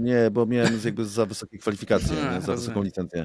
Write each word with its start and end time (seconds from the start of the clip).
Nie, 0.00 0.30
bo 0.30 0.46
miałem 0.46 0.80
jakby 0.84 1.04
za 1.04 1.26
wysokie 1.26 1.58
kwalifikacje, 1.58 2.30
A, 2.30 2.40
za 2.40 2.52
wysoką 2.52 2.82
licencję. 2.82 3.24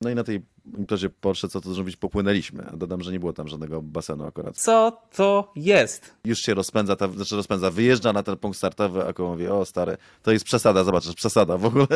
No 0.00 0.10
i 0.10 0.14
na 0.14 0.24
tej 0.24 0.42
imprezie 0.78 1.10
Porsche, 1.10 1.48
co 1.48 1.60
to 1.60 1.74
zrobić, 1.74 1.96
popłynęliśmy. 1.96 2.66
Dodam, 2.76 3.02
że 3.02 3.12
nie 3.12 3.20
było 3.20 3.32
tam 3.32 3.48
żadnego 3.48 3.82
basenu 3.82 4.24
akurat. 4.24 4.56
Co 4.56 5.02
to 5.16 5.52
jest? 5.56 6.14
Już 6.24 6.38
się 6.38 6.54
rozpędza, 6.54 6.96
ta, 6.96 7.08
znaczy 7.08 7.36
rozpędza, 7.36 7.70
wyjeżdża 7.70 8.12
na 8.12 8.22
ten 8.22 8.36
punkt 8.36 8.58
startowy, 8.58 9.06
a 9.06 9.12
koło 9.12 9.30
mówi, 9.30 9.46
o 9.46 9.64
stary, 9.64 9.96
to 10.22 10.32
jest 10.32 10.44
przesada, 10.44 10.84
zobaczysz, 10.84 11.14
przesada 11.14 11.56
w 11.56 11.64
ogóle. 11.64 11.86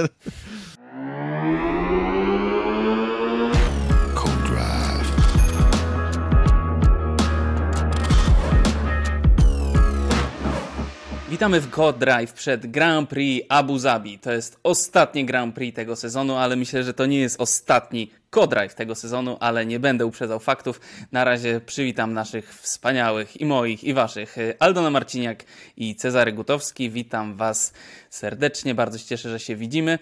Witamy 11.35 11.61
w 11.61 11.71
God 11.71 11.99
Drive 11.99 12.33
przed 12.33 12.67
Grand 12.67 13.09
Prix 13.09 13.47
Abu 13.49 13.79
Zabi. 13.79 14.19
To 14.19 14.33
jest 14.33 14.59
ostatni 14.63 15.25
Grand 15.25 15.55
Prix 15.55 15.77
tego 15.77 15.97
sezonu, 15.97 16.37
ale 16.37 16.57
myślę, 16.57 16.85
że 16.85 16.95
to 16.95 17.07
nie 17.07 17.19
jest 17.19 17.41
ostatni 17.41 18.11
Co-Drive 18.35 18.75
tego 18.75 18.95
sezonu, 18.95 19.37
ale 19.41 19.67
nie 19.67 19.81
będę 19.81 20.07
uprzedzał 20.07 20.41
faktów. 20.41 20.81
Na 21.13 21.25
razie 21.25 21.61
przywitam 21.61 22.13
naszych 22.13 22.55
wspaniałych 22.55 23.41
i 23.41 23.47
moich 23.47 23.85
i 23.85 23.95
waszych 23.95 24.37
Aldona 24.59 24.91
Marciniak 24.91 25.45
i 25.77 25.97
Cezary 25.97 26.33
Gutowski. 26.33 26.91
Witam 26.91 27.37
was 27.37 27.73
serdecznie, 28.11 28.75
bardzo 28.75 28.99
się 28.99 29.05
cieszę, 29.05 29.31
że 29.31 29.41
się 29.41 29.57
widzimy. 29.57 29.99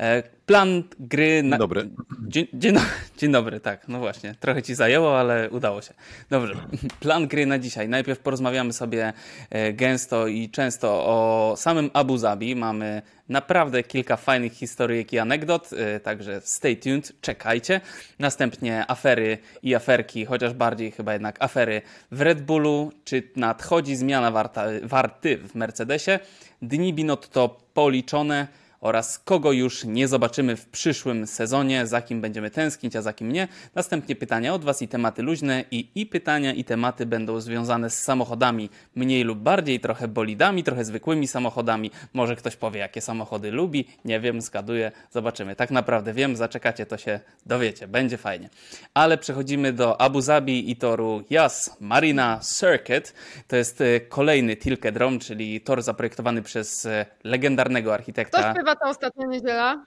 E, 0.00 0.22
plan 0.46 0.82
gry. 1.00 1.42
Na... 1.42 1.58
Dobry. 1.58 1.88
Dzień, 2.28 2.46
dzień, 2.54 2.76
dzień, 3.18 3.32
dobry, 3.32 3.60
tak, 3.60 3.88
no 3.88 3.98
właśnie. 3.98 4.34
Trochę 4.40 4.62
ci 4.62 4.74
zajęło, 4.74 5.20
ale 5.20 5.50
udało 5.50 5.82
się. 5.82 5.94
Dobrze. 6.30 6.54
Plan 7.00 7.28
gry 7.28 7.46
na 7.46 7.58
dzisiaj. 7.58 7.88
Najpierw 7.88 8.18
porozmawiamy 8.18 8.72
sobie 8.72 9.12
e, 9.50 9.72
gęsto 9.72 10.26
i 10.26 10.50
często 10.50 10.88
o 10.88 11.54
samym 11.56 11.90
Abu 11.92 12.18
Zabi. 12.18 12.56
Mamy 12.56 13.02
naprawdę 13.30 13.82
kilka 13.82 14.16
fajnych 14.16 14.52
historyjek 14.52 15.12
i 15.12 15.18
anegdot, 15.18 15.70
e, 15.72 16.00
także 16.00 16.40
stay 16.44 16.76
tuned, 16.76 17.12
czekajcie. 17.20 17.80
Następnie 18.18 18.84
afery 18.88 19.38
i 19.62 19.74
aferki, 19.74 20.24
chociaż 20.24 20.52
bardziej 20.52 20.90
chyba 20.90 21.12
jednak 21.12 21.42
afery 21.42 21.82
w 22.10 22.20
Red 22.20 22.42
Bullu. 22.42 22.92
Czy 23.04 23.22
nadchodzi 23.36 23.96
zmiana 23.96 24.30
warta, 24.30 24.64
warty 24.82 25.38
w 25.38 25.54
Mercedesie? 25.54 26.18
Dni 26.62 26.94
Binotto 26.94 27.58
policzone 27.74 28.46
oraz 28.80 29.18
kogo 29.18 29.52
już 29.52 29.84
nie 29.84 30.08
zobaczymy 30.08 30.56
w 30.56 30.66
przyszłym 30.66 31.26
sezonie, 31.26 31.86
za 31.86 32.02
kim 32.02 32.20
będziemy 32.20 32.50
tęsknić, 32.50 32.96
a 32.96 33.02
za 33.02 33.12
kim 33.12 33.32
nie. 33.32 33.48
Następnie 33.74 34.16
pytania 34.16 34.54
od 34.54 34.64
Was 34.64 34.82
i 34.82 34.88
tematy 34.88 35.22
luźne 35.22 35.64
i, 35.70 35.88
i 35.94 36.06
pytania 36.06 36.52
i 36.52 36.64
tematy 36.64 37.06
będą 37.06 37.40
związane 37.40 37.90
z 37.90 37.98
samochodami 37.98 38.70
mniej 38.94 39.24
lub 39.24 39.38
bardziej, 39.38 39.80
trochę 39.80 40.08
bolidami, 40.08 40.64
trochę 40.64 40.84
zwykłymi 40.84 41.28
samochodami. 41.28 41.90
Może 42.12 42.36
ktoś 42.36 42.56
powie, 42.56 42.80
jakie 42.80 43.00
samochody 43.00 43.50
lubi, 43.50 43.88
nie 44.04 44.20
wiem, 44.20 44.40
zgaduję, 44.40 44.92
zobaczymy. 45.10 45.56
Tak 45.56 45.70
naprawdę 45.70 46.12
wiem, 46.12 46.36
zaczekacie, 46.36 46.86
to 46.86 46.96
się 46.96 47.20
dowiecie, 47.46 47.88
będzie 47.88 48.16
fajnie. 48.16 48.48
Ale 48.94 49.18
przechodzimy 49.18 49.72
do 49.72 50.00
Abu 50.00 50.20
Zabi 50.20 50.70
i 50.70 50.76
toru 50.76 51.24
Yas 51.30 51.76
Marina 51.80 52.40
Circuit. 52.58 53.14
To 53.48 53.56
jest 53.56 53.80
e, 53.80 54.00
kolejny 54.00 54.56
Tilkedrom, 54.56 55.18
czyli 55.18 55.60
tor 55.60 55.82
zaprojektowany 55.82 56.42
przez 56.42 56.86
e, 56.86 57.06
legendarnego 57.24 57.94
architekta 57.94 58.54
bywa 58.70 58.80
ta 58.80 58.90
ostatnia 58.90 59.26
niedziela? 59.26 59.84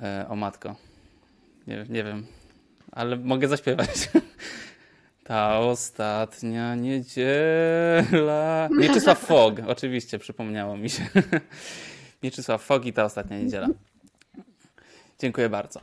E, 0.00 0.26
o 0.28 0.36
matko. 0.36 0.76
Nie, 1.66 1.86
nie 1.88 2.04
wiem, 2.04 2.26
ale 2.92 3.16
mogę 3.16 3.48
zaśpiewać. 3.48 3.88
Ta 5.24 5.58
ostatnia 5.58 6.74
niedziela. 6.74 8.68
Mieczysław 8.70 9.18
Fog, 9.18 9.54
oczywiście, 9.66 10.18
przypomniało 10.18 10.76
mi 10.76 10.90
się. 10.90 11.02
Mieczysław 12.22 12.62
Fog 12.62 12.86
i 12.86 12.92
ta 12.92 13.04
ostatnia 13.04 13.38
niedziela. 13.38 13.68
Dziękuję 15.18 15.48
bardzo. 15.48 15.80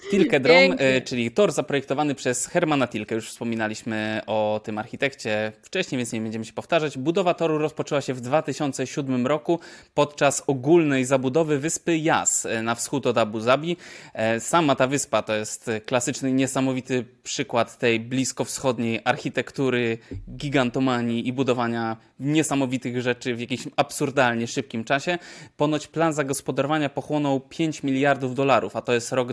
Tilke 0.00 0.40
Drom, 0.40 0.56
e, 0.78 1.00
czyli 1.00 1.30
tor 1.30 1.52
zaprojektowany 1.52 2.14
przez 2.14 2.46
Hermana 2.46 2.88
Tilke. 2.88 3.14
Już 3.14 3.28
wspominaliśmy 3.28 4.20
o 4.26 4.60
tym 4.64 4.78
architekcie 4.78 5.52
wcześniej, 5.62 5.96
więc 5.96 6.12
nie 6.12 6.20
będziemy 6.20 6.44
się 6.44 6.52
powtarzać. 6.52 6.98
Budowa 6.98 7.34
toru 7.34 7.58
rozpoczęła 7.58 8.00
się 8.00 8.14
w 8.14 8.20
2007 8.20 9.26
roku 9.26 9.60
podczas 9.94 10.42
ogólnej 10.46 11.04
zabudowy 11.04 11.58
wyspy 11.58 11.96
Yas 11.96 12.46
e, 12.46 12.62
na 12.62 12.74
wschód 12.74 13.06
od 13.06 13.18
Abu 13.18 13.40
Zabi. 13.40 13.76
E, 14.14 14.40
sama 14.40 14.74
ta 14.74 14.86
wyspa 14.86 15.22
to 15.22 15.34
jest 15.34 15.70
klasyczny, 15.86 16.32
niesamowity 16.32 17.04
przykład 17.22 17.78
tej 17.78 18.00
bliskowschodniej 18.00 19.00
architektury, 19.04 19.98
gigantomanii 20.36 21.28
i 21.28 21.32
budowania 21.32 21.96
niesamowitych 22.20 23.02
rzeczy 23.02 23.34
w 23.34 23.40
jakimś 23.40 23.60
absurdalnie 23.76 24.46
szybkim 24.46 24.84
czasie. 24.84 25.18
Ponoć 25.56 25.86
plan 25.86 26.12
zagospodarowania 26.12 26.88
pochłonął 26.88 27.40
5 27.40 27.82
miliardów 27.82 28.34
dolarów, 28.34 28.76
a 28.76 28.82
to 28.82 28.92
jest 28.92 29.12
rok 29.12 29.32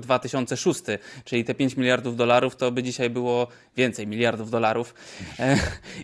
2006, 0.56 0.82
czyli 1.26 1.44
te 1.44 1.54
5 1.54 1.78
miliardów 1.78 2.16
dolarów 2.16 2.56
to 2.56 2.72
by 2.72 2.84
dzisiaj 2.84 3.10
było 3.10 3.48
więcej 3.78 4.08
miliardów 4.08 4.52
dolarów. 4.52 4.94
E, 5.40 5.58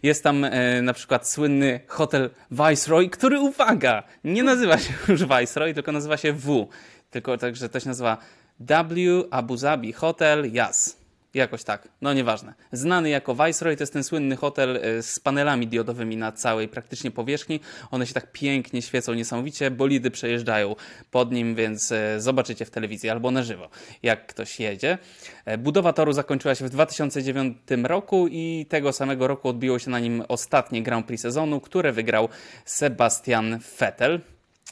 jest 0.04 0.24
tam 0.24 0.44
e, 0.44 0.82
na 0.82 0.94
przykład 0.94 1.30
słynny 1.30 1.80
hotel 1.88 2.30
Viceroy, 2.52 3.10
który 3.10 3.40
uwaga, 3.40 4.04
nie 4.24 4.44
nazywa 4.44 4.78
się 4.78 4.94
już 5.08 5.26
Viceroy, 5.26 5.74
tylko 5.74 5.92
nazywa 5.92 6.18
się 6.18 6.34
W. 6.34 6.68
Tylko 7.10 7.38
także 7.38 7.70
to 7.70 7.80
się 7.80 7.90
nazywa 7.90 8.18
W 8.60 9.28
Abu 9.32 9.58
Zabi 9.58 9.94
Hotel 9.94 10.52
Yas. 10.54 10.99
Jakoś 11.34 11.64
tak, 11.64 11.88
no 12.02 12.14
nieważne. 12.14 12.54
Znany 12.72 13.10
jako 13.10 13.36
Viceroy 13.36 13.78
to 13.78 13.84
jest 13.84 13.94
ten 13.94 14.04
słynny 14.04 14.36
hotel 14.36 14.78
e, 14.78 15.04
z 15.04 15.20
panelami 15.20 15.68
diodowymi 15.68 16.18
na 16.18 16.32
całej 16.32 16.68
praktycznie 16.68 17.12
powierzchni. 17.12 17.60
One 17.92 18.08
się 18.08 18.14
tak 18.14 18.32
pięknie 18.32 18.82
świecą, 18.82 19.14
niesamowicie. 19.14 19.72
Bolidy 19.72 20.12
przejeżdżają 20.12 20.76
pod 21.12 21.32
nim, 21.32 21.56
więc 21.56 21.92
e, 21.92 22.22
zobaczycie 22.22 22.66
w 22.66 22.70
telewizji 22.70 23.10
albo 23.10 23.32
na 23.32 23.44
żywo, 23.44 23.70
jak 24.04 24.28
ktoś 24.28 24.60
jedzie. 24.60 24.98
E, 25.46 25.58
budowa 25.58 25.94
toru 25.94 26.14
zakończyła 26.14 26.56
się 26.56 26.66
w 26.66 26.70
2009 26.70 27.58
roku 27.84 28.28
i 28.32 28.66
tego 28.70 28.94
samego 28.94 29.28
roku 29.28 29.50
odbiło 29.50 29.80
się 29.80 29.92
na 29.92 30.00
nim 30.00 30.24
ostatnie 30.28 30.84
Grand 30.84 31.06
Prix 31.06 31.22
sezonu, 31.22 31.60
które 31.60 31.92
wygrał 31.92 32.30
Sebastian 32.66 33.60
Vettel. 33.80 34.22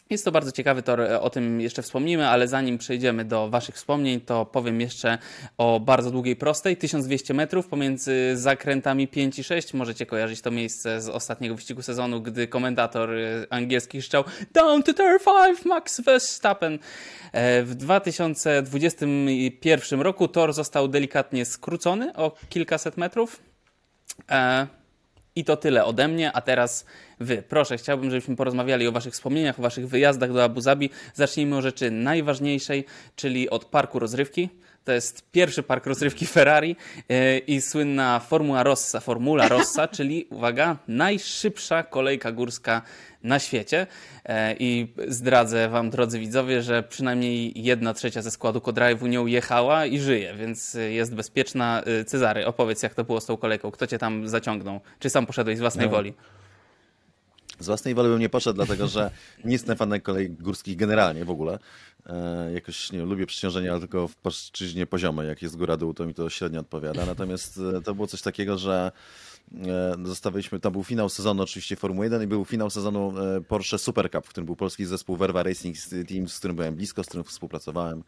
Jest 0.10 0.26
to 0.26 0.32
bardzo 0.32 0.52
ciekawy 0.52 0.84
tor, 0.84 1.02
e, 1.02 1.22
o 1.22 1.30
tym 1.30 1.62
jeszcze 1.62 1.82
wspomnimy, 1.82 2.28
ale 2.28 2.48
zanim 2.48 2.78
przejdziemy 2.78 3.26
do 3.26 3.50
Waszych 3.50 3.76
wspomnień, 3.76 4.22
to 4.22 4.46
powiem 4.46 4.82
jeszcze 4.82 5.18
o 5.58 5.80
bardzo 5.80 6.12
długiej 6.12 6.36
prostej, 6.36 6.78
1200 6.78 7.34
metrów 7.34 7.68
pomiędzy 7.68 8.38
zakrętami 8.38 9.08
5 9.08 9.40
i 9.40 9.44
6. 9.44 9.74
Możecie 9.74 10.06
kojarzyć 10.06 10.42
to 10.42 10.52
miejsce 10.52 11.02
z 11.02 11.10
ostatniego 11.10 11.56
wyścigu 11.56 11.82
sezonu, 11.82 12.22
gdy 12.22 12.48
komentator 12.48 13.14
e, 13.14 13.48
angielski 13.50 14.02
szczał 14.02 14.24
Down 14.54 14.84
to 14.84 14.94
turn 14.94 15.18
5, 15.26 15.66
Max 15.66 16.02
Verstappen. 16.02 16.80
E, 17.32 17.64
w 17.64 17.76
2021 17.76 20.02
roku 20.02 20.28
tor 20.28 20.54
został 20.54 20.88
delikatnie 20.88 21.46
skrócony 21.46 22.16
o 22.16 22.36
kilkaset 22.50 22.98
metrów. 22.98 23.42
I 25.38 25.44
to 25.44 25.58
tyle 25.58 25.86
ode 25.86 26.08
mnie, 26.08 26.32
a 26.32 26.42
teraz 26.42 26.86
wy. 27.20 27.44
Proszę, 27.50 27.78
chciałbym, 27.78 28.10
żebyśmy 28.10 28.36
porozmawiali 28.36 28.88
o 28.88 28.92
waszych 28.92 29.14
wspomnieniach, 29.14 29.60
o 29.60 29.62
waszych 29.62 29.88
wyjazdach 29.88 30.34
do 30.34 30.44
Abu 30.44 30.62
Zabi. 30.62 30.90
Zacznijmy 31.14 31.58
od 31.58 31.64
rzeczy 31.64 31.92
najważniejszej, 31.92 32.86
czyli 33.16 33.50
od 33.50 33.66
parku 33.66 34.00
rozrywki. 34.00 34.50
To 34.88 34.92
jest 34.92 35.32
pierwszy 35.32 35.64
park 35.64 35.86
rozrywki 35.86 36.26
Ferrari 36.26 36.76
e, 37.10 37.38
i 37.38 37.62
słynna 37.62 38.20
Formula 38.20 38.64
Rossa, 38.64 39.00
Formula 39.00 39.48
Rossa, 39.48 39.88
czyli 39.98 40.28
uwaga, 40.30 40.78
najszybsza 40.88 41.84
kolejka 41.84 42.32
górska 42.32 42.82
na 43.24 43.40
świecie. 43.40 43.88
E, 44.26 44.56
I 44.60 44.94
zdradzę 45.08 45.70
Wam, 45.70 45.90
drodzy 45.90 46.20
widzowie, 46.20 46.62
że 46.62 46.84
przynajmniej 46.84 47.64
jedna 47.64 47.94
trzecia 47.94 48.22
ze 48.22 48.32
składu 48.32 48.60
Codrive'u 48.60 49.10
nią 49.10 49.26
jechała 49.26 49.86
i 49.86 50.00
żyje, 50.00 50.36
więc 50.36 50.78
jest 50.90 51.16
bezpieczna. 51.16 51.84
E, 51.86 52.06
Cezary, 52.06 52.46
opowiedz, 52.46 52.84
jak 52.84 52.94
to 52.94 53.04
było 53.04 53.22
z 53.22 53.26
tą 53.26 53.38
kolejką. 53.38 53.72
Kto 53.72 53.88
Cię 53.88 53.98
tam 53.98 54.28
zaciągnął? 54.28 54.80
Czy 55.00 55.10
sam 55.10 55.26
poszedłeś 55.26 55.58
z 55.58 55.62
własnej 55.62 55.86
no. 55.86 55.92
woli? 55.92 56.14
Z 57.60 57.66
własnej 57.66 57.96
woli 57.96 58.10
bym 58.10 58.20
nie 58.20 58.30
poszedł, 58.30 58.56
dlatego 58.56 58.88
że 58.88 59.12
nie 59.46 59.54
jestem 59.54 59.78
fanem 59.78 60.02
kolei 60.02 60.30
górskich 60.30 60.78
generalnie 60.78 61.26
w 61.26 61.30
ogóle. 61.30 61.60
E, 62.08 62.52
jakoś 62.54 62.92
nie 62.92 63.02
lubię 63.02 63.26
przeciążenia, 63.26 63.72
ale 63.72 63.80
tylko 63.80 64.08
w 64.08 64.16
płaszczyźnie 64.16 64.86
poziomej. 64.86 65.28
Jak 65.28 65.42
jest 65.42 65.58
góra-dół, 65.58 65.94
to 65.94 66.06
mi 66.06 66.14
to 66.14 66.30
średnio 66.30 66.60
odpowiada. 66.60 67.06
Natomiast 67.06 67.60
e, 67.78 67.82
to 67.82 67.96
było 67.96 68.08
coś 68.08 68.22
takiego, 68.22 68.58
że 68.58 68.92
e, 69.68 69.96
zostawiliśmy, 70.04 70.60
tam 70.60 70.72
był 70.72 70.84
finał 70.84 71.10
sezonu 71.10 71.44
oczywiście 71.44 71.76
Formuły 71.76 72.06
1 72.06 72.24
i 72.24 72.28
był 72.28 72.46
finał 72.46 72.70
sezonu 72.70 73.14
Porsche 73.48 73.78
Super 73.78 74.12
Cup, 74.12 74.26
w 74.26 74.30
którym 74.30 74.46
był 74.46 74.56
polski 74.56 74.86
zespół 74.86 75.16
Verva 75.16 75.44
Racing 75.44 75.76
Team, 76.08 76.28
z 76.28 76.40
którym 76.40 76.56
byłem 76.56 76.76
blisko, 76.76 77.04
z 77.04 77.08
którym 77.08 77.24
współpracowałem. 77.24 78.04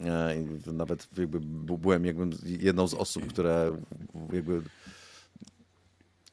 E, 0.00 0.34
nawet 0.72 1.08
jakby 1.18 1.40
byłem 1.78 2.04
jakby 2.04 2.36
jedną 2.44 2.88
z 2.88 2.94
osób, 2.94 3.26
które 3.26 3.72
jakby 4.32 4.62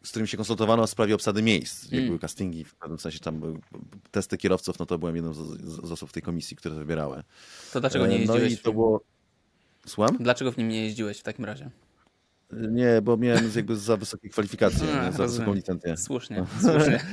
z 0.04 0.10
którym 0.10 0.28
się 0.28 0.38
konsultowano 0.38 0.88
w 0.88 0.90
sprawie 0.90 1.16
obsady 1.16 1.42
miejsc. 1.42 1.84
Jak 1.84 1.94
mm. 1.94 2.06
były 2.06 2.20
castingi, 2.20 2.66
w 2.66 2.76
pewnym 2.76 3.00
sensie 3.00 3.20
tam 3.20 3.42
testy 4.12 4.38
kierowców, 4.38 4.80
no 4.80 4.86
to 4.86 4.98
byłem 4.98 5.16
jedną 5.16 5.34
z, 5.34 5.62
z 5.62 5.92
osób 5.92 6.10
w 6.10 6.14
tej 6.14 6.24
komisji, 6.24 6.58
które 6.58 6.76
wybierały. 6.76 7.24
To 7.74 7.80
dlaczego 7.80 8.08
nie 8.08 8.18
jeździłeś? 8.18 8.42
No 8.42 8.48
i 8.48 8.58
to 8.58 8.74
było... 8.74 9.02
Słucham? 9.86 10.18
Dlaczego 10.20 10.52
w 10.52 10.58
nim 10.58 10.70
nie 10.70 10.84
jeździłeś 10.84 11.20
w 11.20 11.24
takim 11.24 11.46
razie? 11.46 11.70
Nie, 12.52 13.02
bo 13.02 13.18
miałem 13.18 13.52
jakby 13.56 13.76
za 13.76 13.98
wysokie 13.98 14.30
kwalifikacje, 14.30 14.88
A, 15.02 15.12
za 15.12 15.18
rozumiem. 15.18 15.28
wysoką 15.28 15.54
licencję. 15.54 15.98
Słusznie, 15.98 16.46
słusznie. 16.62 17.00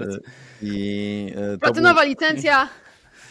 E, 0.00 0.18
I 0.62 1.26
e, 1.30 1.34
to 1.34 1.48
był, 1.48 1.58
Platynowa 1.58 2.04
licencja. 2.04 2.68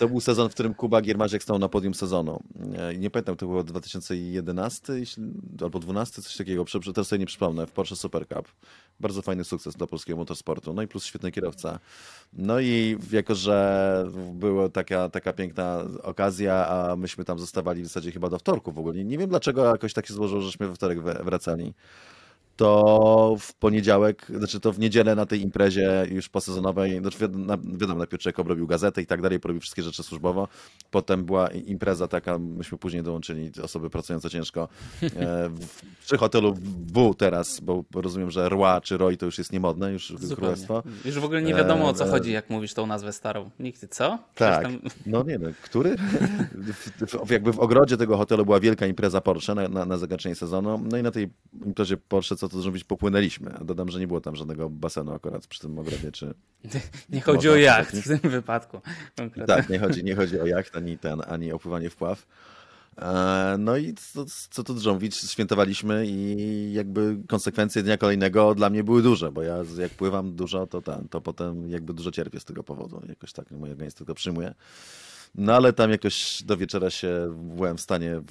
To 0.02 0.08
był 0.08 0.22
sezon, 0.22 0.50
w 0.50 0.54
którym 0.54 0.74
Kuba 0.74 1.02
Giermaziek 1.02 1.44
stał 1.44 1.60
na 1.60 1.70
podium 1.70 1.94
sezonu. 1.94 2.44
E, 2.78 2.96
Nie 2.98 3.10
pamiętam, 3.10 3.36
to 3.36 3.46
było 3.46 3.64
2011 3.64 4.94
jeśli- 4.94 5.24
albo 5.62 5.80
12, 5.80 6.22
coś 6.22 6.38
takiego, 6.38 6.66
teraz 6.94 7.08
sobie 7.08 7.20
nie 7.20 7.26
przypomnę, 7.26 7.68
w 7.68 7.72
Porsche 7.72 7.96
Super 7.96 8.28
Cup. 8.28 8.48
Bardzo 9.00 9.22
fajny 9.22 9.44
sukces 9.44 9.76
dla 9.76 9.88
polskiego 9.88 10.18
motorsportu. 10.18 10.74
No 10.74 10.82
i 10.82 10.88
plus 10.88 11.06
świetny 11.06 11.32
kierowca. 11.32 11.80
No 12.34 12.60
i 12.60 12.98
jako, 13.12 13.36
że 13.36 14.06
była 14.34 14.70
taka, 14.70 15.10
taka 15.10 15.34
piękna 15.34 15.84
okazja, 16.04 16.68
a 16.68 16.96
myśmy 16.96 17.26
tam 17.26 17.40
zostawali 17.40 17.82
w 17.82 17.88
zasadzie 17.88 18.12
chyba 18.12 18.30
do 18.30 18.40
wtorku 18.40 18.72
w 18.72 18.80
ogóle. 18.80 18.96
Nie, 18.96 19.04
nie 19.04 19.18
wiem 19.18 19.30
dlaczego 19.30 19.66
jakoś 19.66 19.94
tak 19.94 20.08
się 20.08 20.14
złożyło, 20.14 20.42
żeśmy 20.42 20.68
we 20.68 20.76
wtorek 20.76 21.02
wracali. 21.02 21.74
To 22.62 23.36
w 23.40 23.54
poniedziałek, 23.54 24.28
znaczy 24.38 24.60
to 24.60 24.72
w 24.72 24.80
niedzielę 24.80 25.16
na 25.16 25.26
tej 25.26 25.42
imprezie 25.42 26.08
już 26.12 26.30
posezonowej, 26.30 27.00
znaczy 27.00 27.18
wiadomo, 27.20 27.58
wiadomo 27.58 27.98
najpierw 27.98 28.24
człowiek 28.24 28.40
obrobił 28.40 28.68
gazetę 28.68 29.02
i 29.02 29.06
tak 29.06 29.22
dalej, 29.22 29.40
porobił 29.40 29.62
wszystkie 29.62 29.84
rzeczy 29.84 30.04
służbowo. 30.04 30.48
Potem 30.92 31.26
była 31.26 31.50
impreza 31.50 32.08
taka, 32.08 32.38
myśmy 32.38 32.78
później 32.78 33.04
dołączyli, 33.04 33.52
osoby 33.64 33.90
pracujące 33.90 34.30
ciężko, 34.30 34.68
e, 35.04 35.10
w, 35.50 35.82
przy 36.06 36.18
hotelu 36.18 36.54
W 36.94 37.14
teraz, 37.14 37.60
bo 37.60 37.84
rozumiem, 37.96 38.32
że 38.32 38.50
Roi 38.50 38.82
czy 38.82 38.98
Roy 38.98 39.18
to 39.18 39.26
już 39.26 39.38
jest 39.38 39.54
niemodne, 39.54 39.92
już 39.92 40.10
Zupełnie. 40.10 40.36
królestwo. 40.36 40.84
Już 41.06 41.20
w 41.20 41.24
ogóle 41.24 41.42
nie 41.42 41.54
wiadomo 41.54 41.88
o 41.88 41.94
co 41.94 42.06
E, 42.06 42.10
chodzi, 42.10 42.32
jak 42.32 42.50
mówisz 42.50 42.74
tą 42.74 42.88
nazwę 42.88 43.14
starą. 43.14 43.50
Nikt, 43.60 43.96
co? 43.96 44.20
Tak, 44.36 44.64
tam- 44.64 44.80
no 45.06 45.24
nie 45.24 45.40
wiem, 45.40 45.54
który? 45.64 45.96
W, 47.26 47.30
jakby 47.32 47.54
w 47.54 47.60
ogrodzie 47.60 47.98
tego 47.98 48.18
hotelu 48.18 48.46
była 48.46 48.60
wielka 48.60 48.86
impreza 48.86 49.22
Porsche 49.22 49.56
na, 49.56 49.68
na, 49.68 49.86
na 49.86 49.98
zakończenie 49.98 50.36
sezonu, 50.36 50.82
no 50.92 50.98
i 50.98 51.04
na 51.04 51.12
tej 51.12 51.30
imprezie 51.66 51.98
Porsche, 51.98 52.36
co 52.36 52.50
to 52.52 52.62
zrobić, 52.62 52.84
popłynęliśmy. 52.84 53.54
A 53.60 53.64
Dodam, 53.64 53.90
że 53.90 54.00
nie 54.00 54.08
było 54.08 54.22
tam 54.22 54.36
żadnego 54.36 54.70
basenu 54.70 55.14
akurat 55.14 55.48
przy 55.48 55.60
tym 55.60 55.80
ogrodzie, 55.80 56.12
czy... 56.12 56.34
Nie 57.10 57.22
chodzi 57.22 57.50
o 57.50 57.56
jacht 57.56 57.96
w 57.96 58.08
tym 58.08 58.32
wypadku. 58.32 58.82
konkretnie. 59.18 59.56
Tak, 59.56 59.70
nie 59.70 59.80
chodzi, 59.80 60.04
nie 60.04 60.16
chodzi 60.16 60.40
o 60.40 60.46
jacht, 60.46 60.76
ani 60.76 60.98
ten, 60.98 61.22
ani 61.28 61.52
o 61.52 61.60
pływanie 61.60 61.90
w 61.90 61.96
pław. 61.96 62.28
E, 62.98 63.56
No 63.60 63.78
i 63.78 63.94
co, 63.94 64.26
co 64.50 64.64
tu 64.64 64.76
świętowaliśmy 65.12 66.06
i 66.08 66.74
jakby 66.74 67.18
konsekwencje 67.28 67.84
dnia 67.84 67.98
kolejnego 67.98 68.56
dla 68.56 68.70
mnie 68.70 68.84
były 68.84 69.02
duże, 69.02 69.32
bo 69.32 69.42
ja 69.42 69.58
jak 69.78 69.92
pływam 69.92 70.36
dużo, 70.36 70.68
to 70.68 70.82
ten, 70.82 71.08
to 71.08 71.22
potem 71.22 71.70
jakby 71.70 71.94
dużo 71.94 72.12
cierpię 72.12 72.40
z 72.40 72.46
tego 72.46 72.64
powodu. 72.64 73.02
Jakoś 73.10 73.34
tak 73.34 73.52
mój 73.52 73.72
organizm 73.72 73.98
tego 73.98 74.16
przyjmuje. 74.16 74.54
No 75.36 75.56
ale 75.56 75.74
tam 75.74 75.92
jakoś 75.92 76.44
do 76.44 76.58
wieczora 76.58 76.90
się 76.90 77.36
byłem 77.56 77.78
w 77.78 77.82
stanie 77.82 78.22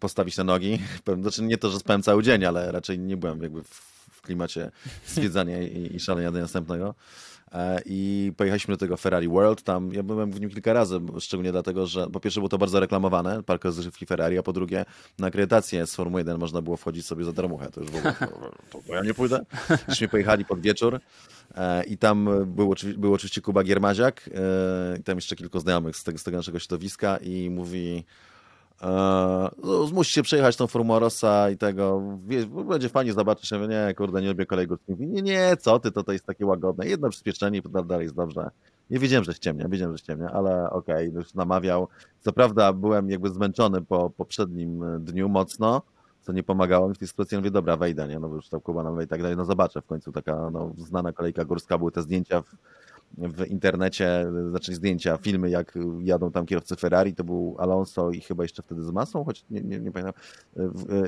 postawić 0.00 0.36
na 0.36 0.44
nogi. 0.44 0.78
Znaczy 1.22 1.42
nie 1.42 1.58
to, 1.58 1.70
że 1.70 1.78
spałem 1.78 2.02
cały 2.02 2.22
dzień, 2.22 2.44
ale 2.44 2.72
raczej 2.72 2.98
nie 2.98 3.16
byłem 3.16 3.42
jakby 3.42 3.62
w, 3.62 3.96
klimacie 4.22 4.70
zwiedzania 5.14 5.62
i, 5.62 5.96
i 5.96 6.00
szalenia 6.00 6.32
do 6.32 6.40
następnego. 6.40 6.94
E, 7.52 7.80
I 7.86 8.32
pojechaliśmy 8.36 8.74
do 8.74 8.78
tego 8.78 8.96
Ferrari 8.96 9.28
World. 9.28 9.62
Tam 9.62 9.92
ja 9.92 10.02
byłem 10.02 10.32
w 10.32 10.40
nim 10.40 10.50
kilka 10.50 10.72
razy, 10.72 11.00
szczególnie 11.20 11.52
dlatego, 11.52 11.86
że 11.86 12.06
po 12.10 12.20
pierwsze 12.20 12.40
było 12.40 12.48
to 12.48 12.58
bardzo 12.58 12.80
reklamowane, 12.80 13.42
park 13.42 13.64
rozrywki 13.64 14.06
Ferrari, 14.06 14.38
a 14.38 14.42
po 14.42 14.52
drugie 14.52 14.84
na 15.18 15.26
akredytację 15.26 15.86
z 15.86 15.94
Formuły 15.94 16.20
1 16.20 16.38
można 16.38 16.62
było 16.62 16.76
wchodzić 16.76 17.06
sobie 17.06 17.24
za 17.24 17.32
darmuchę. 17.32 17.70
To 17.70 17.80
już 17.80 17.90
w 17.90 17.96
ogóle, 17.96 18.14
to, 18.70 18.78
to, 18.86 18.94
ja 18.94 19.02
nie 19.02 19.14
pójdę. 19.14 19.44
Żeśmy 19.88 20.08
pojechali 20.08 20.44
pod 20.44 20.60
wieczór 20.60 21.00
e, 21.54 21.84
i 21.84 21.98
tam 21.98 22.28
był, 22.46 22.74
był 22.96 23.14
oczywiście 23.14 23.40
Kuba 23.40 23.62
Giermaziak 23.62 24.30
e, 24.34 24.98
i 24.98 25.02
tam 25.02 25.16
jeszcze 25.16 25.36
kilku 25.36 25.60
znajomych 25.60 25.96
z 25.96 26.04
tego, 26.04 26.18
z 26.18 26.22
tego 26.22 26.36
naszego 26.36 26.58
środowiska 26.58 27.16
i 27.16 27.50
mówi 27.50 28.04
no, 28.82 29.88
musisz 29.92 30.14
się 30.14 30.22
przejechać 30.22 30.56
tą 30.56 30.66
Formułą 30.66 30.98
Rossa 30.98 31.50
i 31.50 31.56
tego, 31.56 32.02
wie, 32.26 32.46
będzie 32.46 32.88
fajnie 32.88 33.12
zobaczyć. 33.12 33.52
Mówię, 33.52 33.68
nie, 33.68 33.94
kurde, 33.94 34.22
nie 34.22 34.28
lubię 34.28 34.46
kolegów. 34.46 34.78
Mówi, 34.88 35.06
nie, 35.06 35.22
nie, 35.22 35.56
co 35.56 35.78
ty, 35.78 35.92
to, 35.92 36.02
to 36.02 36.12
jest 36.12 36.26
takie 36.26 36.46
łagodne. 36.46 36.86
Jedno 36.86 37.08
przyspieszczenie 37.08 37.58
i 37.58 37.62
potem 37.62 37.86
dalej 37.86 38.04
jest 38.04 38.14
dobrze. 38.14 38.50
Nie 38.90 38.98
wiedziałem, 38.98 39.24
że 39.24 39.34
ściemnia, 39.34 39.68
wiedziałem, 39.68 39.94
że 39.94 39.98
ściemnia, 39.98 40.30
ale 40.30 40.70
okej, 40.70 41.12
już 41.12 41.34
namawiał. 41.34 41.88
Co 42.20 42.32
prawda 42.32 42.72
byłem 42.72 43.10
jakby 43.10 43.30
zmęczony 43.30 43.82
po 43.82 44.10
poprzednim 44.10 44.82
e, 44.82 44.98
dniu 44.98 45.28
mocno, 45.28 45.82
co 46.20 46.32
nie 46.32 46.42
pomagało 46.42 46.88
mi 46.88 46.94
w 46.94 46.98
tej 46.98 47.08
sytuacji. 47.08 47.34
Ja 47.34 47.40
mówię, 47.40 47.50
dobra, 47.50 47.76
wejdę, 47.76 48.08
nie, 48.08 48.18
no 48.18 48.28
już 48.28 48.48
tam 48.48 48.60
Kuba 48.60 48.82
nam 48.82 49.02
i 49.02 49.06
tak 49.06 49.22
dalej, 49.22 49.36
no 49.36 49.44
zobaczę 49.44 49.82
w 49.82 49.86
końcu 49.86 50.12
taka 50.12 50.50
no, 50.50 50.72
znana 50.78 51.12
kolejka 51.12 51.44
górska, 51.44 51.78
były 51.78 51.92
te 51.92 52.02
zdjęcia 52.02 52.42
w, 52.42 52.46
w 53.18 53.46
internecie, 53.46 54.26
znaczy 54.50 54.74
zdjęcia, 54.74 55.16
filmy, 55.16 55.50
jak 55.50 55.78
jadą 56.02 56.30
tam 56.30 56.46
kierowcy 56.46 56.76
Ferrari, 56.76 57.14
to 57.14 57.24
był 57.24 57.56
Alonso 57.58 58.10
i 58.10 58.20
chyba 58.20 58.42
jeszcze 58.42 58.62
wtedy 58.62 58.84
z 58.84 58.90
Masą, 58.90 59.24
choć 59.24 59.44
nie, 59.50 59.60
nie, 59.60 59.78
nie 59.78 59.92
pamiętam, 59.92 60.14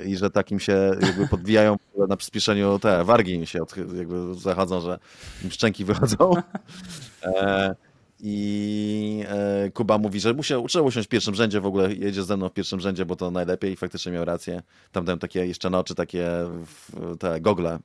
i 0.04 0.16
że 0.16 0.30
takim 0.30 0.60
się 0.60 0.90
jakby 1.00 1.28
podbijają 1.28 1.76
na 2.08 2.16
przyspieszeniu 2.16 2.78
te 2.78 3.04
wargi 3.04 3.34
im 3.34 3.46
się 3.46 3.58
jakby 3.96 4.34
zachodzą, 4.34 4.80
że 4.80 4.98
im 5.44 5.50
szczęki 5.50 5.84
wychodzą. 5.84 6.32
E, 7.22 7.74
I 8.20 9.24
e, 9.28 9.70
Kuba 9.70 9.98
mówi, 9.98 10.20
że 10.20 10.34
musiał, 10.34 10.68
trzeba 10.68 10.84
usiąść 10.84 11.08
w 11.08 11.10
pierwszym 11.10 11.34
rzędzie, 11.34 11.60
w 11.60 11.66
ogóle 11.66 11.94
jedzie 11.94 12.22
ze 12.22 12.36
mną 12.36 12.48
w 12.48 12.52
pierwszym 12.52 12.80
rzędzie, 12.80 13.06
bo 13.06 13.16
to 13.16 13.30
najlepiej 13.30 13.72
i 13.72 13.76
faktycznie 13.76 14.12
miał 14.12 14.24
rację. 14.24 14.62
Tam 14.92 15.04
dałem 15.04 15.18
takie 15.18 15.46
jeszcze 15.46 15.70
na 15.70 15.78
oczy 15.78 15.94
takie 15.94 16.28
te 17.18 17.40
gogle, 17.40 17.78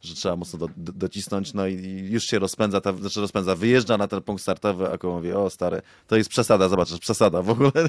że 0.00 0.14
trzeba 0.14 0.36
mocno 0.36 0.58
do, 0.58 0.68
do, 0.76 0.92
docisnąć, 0.92 1.54
no 1.54 1.66
i 1.66 2.08
już 2.10 2.24
się 2.24 2.38
rozpędza, 2.38 2.80
ta, 2.80 2.92
znaczy 2.92 3.20
rozpędza, 3.20 3.54
wyjeżdża 3.54 3.96
na 3.96 4.08
ten 4.08 4.22
punkt 4.22 4.42
startowy, 4.42 4.92
a 4.92 4.98
Kuba 4.98 5.12
mówi, 5.12 5.32
o 5.32 5.50
stary, 5.50 5.82
to 6.06 6.16
jest 6.16 6.30
przesada, 6.30 6.68
zobaczysz, 6.68 6.98
przesada 6.98 7.42
w 7.42 7.50
ogóle. 7.50 7.72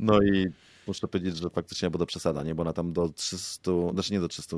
No 0.00 0.22
i 0.22 0.46
muszę 0.86 1.08
powiedzieć, 1.08 1.36
że 1.36 1.50
faktycznie 1.50 1.90
było 1.90 1.98
do 1.98 2.06
przesada, 2.06 2.42
nie, 2.42 2.54
bo 2.54 2.62
ona 2.62 2.72
tam 2.72 2.92
do 2.92 3.08
300, 3.08 3.70
znaczy 3.92 4.12
nie 4.12 4.20
do 4.20 4.28
300, 4.28 4.56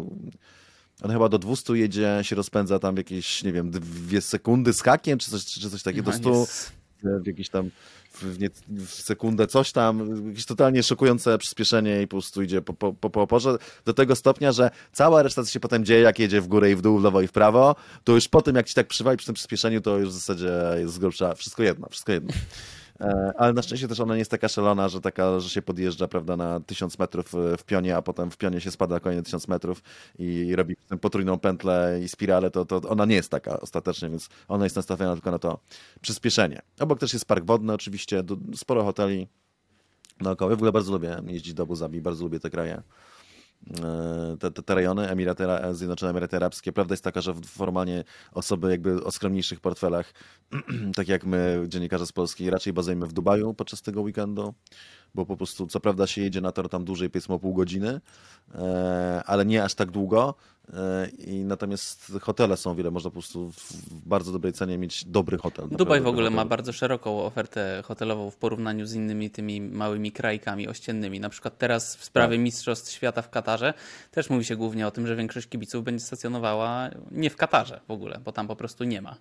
on 1.03 1.11
chyba 1.11 1.29
do 1.29 1.39
200 1.39 1.73
jedzie, 1.77 2.19
się 2.23 2.37
rozpędza 2.37 2.79
tam 2.79 2.97
jakieś, 2.97 3.45
nie 3.45 3.53
wiem, 3.53 3.71
dwie 3.71 4.21
sekundy 4.21 4.73
z 4.73 4.83
hakiem, 4.83 5.19
czy 5.19 5.31
coś, 5.31 5.45
czy 5.45 5.71
coś 5.71 5.83
takiego, 5.83 6.11
do 6.11 6.19
No, 6.19 6.19
100 6.19 6.31
jest- 6.41 6.73
w 7.03 7.27
jakieś 7.27 7.49
tam 7.49 7.71
w, 8.15 8.39
nie, 8.41 8.51
w 8.69 8.91
sekundę 8.91 9.47
coś 9.47 9.73
tam, 9.73 10.27
jakieś 10.29 10.47
totalnie 10.47 10.83
szokujące 10.83 11.39
przyspieszenie 11.39 12.03
i 12.03 12.07
po 12.07 12.11
prostu 12.17 12.43
idzie 12.43 12.63
po, 12.63 12.75
po, 12.75 12.93
po, 12.93 13.11
po 13.11 13.23
oporze 13.23 13.57
do 13.85 13.95
tego 13.95 14.17
stopnia, 14.17 14.53
że 14.53 14.71
cała 14.93 15.23
reszta, 15.23 15.45
co 15.45 15.51
się 15.51 15.61
potem 15.61 15.85
dzieje, 15.85 16.01
jak 16.01 16.19
jedzie 16.19 16.41
w 16.41 16.49
górę 16.49 16.71
i 16.71 16.77
w 16.77 16.83
dół, 16.83 16.99
w 16.99 17.05
lewo 17.05 17.21
i 17.23 17.27
w 17.27 17.33
prawo, 17.33 17.77
to 18.05 18.13
już 18.13 18.29
po 18.29 18.43
tym, 18.43 18.57
jak 18.57 18.67
ci 18.67 18.75
tak 18.75 18.87
przywali 18.87 19.17
przy 19.17 19.27
tym 19.27 19.35
przyspieszeniu, 19.35 19.81
to 19.81 19.99
już 19.99 20.09
w 20.09 20.13
zasadzie 20.13 20.51
jest 20.79 20.95
z 20.95 20.99
grubsza 20.99 21.35
wszystko 21.35 21.63
jedno, 21.63 21.89
wszystko 21.91 22.13
jedno. 22.13 22.33
E, 23.01 23.33
Ale 23.37 23.53
na 23.53 23.63
szczęście 23.63 23.89
też 23.89 24.01
ona 24.01 24.15
nie 24.15 24.19
jest 24.19 24.31
taka 24.31 24.49
szalona, 24.49 24.89
że 24.89 25.01
taka, 25.01 25.41
że 25.41 25.49
się 25.49 25.63
podjeżdża, 25.63 26.09
prawda, 26.09 26.37
na 26.37 26.61
1000 26.61 26.99
metrów 26.99 27.35
e, 27.35 27.57
w 27.57 27.65
pionie, 27.65 27.97
a 27.97 28.03
potem 28.03 28.31
w 28.31 28.37
pionie 28.37 28.61
się 28.61 28.71
spada 28.71 29.01
kolejne 29.01 29.23
1000 29.23 29.49
metrów 29.49 29.83
i 30.19 30.57
robi 30.57 30.77
potrójną 31.01 31.39
pętlę 31.39 32.01
i 32.05 32.09
spiralę, 32.09 32.51
to, 32.51 32.65
to 32.65 32.81
ona 32.89 33.05
nie 33.05 33.15
jest 33.15 33.31
taka 33.31 33.61
ostatecznie, 33.61 34.11
więc 34.11 34.29
ona 34.49 34.65
jest 34.65 34.77
nastawiona 34.77 35.15
tylko 35.15 35.31
na 35.31 35.39
to 35.39 35.59
przyspieszenie. 36.01 36.63
Obok 36.81 36.99
też 36.99 37.13
jest 37.13 37.25
park 37.25 37.45
wodny 37.45 37.73
oczywiście, 37.73 38.23
sporo 38.55 38.85
hoteli 38.85 39.29
naokoło. 40.21 40.51
Ja 40.51 40.57
w 40.57 40.59
ogóle 40.59 40.73
bardzo 40.73 40.93
lubię 40.93 41.23
jeździć 41.27 41.55
do 41.55 41.63
Abu 41.63 41.77
Zabi, 41.77 42.01
bardzo 42.01 42.25
lubię 42.25 42.41
te 42.41 42.51
kraje. 42.51 42.83
E, 43.69 44.37
Te, 44.41 44.51
te, 44.51 44.63
te 44.63 44.75
rejony, 44.75 45.09
Emiraty, 45.09 45.45
Zjednoczone 45.73 46.11
Emiraty 46.11 46.37
Arabskie. 46.37 46.73
Prawda 46.73 46.93
jest 46.93 47.05
taka, 47.05 47.21
że 47.21 47.35
formalnie 47.35 48.05
osoby 48.33 48.71
jakby 48.71 49.05
o 49.05 49.11
skromniejszych 49.11 49.61
portfelach, 49.61 50.13
tak 50.97 51.09
jak 51.09 51.25
my, 51.25 51.65
dziennikarze 51.69 52.07
z 52.07 52.13
Polski, 52.13 52.51
raczej 52.51 52.73
bazujemy 52.73 53.07
w 53.07 53.13
Dubaju 53.13 53.55
podczas 53.55 53.83
tego 53.83 54.01
weekendu, 54.03 54.55
bo 55.15 55.27
po 55.27 55.37
prostu, 55.37 55.67
co 55.67 55.81
prawda 55.81 56.07
się 56.07 56.21
jedzie 56.23 56.41
na 56.41 56.53
tor 56.53 56.69
tam 56.69 56.85
dłużej, 56.85 57.11
powiedzmy 57.11 57.35
o 57.35 57.39
pół 57.39 57.55
godziny, 57.55 58.01
e, 58.55 59.23
ale 59.27 59.45
nie 59.45 59.65
aż 59.65 59.75
tak 59.75 59.91
długo. 59.91 60.35
E, 60.75 61.09
I 61.09 61.45
natomiast 61.45 62.13
hotele 62.21 62.57
są 62.57 62.71
o 62.71 62.75
wiele, 62.75 62.91
można 62.91 63.11
po 63.11 63.15
prostu 63.15 63.51
w 63.51 64.09
bardzo 64.09 64.33
dobrej 64.33 64.53
cenie 64.53 64.79
mieć 64.79 65.05
dobry 65.05 65.39
hotel. 65.39 65.69
Dubaj 65.71 66.01
w 66.01 66.07
ogóle 66.07 66.31
ma 66.31 66.45
bardzo 66.45 66.73
szeroką 66.73 67.23
ofertę 67.23 67.83
hotelową 67.85 68.31
w 68.31 68.37
porównaniu 68.37 68.87
z 68.87 68.95
innymi 68.95 69.31
tymi 69.31 69.61
małymi 69.61 70.13
krajkami 70.13 70.69
ościennymi. 70.69 71.21
Na 71.21 71.29
przykład 71.29 71.59
teraz 71.59 71.97
w 71.97 72.05
sprawie 72.05 72.37
Tak. 72.37 72.45
Mistrzostw 72.45 72.93
Świata 72.93 73.23
w 73.23 73.31
Katarze 73.31 73.75
też 74.11 74.31
mówi 74.31 74.45
się 74.45 74.57
głównie 74.57 74.87
o 74.87 74.91
tym, 74.91 75.07
że 75.07 75.17
większość 75.17 75.49
kibiców 75.49 75.85
będzie 75.85 76.05
stacjonowała 76.05 76.91
nie 77.11 77.31
w 77.31 77.37
Katarze 77.37 77.81
w 77.89 77.91
ogóle, 77.91 78.21
bo 78.25 78.33
tam 78.33 78.49
po 78.49 78.57
prostu 78.57 78.85
nie 78.85 79.03
ma 79.03 79.17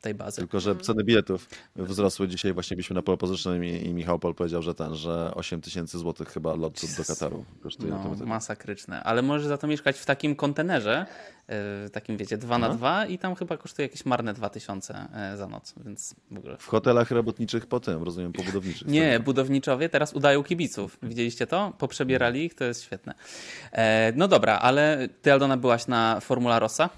tej 0.00 0.14
bazy. 0.14 0.36
Tylko, 0.36 0.60
że 0.60 0.76
ceny 0.76 1.04
biletów 1.04 1.48
wzrosły 1.76 2.28
dzisiaj. 2.28 2.52
Właśnie 2.52 2.76
byliśmy 2.76 2.94
na 2.94 3.02
position 3.02 3.64
i, 3.64 3.94
Michał 3.94 4.18
Pol 4.18 4.34
powiedział, 4.34 4.62
że 4.62 4.74
ten, 4.74 4.94
że 4.94 5.32
8 5.34 5.60
tysięcy 5.60 5.98
złotych 5.98 6.28
chyba 6.28 6.54
lot 6.54 6.80
do 6.98 7.04
Kataru 7.04 7.44
kosztuje. 7.62 7.90
No, 7.92 8.16
To- 8.18 8.26
masakryczne. 8.26 9.02
Ale 9.02 9.22
możesz 9.22 9.46
za 9.46 9.58
to 9.58 9.66
mieszkać 9.66 9.98
w 9.98 10.06
takim 10.06 10.36
kontenerze, 10.36 11.06
takim 11.92 12.16
wiecie, 12.16 12.36
2 12.38 12.58
na 12.58 12.68
No. 12.68 12.74
2 12.74 13.06
i 13.06 13.18
tam 13.18 13.34
chyba 13.34 13.56
kosztuje 13.56 13.86
jakieś 13.88 14.04
marne 14.06 14.34
2000 14.34 15.08
e, 15.14 15.36
za 15.36 15.46
noc, 15.46 15.74
więc 15.84 16.14
w 16.30 16.38
ogóle. 16.38 16.56
W 16.58 16.66
hotelach 16.66 17.10
robotniczych 17.10 17.66
po 17.66 17.80
tym, 17.80 18.02
rozumiem, 18.02 18.32
po 18.32 18.42
budowniczych. 18.42 18.88
Nie, 18.88 19.20
budowniczowie 19.20 19.88
teraz 19.88 20.12
udają 20.14 20.44
kibiców. 20.44 20.98
Widzieliście 21.02 21.46
to? 21.46 21.72
Poprzebierali 21.78 22.44
ich, 22.44 22.54
to 22.54 22.64
jest 22.64 22.82
świetne. 22.82 23.14
E, 23.72 24.12
no 24.16 24.28
dobra, 24.28 24.58
ale 24.58 25.08
ty 25.22 25.32
Aldona 25.32 25.56
byłaś 25.56 25.86
na 25.86 26.20
Formula 26.20 26.58
Rossa? 26.58 26.90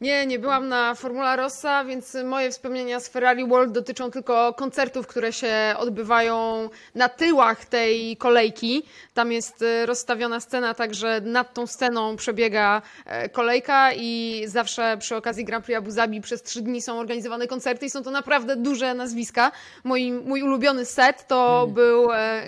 Nie, 0.00 0.26
nie 0.26 0.38
byłam 0.38 0.68
na 0.68 0.94
Formula 0.94 1.36
Rossa, 1.36 1.84
więc 1.84 2.16
moje 2.24 2.50
wspomnienia 2.50 3.00
z 3.00 3.08
Ferrari 3.08 3.46
World 3.46 3.72
dotyczą 3.72 4.10
tylko 4.10 4.54
koncertów, 4.54 5.06
które 5.06 5.32
się 5.32 5.74
odbywają 5.76 6.68
na 6.94 7.08
tyłach 7.08 7.64
tej 7.64 8.16
kolejki. 8.16 8.82
Tam 9.14 9.32
jest 9.32 9.62
e, 9.62 9.86
rozstawiona 9.86 10.40
scena, 10.40 10.74
także 10.74 11.20
nad 11.20 11.54
tą 11.54 11.66
sceną 11.66 12.16
przebiega 12.16 12.82
e, 13.06 13.28
kolejka 13.28 13.92
i 13.92 14.42
zawsze 14.46 14.96
przy 15.00 15.16
okazji 15.16 15.44
Grand 15.44 15.64
Prix 15.64 15.78
Abu 15.78 15.90
Zabi 15.90 16.20
przez 16.20 16.42
trzy 16.42 16.62
dni 16.62 16.82
są 16.82 16.98
organizowane 16.98 17.46
koncerty 17.46 17.86
i 17.86 17.90
są 17.90 18.02
to 18.02 18.10
naprawdę 18.10 18.56
duże 18.56 18.94
nazwiska. 18.94 19.52
Mój, 19.84 20.12
mój 20.12 20.42
ulubiony 20.42 20.84
set 20.84 21.26
to 21.26 21.66
był 21.66 22.12
e, 22.12 22.46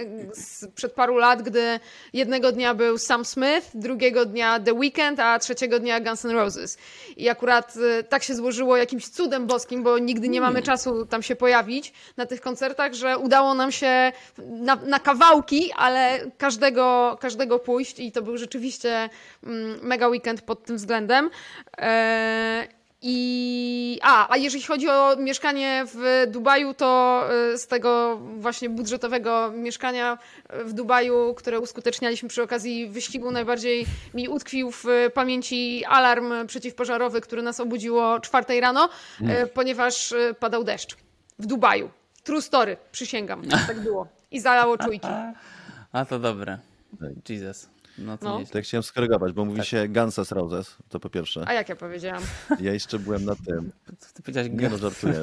przed 0.75 0.93
paru 0.93 1.17
lat, 1.17 1.43
gdy 1.43 1.81
jednego 2.13 2.53
dnia 2.53 2.75
był 2.75 2.99
Sam 2.99 3.25
Smith, 3.25 3.71
drugiego 3.75 4.25
dnia 4.25 4.61
The 4.61 4.73
Weeknd, 4.73 5.21
a 5.21 5.39
trzeciego 5.39 5.79
dnia 5.79 6.01
Guns 6.01 6.25
N' 6.25 6.31
Roses. 6.31 6.79
I 7.17 7.31
akurat 7.43 7.75
e, 7.77 8.03
tak 8.03 8.23
się 8.23 8.35
złożyło 8.35 8.77
jakimś 8.77 9.09
cudem 9.09 9.47
boskim, 9.47 9.83
bo 9.83 9.99
nigdy 9.99 10.29
nie 10.29 10.41
mamy 10.41 10.63
czasu 10.63 11.07
tam 11.07 11.23
się 11.23 11.37
pojawić 11.37 11.93
na 12.17 12.27
tych 12.27 12.41
koncertach, 12.41 12.95
że 12.95 13.19
udało 13.19 13.55
nam 13.55 13.73
się 13.73 14.13
na, 14.39 14.77
na 14.77 14.99
kawałki, 14.99 15.73
ale 15.77 16.21
każdego, 16.39 17.19
każdego 17.21 17.59
pójść 17.59 18.01
i 18.01 18.13
to 18.13 18.23
był 18.23 18.37
rzeczywiście 18.37 19.11
mm, 19.45 19.79
mega 19.83 20.09
weekend 20.09 20.43
pod 20.43 20.65
tym 20.65 20.77
względem. 20.77 21.31
E, 21.79 22.69
i 23.03 23.99
a, 24.03 24.33
a 24.33 24.37
jeżeli 24.37 24.65
chodzi 24.65 24.89
o 24.89 25.17
mieszkanie 25.17 25.85
w 25.95 26.27
Dubaju, 26.31 26.75
to 26.75 27.23
y, 27.53 27.59
z 27.59 27.67
tego 27.67 28.21
właśnie 28.39 28.69
budżetowego 28.71 29.51
mieszkania 29.55 30.19
w 30.65 30.73
Dubaju, 30.73 31.35
które 31.35 31.61
uskutecznialiśmy 31.61 32.29
przy 32.29 32.43
okazji 32.43 32.89
wyścigu, 32.89 33.31
najbardziej 33.31 33.87
mi 34.15 34.29
utkwił 34.29 34.71
w 34.71 34.85
pamięci 35.15 35.85
alarm 35.85 36.47
przeciwpożarowy, 36.47 37.21
który 37.21 37.43
nas 37.43 37.61
obudziło 37.61 38.21
czwartej 38.21 38.61
rano, 38.61 38.89
y, 39.21 39.47
ponieważ 39.47 40.13
y, 40.13 40.35
padał 40.41 40.65
deszcz 40.65 40.97
w 41.39 41.47
Dubaju. 41.47 41.91
True 42.25 42.43
story, 42.43 42.77
przysięgam, 42.93 43.43
tak 43.67 43.81
było. 43.81 44.09
I 44.31 44.41
zalało 44.41 44.79
czujki. 44.79 45.09
A 45.93 46.05
to 46.05 46.19
dobre. 46.19 46.59
Tak. 47.01 47.31
Jesus. 47.31 47.72
No 47.99 48.19
to 48.19 48.25
No. 48.25 48.47
To 48.53 48.59
ja 48.59 48.63
chciałem 48.65 48.83
skorygować, 48.83 49.33
bo 49.33 49.45
mówi 49.45 49.65
się 49.65 49.89
Guns 49.89 50.19
N' 50.19 50.25
Roses, 50.31 50.77
to 50.89 51.01
po 51.01 51.11
pierwsze. 51.11 51.45
A 51.49 51.53
jak 51.53 51.69
ja 51.69 51.77
powiedziałam? 51.77 52.23
Ja 52.61 52.73
jeszcze 52.73 52.99
byłem 52.99 53.25
na 53.25 53.35
tym. 53.47 53.73
Ty 54.15 54.23
powiedziałeś 54.23 54.51
Nie 54.53 54.69
no, 54.69 54.79
żartuję. 54.79 55.23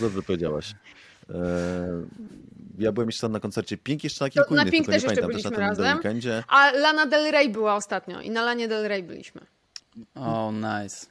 Dobrze 0.00 0.22
powiedziałaś. 0.22 0.74
E, 1.30 1.34
ja 2.78 2.92
byłem 2.92 3.08
jeszcze 3.08 3.20
tam 3.20 3.32
na 3.32 3.40
koncercie 3.40 3.76
Pink, 3.76 4.04
jeszcze 4.04 4.24
na 4.24 4.30
kilku 4.30 4.54
na 4.54 4.62
innych, 4.62 4.72
Pink 4.72 4.86
tylko 4.86 4.92
nie 4.96 5.00
też 5.00 5.10
jeszcze 5.10 5.22
pamiętam, 5.22 5.42
też 5.42 5.44
na 5.44 5.50
byliśmy 5.50 5.76
tym 5.76 5.84
razem. 5.86 5.96
weekendzie. 5.96 6.44
A 6.48 6.70
Lana 6.70 7.06
Del 7.06 7.32
Rey 7.32 7.48
była 7.50 7.74
ostatnio 7.76 8.20
i 8.20 8.30
na 8.30 8.44
Lanie 8.44 8.68
Del 8.68 8.88
Rey 8.88 9.02
byliśmy. 9.02 9.40
O, 10.14 10.52
nice. 10.52 11.06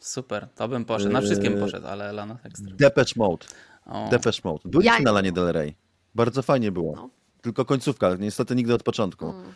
Super, 0.00 0.48
to 0.54 0.68
bym 0.68 0.84
poszedł. 0.84 1.12
Na 1.12 1.20
wszystkim 1.20 1.52
bym 1.52 1.62
Eee, 1.62 1.64
poszedł, 1.64 1.86
ale 1.86 2.12
Lana 2.12 2.36
Extra. 2.44 2.72
Depeche 2.76 3.12
Mode. 3.16 3.46
O, 3.86 4.08
Depeche 4.10 4.40
Mode. 4.44 4.60
Byliśmy 4.64 4.96
Ja- 4.96 5.00
na 5.00 5.12
Lanie 5.12 5.32
Del 5.32 5.52
Rey. 5.52 5.74
Bardzo 6.14 6.42
fajnie 6.42 6.72
było. 6.72 6.92
No. 6.96 7.10
Tylko 7.42 7.64
końcówka, 7.64 8.14
niestety 8.14 8.54
nigdy 8.54 8.74
od 8.74 8.82
początku. 8.82 9.30
Mm. 9.30 9.52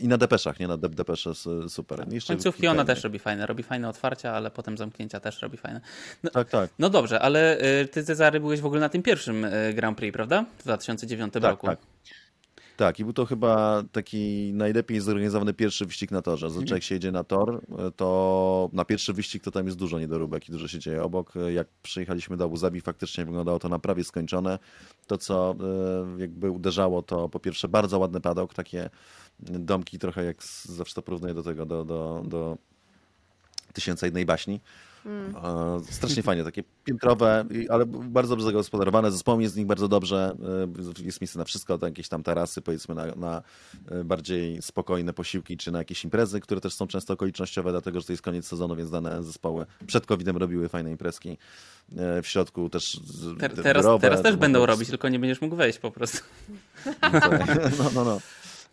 I 0.00 0.08
na 0.08 0.18
Depeszach, 0.18 0.60
nie 0.60 0.68
na 0.68 0.76
de 0.76 0.88
Depesze, 0.88 1.32
super. 1.68 2.06
Jeszcze 2.10 2.34
końcówki 2.34 2.66
ona 2.68 2.84
też 2.84 3.04
robi 3.04 3.18
fajne. 3.18 3.46
Robi 3.46 3.62
fajne 3.62 3.88
otwarcia, 3.88 4.32
ale 4.32 4.50
potem 4.50 4.76
zamknięcia 4.78 5.20
też 5.20 5.42
robi 5.42 5.56
fajne. 5.56 5.80
No, 6.22 6.30
Tak, 6.30 6.48
tak. 6.48 6.70
no 6.78 6.90
dobrze, 6.90 7.20
ale 7.20 7.60
y, 7.82 7.88
ty 7.88 8.04
Cezary 8.04 8.40
byłeś 8.40 8.60
w 8.60 8.66
ogóle 8.66 8.80
na 8.80 8.88
tym 8.88 9.02
pierwszym 9.02 9.44
y, 9.44 9.74
Grand 9.74 9.98
Prix, 9.98 10.12
prawda? 10.14 10.44
W 10.58 10.62
2009 10.62 11.32
Tak, 11.32 11.42
roku. 11.42 11.66
tak. 11.66 11.78
Tak, 12.76 13.00
i 13.00 13.04
był 13.04 13.12
to 13.12 13.26
chyba 13.26 13.82
taki 13.92 14.52
najlepiej 14.54 15.00
zorganizowany 15.00 15.54
pierwszy 15.54 15.86
wyścig 15.86 16.10
na 16.10 16.22
torze. 16.22 16.50
Zazwyczaj 16.50 16.76
jak 16.76 16.82
się 16.82 16.94
jedzie 16.94 17.12
na 17.12 17.24
tor, 17.24 17.60
to 17.96 18.70
na 18.72 18.84
pierwszy 18.84 19.12
wyścig 19.12 19.42
to 19.42 19.50
tam 19.50 19.66
jest 19.66 19.78
dużo 19.78 19.98
niedoróbek 19.98 20.48
i 20.48 20.52
dużo 20.52 20.68
się 20.68 20.78
dzieje 20.78 21.02
obok. 21.02 21.32
Jak 21.54 21.68
przyjechaliśmy 21.82 22.36
do 22.36 22.44
Abu 22.44 22.56
Zabi, 22.56 22.80
faktycznie 22.80 23.24
wyglądało 23.24 23.58
to 23.58 23.68
na 23.68 23.78
prawie 23.78 24.04
skończone. 24.04 24.58
To, 25.06 25.18
co 25.18 25.54
e, 26.16 26.20
jakby 26.20 26.50
uderzało, 26.50 27.02
to 27.02 27.28
po 27.28 27.40
pierwsze 27.40 27.68
bardzo 27.68 27.98
ładny 27.98 28.20
padok, 28.20 28.54
takie 28.54 28.90
domki 29.40 29.98
trochę 29.98 30.24
jak 30.24 30.36
zawsze 30.64 30.94
to 30.94 31.02
porównuję 31.02 31.34
do 31.34 31.42
tego, 31.42 31.66
do, 31.66 31.84
do, 31.84 32.22
do 32.26 32.58
Tysiąca 33.72 34.06
jednej 34.06 34.26
baśni. 34.26 34.60
E, 35.06 35.80
Strasznie 35.90 36.22
fajnie, 36.22 36.44
takie 36.44 36.62
piętrowe, 36.84 37.44
ale 37.68 37.86
bardzo 37.86 38.30
dobrze 38.30 38.44
zagospodarowane. 38.46 39.10
Zespołem 39.12 39.40
jest 39.40 39.54
z 39.54 39.56
nich 39.56 39.66
bardzo 39.66 39.88
dobrze. 39.88 40.36
e, 41.00 41.02
Jest 41.04 41.20
miejsce 41.20 41.38
na 41.38 41.44
wszystko, 41.44 41.78
to 41.78 41.86
jakieś 41.86 42.08
tam 42.08 42.22
tarasy, 42.22 42.60
powiedzmy, 42.62 42.94
na, 42.94 43.06
na 43.06 43.42
e, 43.90 44.04
bardziej 44.04 44.62
spokojne 44.62 45.12
posiłki, 45.12 45.56
czy 45.56 45.72
na 45.72 45.78
jakieś 45.78 46.04
imprezy, 46.04 46.40
które 46.40 46.60
też 46.60 46.74
są 46.74 46.86
często 46.86 47.14
okolicznościowe, 47.14 47.70
dlatego 47.70 48.00
że 48.00 48.06
to 48.06 48.12
jest 48.12 48.22
koniec 48.22 48.46
sezonu, 48.46 48.76
więc 48.76 48.90
dane 48.90 49.24
zespoły 49.24 49.66
przed 49.86 50.06
COVID-em 50.06 50.36
robiły 50.36 50.68
fajne 50.68 50.90
imprezki. 50.90 51.38
E, 51.96 52.22
W 52.22 52.26
środku 52.26 52.68
też 52.70 52.94
z- 53.04 53.38
Te, 53.38 53.48
te 53.48 53.62
teraz, 53.62 53.82
biurowe, 53.84 54.02
teraz 54.02 54.22
też 54.22 54.36
będą 54.36 54.66
robić, 54.66 54.88
tylko 54.88 55.08
nie 55.08 55.18
będziesz 55.18 55.40
mógł 55.40 55.56
wejść 55.56 55.78
po 55.78 55.90
prostu. 55.90 56.18
No, 57.78 57.90
no, 57.94 58.04
no. 58.04 58.20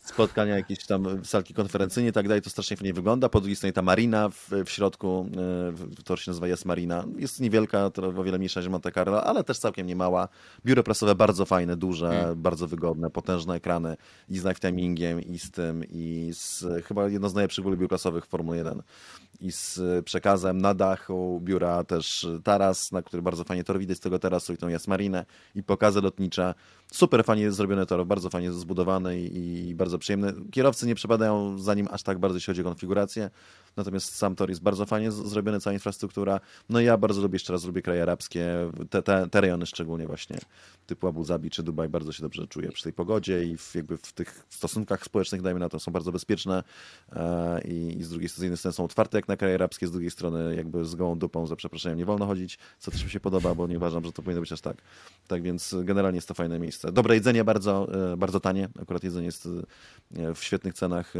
Spotkania, 0.05 0.55
jakieś 0.55 0.85
tam 0.85 1.25
salki 1.25 1.53
konferencyjne 1.53 2.09
i 2.09 2.13
tak 2.13 2.27
dalej, 2.27 2.41
to 2.41 2.49
strasznie 2.49 2.77
fajnie 2.77 2.93
wygląda. 2.93 3.29
Po 3.29 3.39
drugiej 3.39 3.55
stronie 3.55 3.73
ta 3.73 3.81
marina 3.81 4.29
w, 4.29 4.49
w 4.65 4.69
środku, 4.69 5.29
e, 5.97 6.03
to 6.03 6.17
się 6.17 6.31
nazywa 6.31 6.47
Jest 6.47 6.65
Marina. 6.65 7.05
Jest 7.17 7.39
niewielka, 7.39 7.89
to 7.89 8.07
o 8.07 8.23
wiele 8.23 8.37
mniejsza 8.37 8.59
niż 8.59 8.69
Monte 8.69 8.91
Carlo, 8.91 9.23
ale 9.23 9.43
też 9.43 9.59
całkiem 9.59 9.87
niemała. 9.87 10.27
Biuro 10.65 10.83
prasowe 10.83 11.15
bardzo 11.15 11.45
fajne, 11.45 11.77
duże, 11.77 12.33
bardzo 12.35 12.67
wygodne, 12.67 13.09
potężne 13.09 13.55
ekrany 13.55 13.97
i 14.29 14.39
z 14.39 14.43
live 14.43 14.59
timingiem 14.59 15.21
i 15.21 15.39
z 15.39 15.51
tym, 15.51 15.83
i 15.89 16.29
z 16.33 16.65
chyba 16.85 17.09
jedno 17.09 17.29
z 17.29 17.33
najlepszych 17.33 17.63
w 17.63 17.67
ogóle 17.67 17.77
biur 17.77 17.89
prasowych 17.89 18.25
w 18.25 18.29
Formule 18.29 18.57
1 18.57 18.81
i 19.41 19.51
z 19.51 19.79
przekazem 20.05 20.61
na 20.61 20.73
dachu 20.73 21.41
biura 21.43 21.83
też 21.83 22.27
taras, 22.43 22.91
na 22.91 23.01
który 23.01 23.21
bardzo 23.21 23.43
fajnie 23.43 23.63
tor 23.63 23.79
widać 23.79 23.97
z 23.97 23.99
tego 23.99 24.19
tarasu 24.19 24.53
i 24.53 24.57
tą 24.57 24.67
jest 24.67 24.87
marinę 24.87 25.25
i 25.55 25.63
pokazy 25.63 26.01
lotnicze. 26.01 26.53
Super 26.91 27.23
fajnie 27.23 27.51
zrobione 27.51 27.85
tor, 27.85 28.05
bardzo 28.05 28.29
fajnie 28.29 28.51
zbudowane 28.51 29.19
i, 29.19 29.69
i 29.69 29.75
bardzo 29.75 29.94
przyjemne. 29.99 30.33
Kierowcy 30.51 30.87
nie 30.87 30.95
przepadają 30.95 31.59
za 31.59 31.73
nim 31.73 31.87
aż 31.91 32.03
tak 32.03 32.19
bardzo, 32.19 32.37
jeśli 32.37 32.51
chodzi 32.51 32.61
o 32.61 32.63
konfigurację, 32.63 33.29
natomiast 33.77 34.15
sam 34.15 34.35
tor 34.35 34.49
jest 34.49 34.61
bardzo 34.61 34.85
fajnie 34.85 35.11
zrobiony, 35.11 35.59
cała 35.59 35.73
infrastruktura. 35.73 36.39
No 36.69 36.81
i 36.81 36.85
ja 36.85 36.97
bardzo 36.97 37.21
lubię, 37.21 37.35
jeszcze 37.35 37.53
raz 37.53 37.65
lubię 37.65 37.81
kraje 37.81 38.03
arabskie, 38.03 38.71
te, 38.89 39.03
te, 39.03 39.27
te 39.29 39.41
rejony 39.41 39.65
szczególnie 39.65 40.07
właśnie, 40.07 40.37
typu 40.85 41.07
Abu 41.07 41.23
Zabi 41.23 41.49
czy 41.49 41.63
Dubaj, 41.63 41.89
bardzo 41.89 42.11
się 42.11 42.21
dobrze 42.21 42.47
czuję 42.47 42.71
przy 42.71 42.83
tej 42.83 42.93
pogodzie 42.93 43.45
i 43.45 43.57
w, 43.57 43.75
jakby 43.75 43.97
w 43.97 44.13
tych 44.13 44.45
stosunkach 44.49 45.03
społecznych, 45.03 45.41
dajmy 45.41 45.59
na 45.59 45.69
to, 45.69 45.79
są 45.79 45.91
bardzo 45.91 46.11
bezpieczne 46.11 46.63
e, 47.11 47.61
i, 47.61 47.97
i 47.99 48.03
z 48.03 48.09
drugiej 48.09 48.29
strony, 48.29 48.45
jednej 48.45 48.57
strony 48.57 48.73
są 48.73 48.83
otwarte 48.83 49.17
jak 49.17 49.27
na 49.27 49.37
kraje 49.37 49.55
arabskie, 49.55 49.87
z 49.87 49.91
drugiej 49.91 50.11
strony 50.11 50.55
jakby 50.55 50.85
z 50.85 50.95
gołą 50.95 51.19
dupą, 51.19 51.47
za 51.47 51.55
przeproszeniem, 51.55 51.97
nie 51.97 52.05
wolno 52.05 52.25
chodzić, 52.25 52.57
co 52.79 52.91
też 52.91 53.03
mi 53.03 53.09
się 53.09 53.19
podoba, 53.19 53.55
bo 53.55 53.67
nie 53.67 53.77
uważam, 53.77 54.05
że 54.05 54.11
to 54.11 54.21
powinno 54.21 54.41
być 54.41 54.51
aż 54.51 54.61
tak. 54.61 54.77
Tak 55.27 55.41
więc 55.43 55.75
generalnie 55.83 56.17
jest 56.17 56.27
to 56.27 56.33
fajne 56.33 56.59
miejsce. 56.59 56.91
Dobre 56.91 57.15
jedzenie, 57.15 57.43
bardzo, 57.43 57.87
e, 58.13 58.17
bardzo 58.17 58.39
tanie, 58.39 58.69
akurat 58.81 59.03
jedzenie 59.03 59.25
jest 59.25 59.47
e, 60.15 60.35
w 60.35 60.43
świetnych 60.43 60.73
cenach. 60.73 61.13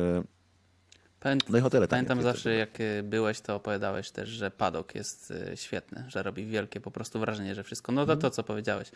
E, 1.25 1.29
Pamię- 1.29 1.41
No 1.49 1.57
i 1.57 1.61
hotele 1.61 1.87
tanie. 1.87 2.03
Pamiętam 2.03 2.23
zawsze, 2.23 2.53
jak 2.55 2.79
y, 2.79 3.03
byłeś, 3.03 3.41
to 3.41 3.55
opowiadałeś 3.55 4.11
też, 4.11 4.29
że 4.29 4.51
padok 4.51 4.95
jest 4.95 5.31
y, 5.31 5.57
świetny, 5.57 6.05
że 6.07 6.23
robi 6.23 6.45
wielkie 6.45 6.81
po 6.81 6.91
prostu 6.91 7.19
wrażenie, 7.19 7.55
że 7.55 7.63
wszystko. 7.63 7.91
No 7.91 8.05
to 8.05 8.17
to, 8.17 8.29
co 8.29 8.43
powiedziałeś. 8.43 8.91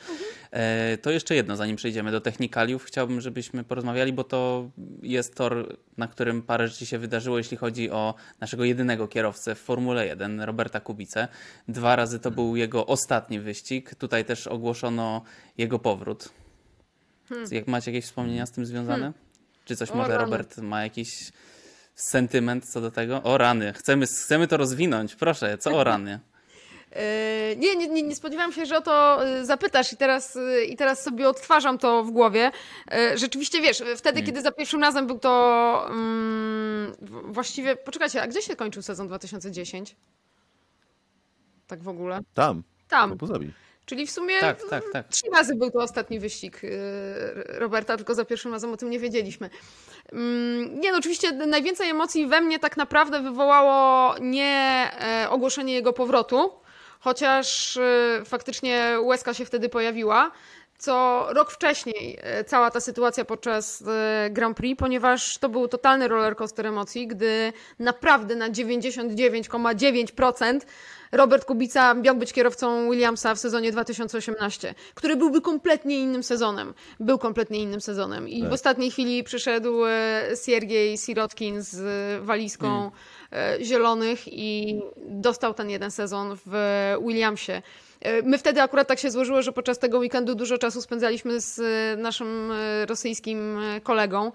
E, 0.51 0.98
to 0.98 1.12
jeszcze 1.12 1.36
jedno, 1.36 1.55
zanim 1.55 1.75
przejdziemy 1.75 2.12
do 2.12 2.21
technikaliów, 2.21 2.83
chciałbym, 2.83 3.21
żebyśmy 3.21 3.63
porozmawiali, 3.63 4.13
bo 4.13 4.24
to 4.24 4.69
jest 5.01 5.36
tor, 5.36 5.77
na 5.98 6.07
którym 6.07 6.41
parę 6.41 6.67
rzeczy 6.67 6.86
się 6.86 6.98
wydarzyło, 6.98 7.38
jeśli 7.38 7.57
chodzi 7.57 7.91
o 7.91 8.13
naszego 8.39 8.63
jedynego 8.63 9.07
kierowcę 9.07 9.55
w 9.55 9.59
Formule 9.59 10.07
1, 10.07 10.41
Roberta 10.41 10.79
Kubicę. 10.79 11.27
Dwa 11.67 11.95
razy 11.95 12.19
to 12.19 12.31
był 12.31 12.55
jego 12.55 12.86
ostatni 12.86 13.39
wyścig. 13.39 13.95
Tutaj 13.95 14.25
też 14.25 14.48
ogłoszono 14.48 15.21
jego 15.57 15.79
powrót. 15.79 16.29
Jak 17.51 17.67
macie 17.67 17.91
jakieś 17.91 18.05
wspomnienia 18.05 18.45
z 18.45 18.51
tym 18.51 18.65
związane? 18.65 19.13
Czy 19.65 19.75
coś 19.75 19.91
O, 19.91 19.95
może. 19.95 20.17
Robert 20.17 20.57
ma 20.57 20.83
jakiś 20.83 21.31
sentyment 22.01 22.70
co 22.70 22.82
do 22.82 22.91
tego? 22.91 23.24
O 23.24 23.38
rany, 23.38 23.74
chcemy, 23.74 24.06
chcemy 24.08 24.48
to 24.48 24.58
rozwinąć, 24.58 25.15
proszę, 25.15 25.58
co 25.58 25.72
o 25.77 25.84
rany? 25.84 26.20
Yy, 26.91 27.00
Nie, 27.58 27.75
nie, 27.75 27.88
nie, 27.88 28.03
nie 28.03 28.15
spodziewałam 28.15 28.51
się, 28.53 28.65
że 28.65 28.77
o 28.77 28.82
to 28.82 29.20
yy, 29.25 29.46
zapytasz 29.46 29.94
i 29.94 29.98
teraz, 29.98 30.36
yy, 30.36 30.65
i 30.65 30.75
teraz 30.77 31.03
sobie 31.03 31.29
odtwarzam 31.29 31.77
to 31.77 32.03
w 32.03 32.12
głowie. 32.12 32.51
Rzeczywiście, 33.15 33.62
wiesz, 33.62 33.84
wtedy, 33.98 34.24
kiedy 34.24 34.41
za 34.41 34.51
pierwszym 34.51 34.82
razem 34.82 35.08
był 35.08 35.20
to 35.20 35.86
mm, 35.89 36.94
w- 37.01 37.34
właściwie... 37.34 37.75
Poczekajcie, 37.75 38.22
a 38.22 38.27
gdzie 38.27 38.41
się 38.41 38.56
kończył 38.56 38.82
sezon 38.82 39.08
2010? 39.08 39.96
Tak 41.68 41.84
w 41.84 41.88
ogóle? 41.89 42.20
Tam, 42.34 42.63
w 42.86 42.89
Tam. 42.89 43.12
Abu 43.12 43.27
Zabi. 43.27 43.51
Czyli 43.89 44.08
w 44.08 44.12
sumie 44.12 44.39
Tak, 44.39 44.58
tak, 44.69 44.84
tak. 44.93 45.08
trzy 45.08 45.24
razy 45.34 45.55
był 45.55 45.72
to 45.72 45.79
ostatni 45.79 46.19
wyścig 46.19 46.63
yy, 46.63 46.69
Roberta, 47.48 47.98
tylko 47.98 48.15
za 48.15 48.25
pierwszym 48.25 48.53
razem 48.53 48.74
o 48.74 48.77
tym 48.77 48.89
nie 48.89 49.00
wiedzieliśmy. 49.00 49.50
Mm, 50.12 50.79
Nie, 50.79 50.91
no 50.91 50.98
oczywiście 50.98 51.31
najwięcej 51.31 51.89
emocji 51.89 52.27
we 52.27 52.41
mnie 52.41 52.60
tak 52.60 52.77
naprawdę 52.77 53.22
wywołało 53.22 54.15
nie 54.22 54.91
e, 55.24 55.29
ogłoszenie 55.29 55.74
jego 55.74 55.93
powrotu, 55.93 56.51
chociaż 57.00 57.77
e, 57.77 58.22
faktycznie 58.25 58.98
łezka 59.01 59.34
się 59.34 59.46
wtedy 59.46 59.69
pojawiła, 59.69 60.31
co 60.77 61.25
rok 61.29 61.51
wcześniej 61.51 62.17
e, 62.22 62.43
cała 62.43 62.72
ta 62.72 62.79
sytuacja 62.79 63.25
podczas 63.25 63.84
e, 63.88 64.29
Grand 64.29 64.58
Prix, 64.58 64.79
ponieważ 64.79 65.38
to 65.38 65.50
był 65.50 65.67
totalny 65.67 66.08
rollercoaster 66.08 66.67
emocji, 66.67 67.08
gdy 67.08 67.53
naprawdę 67.79 68.36
na 68.36 68.50
99,9% 68.50 70.60
Robert 71.11 71.45
Kubica 71.45 71.93
miał 71.93 72.15
być 72.15 72.33
kierowcą 72.33 72.89
Williamsa 72.91 73.35
w 73.35 73.39
sezonie 73.39 73.71
2018, 73.71 74.75
który 74.93 75.15
byłby 75.15 75.41
kompletnie 75.41 75.99
innym 75.99 76.23
sezonem. 76.23 76.73
Był 76.99 77.17
kompletnie 77.17 77.59
innym 77.59 77.81
sezonem. 77.81 78.29
I 78.29 78.41
Tak. 78.41 78.49
w 78.49 78.53
ostatniej 78.53 78.91
chwili 78.91 79.23
przyszedł 79.23 79.85
e, 79.85 80.21
Siergiej 80.45 80.97
Sirotkin 80.97 81.61
z 81.61 81.75
e, 81.79 82.25
walizką 82.25 82.91
e, 83.31 83.57
zielonych 83.63 84.19
i 84.27 84.81
dostał 84.97 85.53
ten 85.53 85.69
jeden 85.69 85.91
sezon 85.91 86.37
w 86.45 86.95
Williamsie. 87.01 87.61
My 88.23 88.37
wtedy 88.37 88.61
akurat 88.61 88.87
tak 88.87 88.99
się 88.99 89.11
złożyło, 89.11 89.41
że 89.41 89.51
podczas 89.51 89.79
tego 89.79 89.99
weekendu 89.99 90.35
dużo 90.35 90.57
czasu 90.57 90.81
spędzaliśmy 90.81 91.41
z 91.41 91.59
naszym 91.99 92.51
rosyjskim 92.87 93.59
kolegą 93.83 94.31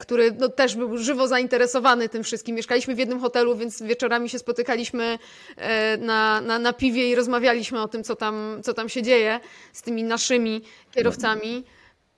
który 0.00 0.32
no, 0.38 0.48
też 0.48 0.76
był 0.76 0.98
żywo 0.98 1.28
zainteresowany 1.28 2.08
tym 2.08 2.22
wszystkim. 2.24 2.56
Mieszkaliśmy 2.56 2.94
w 2.94 2.98
jednym 2.98 3.20
hotelu, 3.20 3.56
więc 3.56 3.82
wieczorami 3.82 4.28
się 4.28 4.38
spotykaliśmy 4.38 5.18
e, 5.56 5.96
na, 5.96 6.40
na, 6.40 6.58
na 6.58 6.72
piwie 6.72 7.10
i 7.10 7.14
rozmawialiśmy 7.14 7.82
o 7.82 7.88
tym, 7.88 8.04
co 8.04 8.16
tam, 8.16 8.60
co 8.62 8.74
tam 8.74 8.88
się 8.88 9.02
dzieje 9.02 9.40
z 9.72 9.82
tymi 9.82 10.04
naszymi 10.04 10.62
kierowcami. 10.90 11.64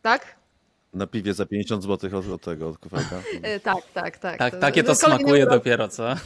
Tak? 0.03 0.37
Na 0.95 1.07
piwie 1.07 1.35
za 1.35 1.47
50 1.47 1.83
zł 1.83 2.19
od, 2.19 2.29
od 2.29 2.43
tego, 2.43 2.69
od 2.69 2.79
kufelka. 2.79 3.17
E, 3.43 3.61
Tak, 3.61 3.83
tak, 3.95 4.19
tak. 4.19 4.39
Tak, 4.39 4.59
takie 4.59 4.85
to 4.85 4.95
kolejny 4.97 5.19
smakuje 5.19 5.45
rok. 5.45 5.55
dopiero, 5.55 5.89
co? 5.89 6.05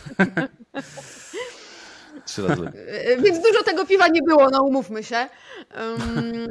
Trzy 2.27 2.47
razy 2.49 2.63
lepiej. 2.63 2.81
E, 2.89 3.17
Więc 3.23 3.39
dużo 3.43 3.63
tego 3.65 3.87
piwa 3.87 4.09
nie 4.09 4.23
było, 4.23 4.51
no 4.51 4.63
umówmy 4.63 5.05
się. 5.05 5.17
Ym, 5.17 6.49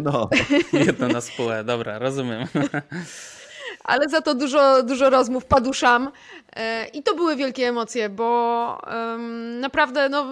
No, 0.04 0.28
Jedno 0.72 1.08
na 1.08 1.20
spółę, 1.20 1.64
dobra, 1.64 1.98
rozumiem. 1.98 2.46
Ale 3.84 4.08
za 4.08 4.20
to 4.20 4.34
dużo, 4.34 4.82
dużo 4.82 5.10
rozmów 5.10 5.44
paduszam. 5.44 6.10
E, 6.56 6.86
I 6.86 7.02
to 7.02 7.14
były 7.14 7.36
wielkie 7.36 7.68
emocje, 7.68 8.08
bo 8.08 8.82
naprawdę 9.60 10.08
no, 10.08 10.26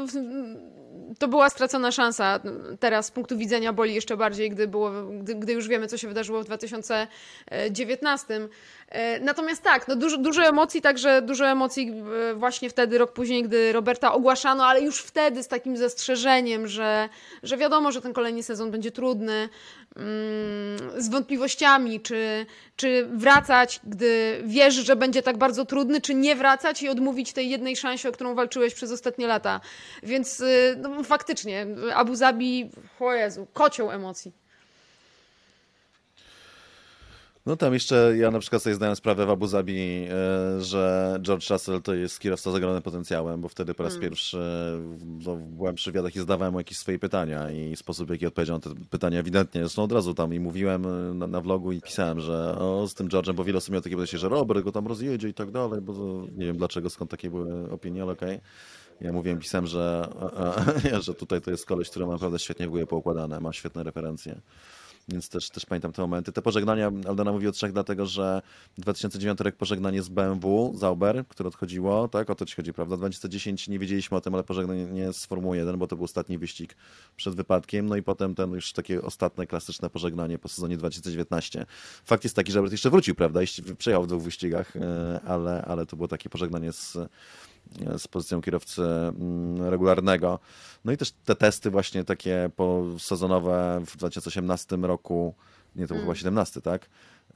to 1.19 1.29
była 1.29 1.51
stracona 1.51 1.93
szansa. 1.93 2.41
Teraz 2.81 3.07
z 3.07 3.11
punktu 3.11 3.39
widzenia 3.39 3.73
boli 3.73 3.95
jeszcze 3.95 4.17
bardziej, 4.17 4.51
gdy, 4.51 4.69
było, 4.69 4.91
gdy, 5.21 5.35
gdy 5.35 5.53
już 5.53 5.69
wiemy, 5.69 5.87
co 5.87 5.99
się 5.99 6.09
wydarzyło 6.09 6.43
w 6.43 6.45
2019. 6.45 8.49
E, 8.91 9.21
Natomiast 9.21 9.63
tak, 9.63 9.89
no 9.89 9.97
dużo, 9.97 10.17
dużo 10.17 10.43
emocji, 10.43 10.83
także 10.83 11.23
dużo 11.23 11.47
emocji 11.47 11.93
e, 12.31 12.35
właśnie 12.35 12.71
wtedy, 12.71 12.99
rok 12.99 13.13
później, 13.13 13.43
gdy 13.43 13.73
Roberta 13.73 14.13
ogłaszano, 14.13 14.67
ale 14.67 14.81
już 14.81 15.01
wtedy 15.03 15.43
z 15.43 15.49
takim 15.49 15.77
zastrzeżeniem, 15.77 16.67
że, 16.67 17.09
że 17.43 17.57
wiadomo, 17.57 17.93
że 17.93 18.01
ten 18.01 18.13
kolejny 18.13 18.43
sezon 18.43 18.71
będzie 18.71 18.91
trudny, 18.91 19.49
mm, 19.97 21.03
z 21.03 21.09
wątpliwościami, 21.09 22.01
czy, 22.01 22.47
czy 22.77 23.07
wracać, 23.13 23.81
gdy 23.85 24.43
wiesz, 24.45 24.75
że 24.75 24.97
będzie 24.97 25.23
tak 25.23 25.39
bardzo 25.39 25.65
trudny, 25.65 26.01
czy 26.01 26.15
nie 26.15 26.37
wracać 26.37 26.83
i 26.83 26.89
odmówić 26.89 27.33
tej 27.33 27.51
jednej 27.51 27.77
szansie, 27.77 28.09
o 28.09 28.13
którą 28.13 28.35
walczyłeś 28.35 28.75
przez 28.75 28.93
ostatnie 28.93 29.27
lata. 29.27 29.61
Więc 30.03 30.41
y, 30.41 30.77
no, 30.79 31.03
faktycznie, 31.03 31.67
Abu 31.95 32.15
Zabi, 32.15 32.71
o 33.01 33.13
Jezu, 33.13 33.47
kocioł 33.53 33.91
emocji. 33.91 34.40
No 37.47 37.57
tam 37.57 37.75
jeszcze 37.75 38.15
ja 38.17 38.31
na 38.31 38.39
przykład 38.39 38.63
sobie 38.63 38.75
zdałem 38.75 38.97
sprawę 38.97 39.27
w 39.27 39.31
Abu 39.31 39.47
Zabi, 39.47 39.79
e, 39.79 40.61
że 40.61 41.17
George 41.23 41.51
Russell 41.51 41.83
to 41.83 41.95
jest 41.95 42.21
kierowca 42.21 42.51
z 42.51 42.55
ogromnym 42.55 42.83
potencjałem, 42.83 43.41
bo 43.41 43.49
wtedy 43.49 43.75
po 43.75 43.83
raz 43.83 43.99
pierwszy 43.99 44.39
no, 45.27 45.37
byłem 45.37 45.75
przy 45.75 45.93
wywiadach 45.93 46.17
i 46.17 46.19
zadawałem 46.19 46.53
mu 46.53 46.61
jakieś 46.61 46.79
swoje 46.79 46.99
pytania 46.99 47.51
i 47.51 47.77
sposób, 47.77 48.09
w 48.09 48.11
jaki 48.11 48.27
odpowiedział 48.27 48.57
na 48.57 48.61
te 48.61 48.71
pytania 48.91 49.19
ewidentnie. 49.19 49.61
Zresztą 49.61 49.83
od 49.83 49.93
razu 49.93 50.15
tam 50.15 50.35
i 50.35 50.41
mówiłem 50.41 50.87
e, 50.87 51.15
na, 51.15 51.27
na 51.27 51.41
vlogu 51.41 51.73
i 51.73 51.81
pisałem, 51.81 52.21
że 52.21 52.59
o, 52.59 52.89
z 52.89 52.95
tym 52.95 53.09
George'em, 53.09 53.35
bo 53.35 53.45
wiele 53.45 53.59
osób 53.59 53.71
miało 53.71 53.83
takie 53.83 53.97
podejście, 53.97 54.19
że 54.19 54.29
Robert 54.29 54.65
go 54.65 54.73
tam 54.73 54.87
rozjedzie 54.87 55.29
i 55.29 55.35
tak 55.35 55.51
dalej, 55.51 55.81
bo 55.81 55.93
to, 55.93 56.27
nie 56.37 56.47
wiem 56.47 56.57
dlaczego, 56.57 56.91
skąd 56.91 57.11
takie 57.11 57.31
były 57.31 57.71
opinie, 57.71 58.03
ale 58.03 58.13
okej. 58.13 58.41
Ja 59.01 59.13
mówiłem, 59.13 59.39
pisałem, 59.39 59.67
że, 59.67 60.09
a, 60.21 60.55
a, 60.97 61.01
że 61.07 61.15
tutaj 61.15 61.41
to 61.41 61.51
jest 61.51 61.67
koleś, 61.67 61.91
który 61.91 62.07
ma 62.07 62.13
naprawdę 62.13 62.39
świetnie 62.39 62.67
w 62.67 62.71
głowie 62.71 62.87
poukładane, 62.87 63.41
ma 63.41 63.53
świetne 63.53 63.83
referencje. 63.83 64.41
Więc 65.13 65.29
też, 65.29 65.51
też 65.51 65.67
pamiętam 65.67 65.93
te 65.93 66.03
momenty. 66.03 66.33
Te 66.33 66.43
pożegnania, 66.43 66.93
Aldona 67.09 67.33
mówi 67.33 67.49
o 67.49 67.53
trzech, 67.53 67.73
dlatego 67.73 68.07
że 68.07 68.43
2009 68.79 69.41
rok 69.41 69.57
pożegnanie 69.57 70.03
z 70.03 70.09
BMW, 70.09 70.73
Zauber, 70.75 71.25
które 71.29 71.49
odchodziło, 71.49 72.09
tak, 72.09 72.31
o 72.31 72.35
to 72.35 72.47
ci 72.47 72.57
chodzi, 72.57 72.73
prawda? 72.73 72.97
2010 72.97 73.69
nie 73.69 73.79
wiedzieliśmy 73.79 74.17
o 74.17 74.21
tym, 74.21 74.35
ale 74.35 74.45
pożegnanie 74.45 75.13
z 75.13 75.27
Formuły 75.27 75.57
1, 75.57 75.79
bo 75.79 75.87
to 75.87 75.97
był 75.97 76.05
ostatni 76.05 76.39
wyścig 76.39 76.77
przed 77.17 77.35
wypadkiem, 77.35 77.87
no 77.87 77.97
i 77.97 78.03
potem 78.03 78.35
ten 78.35 78.51
już 78.51 78.73
takie 78.73 79.03
ostatnie, 79.03 79.47
klasyczne 79.47 79.91
pożegnanie 79.91 80.39
po 80.39 80.49
sezonie 80.49 80.77
2019. 80.77 81.67
Fakt 82.05 82.25
jest 82.25 82.37
taki, 82.37 82.53
że 82.53 82.59
Robert 82.59 82.73
jeszcze 82.73 82.91
wrócił, 82.91 83.15
prawda, 83.15 83.41
przejechał 83.79 84.05
w 84.05 84.07
dwóch 84.07 84.23
wyścigach, 84.23 84.77
e, 84.77 85.21
ale, 85.27 85.63
ale 85.63 85.87
to 85.87 85.97
było 85.97 86.09
takie 86.09 86.31
pożegnanie 86.31 86.73
z, 86.73 86.99
z 87.99 88.09
pozycją 88.09 88.43
kierowcy 88.43 88.83
mm, 88.83 89.63
regularnego. 89.63 90.39
No 90.85 90.93
i 90.93 90.97
też 90.97 91.13
te 91.25 91.35
testy 91.35 91.71
właśnie 91.71 92.05
takie 92.05 92.51
posezonowe 92.57 93.83
w 93.87 93.97
2018 93.97 94.77
roku, 94.77 95.35
nie, 95.77 95.87
to 95.87 95.95
był 95.95 96.03
chyba 96.03 96.15
17, 96.15 96.61
tak? 96.61 96.89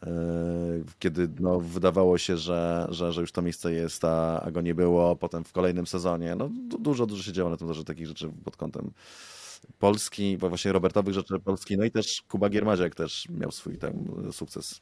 Yy, 0.02 0.84
Kiedy 0.98 1.28
no, 1.40 1.60
wydawało 1.60 2.18
się, 2.18 2.36
że, 2.36 2.86
że, 2.90 3.12
że 3.12 3.20
już 3.20 3.32
to 3.32 3.42
miejsce 3.42 3.72
jest, 3.72 4.04
a, 4.04 4.40
a 4.40 4.50
go 4.50 4.60
nie 4.60 4.74
było. 4.74 5.16
Potem 5.16 5.44
w 5.44 5.52
kolejnym 5.52 5.86
sezonie, 5.86 6.34
no 6.34 6.48
du- 6.68 6.78
dużo, 6.78 7.06
dużo 7.06 7.22
się 7.22 7.32
działo 7.32 7.50
na 7.50 7.56
tym 7.56 7.68
torze 7.68 7.84
takich 7.84 8.06
rzeczy 8.06 8.30
pod 8.44 8.56
kątem 8.56 8.90
Polski, 9.78 10.38
bo 10.38 10.48
właśnie 10.48 10.72
Robertowych 10.72 11.14
rzeczy 11.14 11.38
Polski, 11.44 11.76
no 11.76 11.84
i 11.84 11.90
też 11.90 12.22
Kuba 12.28 12.48
Giermaziak 12.48 12.94
też 12.94 13.28
miał 13.28 13.52
swój 13.52 13.78
tam 13.78 13.92
sukces 14.32 14.80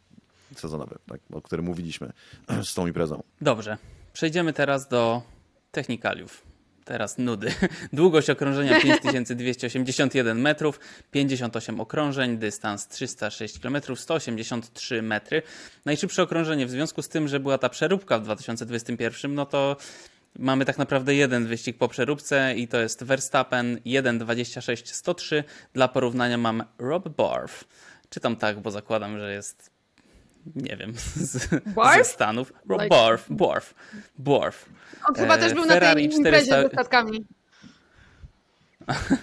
sezonowy, 0.57 0.99
tak, 1.07 1.21
o 1.33 1.43
którym 1.43 1.65
mówiliśmy 1.65 2.13
z 2.65 2.75
tą 2.75 2.87
imprezą. 2.87 3.23
Dobrze, 3.41 3.79
przejdziemy 4.13 4.53
teraz 4.53 4.89
do 4.89 5.23
technikaliów. 5.73 6.53
Teraz 6.85 7.19
nudy. 7.19 7.53
Długość 7.93 8.31
okrążenia 8.31 8.81
5281 8.81 10.41
metrów, 10.41 10.81
58 11.11 11.81
okrążeń, 11.81 12.39
dystans 12.39 12.89
306 12.89 13.59
km, 13.59 13.77
183 13.95 15.03
metry. 15.03 15.43
Najszybsze 15.85 16.23
okrążenie 16.23 16.67
w 16.67 16.71
związku 16.71 17.03
z 17.03 17.09
tym, 17.09 17.29
że 17.29 17.41
była 17.41 17.59
ta 17.59 17.69
przeróbka 17.69 18.19
w 18.19 18.23
2021, 18.23 19.35
no 19.35 19.47
to 19.47 19.77
mamy 20.39 20.65
tak 20.65 20.79
naprawdę 20.79 21.15
jeden 21.15 21.47
wyścig 21.47 21.79
po 21.79 21.89
przeróbce 21.89 22.55
i 22.55 22.69
to 22.69 22.81
jest 22.81 23.05
Verstappen 23.05 23.77
1.26.103. 23.87 25.45
Dla 25.73 25.89
porównania 25.89 26.39
mam 26.39 26.65
Rob 26.79 27.09
Barf. 27.09 27.65
Czytam 28.11 28.37
tak, 28.37 28.61
bo 28.61 28.71
zakładam, 28.71 29.19
że 29.19 29.33
jest 29.33 29.72
nie 30.57 30.77
wiem, 30.77 30.93
z, 31.17 31.47
Barf? 31.75 32.07
ze 32.07 32.13
Stanów. 32.13 32.53
Like- 32.69 32.89
Barf, 32.89 33.27
Barf, 33.31 33.75
Barf. 34.19 34.67
On 35.09 35.15
chyba 35.15 35.37
E, 35.37 35.39
też 35.39 35.55
był 35.55 35.65
na 35.65 35.75
Ferrari 35.75 36.09
tej 36.09 36.19
imprezie 36.19 36.47
400 36.47 36.63
ze 36.63 36.69
statkami. 36.69 37.25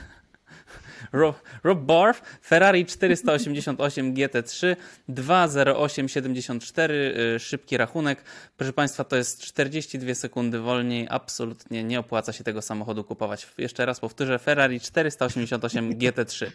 Rob, 1.11 1.41
Rob 1.63 1.79
Barf, 1.79 2.21
Ferrari 2.45 2.85
488 2.85 4.13
GT3, 4.13 4.75
20874, 5.07 7.13
y, 7.35 7.39
szybki 7.39 7.77
rachunek. 7.77 8.23
Proszę 8.57 8.73
Państwa, 8.73 9.03
to 9.03 9.15
jest 9.15 9.41
42 9.41 10.15
sekundy 10.15 10.59
wolniej. 10.59 11.07
Absolutnie 11.09 11.83
nie 11.83 11.99
opłaca 11.99 12.33
się 12.33 12.43
tego 12.43 12.61
samochodu 12.61 13.03
kupować. 13.03 13.47
Jeszcze 13.57 13.85
raz 13.85 13.99
powtórzę, 13.99 14.39
Ferrari 14.39 14.79
488 14.79 15.93
GT3. 15.93 16.51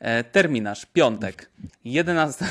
E, 0.00 0.24
terminarz, 0.24 0.86
piątek, 0.92 1.50
11... 1.84 2.44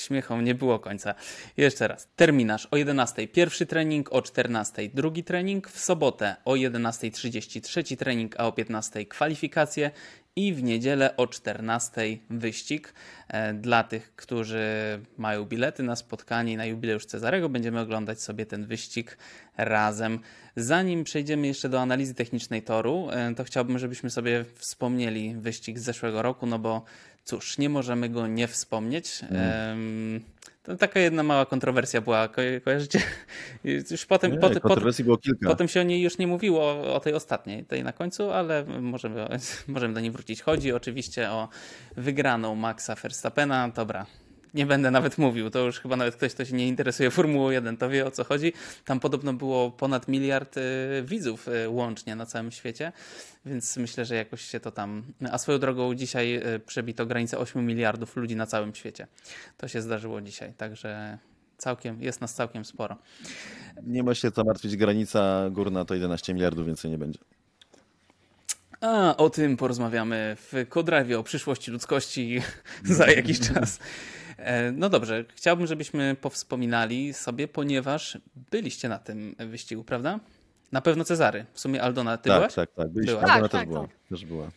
Śmiechom 0.00 0.44
nie 0.44 0.54
było 0.54 0.78
końca. 0.78 1.14
Jeszcze 1.56 1.88
raz. 1.88 2.08
Terminarz 2.16 2.68
o 2.70 2.76
11 2.76 3.28
pierwszy 3.28 3.66
trening, 3.66 4.12
o 4.12 4.22
14 4.22 4.88
drugi 4.94 5.24
trening, 5.24 5.68
w 5.68 5.78
sobotę 5.78 6.36
o 6.44 6.52
11.30 6.52 7.60
trzeci 7.60 7.96
trening, 7.96 8.40
a 8.40 8.46
o 8.46 8.52
15 8.52 9.06
kwalifikacje 9.06 9.90
i 10.36 10.52
w 10.54 10.62
niedzielę 10.62 11.16
o 11.16 11.26
14 11.26 12.18
wyścig. 12.30 12.94
E, 13.28 13.54
Dla 13.54 13.84
tych, 13.84 14.14
którzy 14.16 14.60
mają 15.18 15.44
bilety 15.44 15.82
na 15.82 15.96
spotkanie 15.96 16.56
na 16.56 16.66
jubileusz 16.66 17.06
Cezarego, 17.06 17.48
będziemy 17.48 17.80
oglądać 17.80 18.22
sobie 18.22 18.46
ten 18.46 18.66
wyścig 18.66 19.18
razem. 19.56 20.20
Zanim 20.56 21.04
przejdziemy 21.04 21.46
jeszcze 21.46 21.68
do 21.68 21.80
analizy 21.80 22.14
technicznej 22.14 22.62
toru, 22.62 23.08
e, 23.10 23.34
to 23.34 23.44
chciałbym, 23.44 23.78
żebyśmy 23.78 24.10
sobie 24.10 24.44
wspomnieli 24.54 25.34
wyścig 25.34 25.78
z 25.78 25.82
zeszłego 25.82 26.22
roku, 26.22 26.46
no 26.46 26.58
bo 26.58 26.84
cóż, 27.30 27.58
nie 27.58 27.68
możemy 27.68 28.08
go 28.08 28.26
nie 28.26 28.48
wspomnieć. 28.48 29.20
Em, 29.30 30.20
To 30.62 30.76
taka 30.76 31.00
jedna 31.00 31.22
mała 31.22 31.46
kontrowersja 31.46 32.00
była, 32.00 32.28
ko 32.28 32.42
kojarzycie? 32.64 33.00
Już 33.90 34.06
potem, 34.06 34.32
Nie, 34.32 34.38
pot, 34.38 34.52
pot, 34.52 34.62
kontrowersji 34.62 35.04
było 35.04 35.16
kilka. 35.16 35.48
potem 35.48 35.68
się 35.68 35.80
o 35.80 35.82
niej 35.82 36.02
już 36.02 36.18
nie 36.18 36.26
mówiło, 36.26 36.62
o, 36.62 36.94
o 36.94 37.00
tej 37.00 37.14
ostatniej, 37.14 37.64
tej 37.64 37.84
na 37.84 37.92
końcu, 37.92 38.30
ale 38.30 38.64
możemy, 38.80 39.26
możemy 39.68 39.94
do 39.94 40.00
niej 40.00 40.10
wrócić. 40.10 40.42
Chodzi 40.42 40.72
oczywiście 40.72 41.30
o 41.30 41.48
wygraną 41.96 42.54
Maxa 42.54 42.94
Verstappena. 42.94 43.68
Dobra, 43.68 44.06
nie 44.54 44.66
będę 44.66 44.90
nawet 44.90 45.18
mówił, 45.18 45.50
to 45.50 45.58
już 45.58 45.80
chyba 45.80 45.96
nawet 45.96 46.16
ktoś, 46.16 46.34
kto 46.34 46.44
się 46.44 46.54
nie 46.54 46.68
interesuje 46.68 47.10
Formułą 47.10 47.50
1, 47.50 47.76
to 47.76 47.88
wie 47.88 48.06
o 48.06 48.10
co 48.10 48.24
chodzi. 48.24 48.52
Tam 48.84 49.00
podobno 49.00 49.32
było 49.32 49.70
ponad 49.70 50.08
miliard 50.08 50.56
y, 50.56 50.60
widzów 51.04 51.48
y, 51.48 51.68
łącznie 51.68 52.16
na 52.16 52.26
całym 52.26 52.50
świecie, 52.50 52.92
więc 53.46 53.76
myślę, 53.76 54.04
że 54.04 54.14
jakoś 54.14 54.42
się 54.42 54.60
to 54.60 54.70
tam... 54.70 55.02
A 55.32 55.38
swoją 55.38 55.58
drogą 55.58 55.94
dzisiaj 55.94 56.36
y, 56.54 56.60
przebito 56.60 57.06
granicę 57.06 57.38
8 57.38 57.66
miliardów 57.66 58.16
ludzi 58.16 58.36
na 58.36 58.46
całym 58.46 58.74
świecie. 58.74 59.06
To 59.56 59.68
się 59.68 59.82
zdarzyło 59.82 60.20
dzisiaj, 60.20 60.52
także 60.52 61.18
całkiem, 61.58 62.02
jest 62.02 62.20
nas 62.20 62.34
całkiem 62.34 62.64
sporo. 62.64 62.96
Nie 63.82 64.02
ma 64.02 64.14
się 64.14 64.30
co 64.30 64.44
martwić, 64.44 64.76
granica 64.76 65.50
górna 65.50 65.84
to 65.84 65.94
11 65.94 66.34
miliardów, 66.34 66.66
więcej 66.66 66.90
nie 66.90 66.98
będzie. 66.98 67.18
A 68.80 69.16
o 69.16 69.30
tym 69.30 69.56
porozmawiamy 69.56 70.36
w 70.36 70.66
Kodrawie, 70.68 71.18
o 71.18 71.22
przyszłości 71.22 71.70
ludzkości 71.70 72.42
za 72.84 73.06
jakiś 73.06 73.40
czas. 73.40 73.78
E, 74.40 74.72
No 74.72 74.88
dobrze, 74.88 75.24
chciałbym, 75.34 75.66
żebyśmy 75.66 76.16
powspominali 76.20 77.12
sobie, 77.14 77.48
ponieważ 77.48 78.18
byliście 78.50 78.88
na 78.88 78.98
tym 78.98 79.34
wyścigu, 79.38 79.84
prawda? 79.84 80.20
Na 80.72 80.80
pewno 80.80 81.04
Cezary. 81.04 81.46
W 81.52 81.60
sumie 81.60 81.82
Aldona, 81.82 82.16
ty 82.16 82.28
tak, 82.28 82.38
byłaś? 82.38 82.54
tak, 82.54 82.70
tak. 82.74 82.88
Byliśmy. 82.88 83.14
Była. 83.16 83.22
Aldona 83.32 83.48
Tak, 83.48 83.50
też 83.50 83.60
tak, 83.60 83.68
była. 83.68 83.80
tak. 83.80 83.90
Też 84.10 84.24
była. 84.24 84.50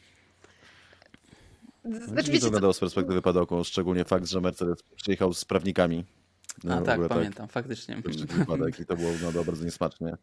Znaczy, 1.86 2.06
Znaczy, 2.08 2.32
wiecie, 2.32 2.44
wyglądało 2.46 2.74
z 2.74 2.80
perspektywy 2.80 3.22
padoku, 3.22 3.64
szczególnie 3.64 4.06
fakt, 4.06 4.26
że 4.28 4.42
Mercedes 4.42 4.84
przyjechał 4.96 5.34
z 5.34 5.46
prawnikami. 5.46 6.06
A 6.64 6.68
No, 6.68 6.82
w 6.82 6.86
tak, 6.86 6.94
ogóle 6.96 7.10
pamiętam, 7.10 7.48
faktycznie. 7.48 7.96
Tak, 7.96 8.06
jeszcze 8.08 8.26
wypadek 8.26 8.80
i 8.80 8.86
to 8.86 8.96
było 8.96 9.12
wyglądało 9.12 9.46
bardzo 9.46 9.66
niesmacznie. 9.66 10.18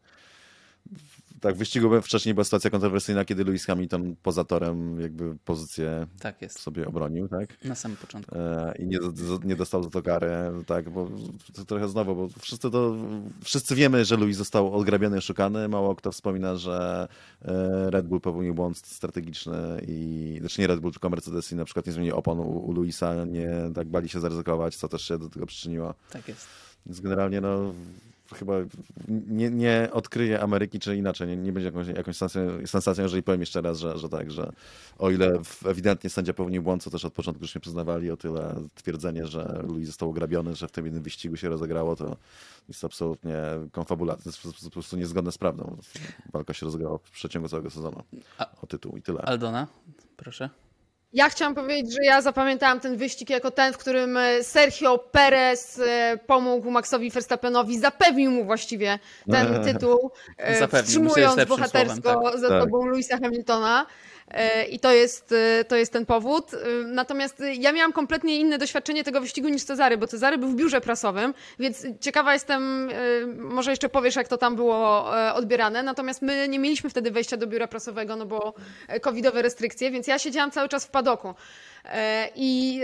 Tak, 1.40 1.54
w 1.54 1.58
wyścigu 1.58 2.02
wcześniej 2.02 2.34
była 2.34 2.44
sytuacja 2.44 2.70
kontrowersyjna, 2.70 3.24
kiedy 3.24 3.44
Lewis 3.44 3.64
Hamilton 3.64 4.16
poza 4.22 4.44
torem 4.44 5.00
jakby 5.00 5.36
pozycję 5.44 6.06
Tak 6.20 6.36
sobie 6.48 6.88
obronił, 6.88 7.28
tak? 7.28 7.64
na 7.64 7.74
samym 7.74 7.96
początku. 7.96 8.38
E, 8.38 8.74
I 8.78 8.86
nie, 8.86 8.98
nie 9.44 9.56
dostał 9.56 9.82
za 9.82 9.90
to 9.90 10.02
karę, 10.02 10.62
tak, 10.66 10.90
bo 10.90 11.10
to 11.54 11.64
trochę 11.64 11.88
znowu, 11.88 12.14
bo 12.14 12.28
wszyscy 12.38 12.70
to, 12.70 12.96
wszyscy 13.44 13.74
wiemy, 13.74 14.04
że 14.04 14.16
Louis 14.16 14.36
został 14.36 14.74
odgrabiony 14.74 15.20
szukany, 15.20 15.68
mało 15.68 15.94
kto 15.94 16.12
wspomina, 16.12 16.56
że 16.56 17.08
e, 17.42 17.90
Red 17.90 18.06
Bull 18.06 18.20
popełnił 18.20 18.54
błąd 18.54 18.78
strategiczny 18.78 19.84
i, 19.88 20.36
znaczy 20.40 20.60
nie 20.60 20.66
Red 20.66 20.80
Bull, 20.80 20.92
tylko 20.92 21.10
Mercedes 21.10 21.52
i 21.52 21.54
na 21.54 21.64
przykład 21.64 21.86
nie 21.86 21.92
zmienił 21.92 22.16
opon 22.16 22.40
u, 22.40 22.42
u 22.42 22.72
Louisa, 22.72 23.24
nie 23.24 23.50
tak 23.74 23.88
bali 23.88 24.08
się 24.08 24.20
zaryzykować, 24.20 24.76
co 24.76 24.88
też 24.88 25.02
się 25.02 25.18
do 25.18 25.28
tego 25.28 25.46
przyczyniło. 25.46 25.94
Tak 26.10 26.28
jest. 26.28 26.46
Więc 26.86 27.00
generalnie 27.00 27.40
no 27.40 27.74
chyba 28.34 28.54
nie, 29.08 29.50
nie 29.50 29.88
odkryje 29.92 30.40
Ameryki, 30.40 30.78
czy 30.80 30.96
inaczej, 30.96 31.28
nie, 31.28 31.36
nie 31.36 31.52
będzie 31.52 31.66
jakąś, 31.66 31.86
jakąś 31.88 32.16
sensacją, 32.16 32.66
sensacją, 32.66 33.02
jeżeli 33.02 33.22
powiem 33.22 33.40
jeszcze 33.40 33.60
raz, 33.60 33.78
że, 33.78 33.98
że 33.98 34.08
tak, 34.08 34.30
że 34.30 34.52
o 34.98 35.10
ile 35.10 35.44
w- 35.44 35.66
ewidentnie 35.66 36.10
sędzia 36.10 36.32
popełnił 36.32 36.62
błąd, 36.62 36.82
co 36.82 36.90
też 36.90 37.04
od 37.04 37.12
początku 37.12 37.44
już 37.44 37.54
nie 37.54 37.60
przyznawali, 37.60 38.10
o 38.10 38.16
tyle 38.16 38.54
twierdzenie, 38.74 39.26
że 39.26 39.62
Louis 39.68 39.86
został 39.86 40.10
ograbiony, 40.10 40.54
że 40.56 40.68
w 40.68 40.72
tym 40.72 40.84
jednym 40.84 41.02
wyścigu 41.02 41.36
się 41.36 41.48
rozegrało, 41.48 41.96
to 41.96 42.16
jest 42.68 42.84
absolutnie 42.84 43.36
konfabulacja, 43.72 44.22
jest 44.44 44.64
po- 44.64 44.70
prostu 44.70 44.96
niezgodne 44.96 45.32
z 45.32 45.38
prawdą. 45.38 45.76
Walka 46.32 46.54
się 46.54 46.66
rozegrała 46.66 46.98
w 46.98 47.10
przeciągu 47.10 47.48
całego 47.48 47.70
sezonu 47.70 48.02
o 48.62 48.66
tytuł 48.66 48.96
i 48.96 49.02
tyle. 49.02 49.22
Aldona, 49.22 49.66
proszę. 50.16 50.50
Ja 51.12 51.28
chciałam 51.28 51.54
powiedzieć, 51.54 51.92
że 51.92 52.04
ja 52.04 52.22
zapamiętałam 52.22 52.80
ten 52.80 52.96
wyścig 52.96 53.30
jako 53.30 53.50
ten, 53.50 53.72
w 53.72 53.78
którym 53.78 54.16
e, 54.16 54.42
Sergio 54.42 54.98
Perez 54.98 55.78
e, 55.78 56.18
pomógł 56.26 56.70
Maxowi 56.70 57.10
Verstappenowi, 57.10 57.78
zapewnił 57.78 58.30
mu 58.30 58.44
właściwie 58.44 58.98
ten 59.30 59.54
tytuł, 59.64 60.10
e, 60.38 60.58
Zapewnił, 60.58 60.84
wstrzymując 60.84 61.44
bohatersko 61.44 62.12
słowem, 62.12 62.40
za 62.40 62.48
Tak. 62.48 62.62
sobą 62.62 62.86
Louisa 62.86 63.18
Hamiltona. 63.18 63.86
E, 64.30 64.64
I 64.64 64.80
to 64.80 64.92
jest, 64.92 65.32
e, 65.32 65.64
to 65.64 65.76
jest 65.76 65.92
ten 65.92 66.06
powód. 66.06 66.54
E, 66.54 66.58
Natomiast 66.86 67.42
ja 67.58 67.72
miałam 67.72 67.92
kompletnie 67.92 68.36
inne 68.36 68.58
doświadczenie 68.58 69.04
tego 69.04 69.20
wyścigu 69.20 69.48
niż 69.48 69.64
Cezary, 69.64 69.96
bo 69.96 70.06
Cezary 70.06 70.38
był 70.38 70.48
w 70.48 70.54
biurze 70.54 70.80
prasowym, 70.80 71.34
więc 71.58 71.86
ciekawa 72.00 72.32
jestem, 72.32 72.90
może 73.36 73.70
jeszcze 73.70 73.88
powiesz, 73.88 74.16
jak 74.16 74.28
to 74.28 74.36
tam 74.36 74.56
było 74.56 75.10
odbierane. 75.34 75.82
Natomiast 75.82 76.22
my 76.22 76.48
nie 76.48 76.58
mieliśmy 76.58 76.90
wtedy 76.90 77.10
wejścia 77.10 77.36
do 77.36 77.46
biura 77.46 77.68
prasowego, 77.68 78.16
no 78.16 78.26
bo 78.26 78.54
covidowe 79.00 79.42
restrykcje, 79.42 79.90
więc 79.90 80.06
ja 80.06 80.18
siedziałam 80.18 80.50
cały 80.50 80.68
czas 80.68 80.84
w 80.84 80.90
padoku. 80.90 81.34
I 82.36 82.82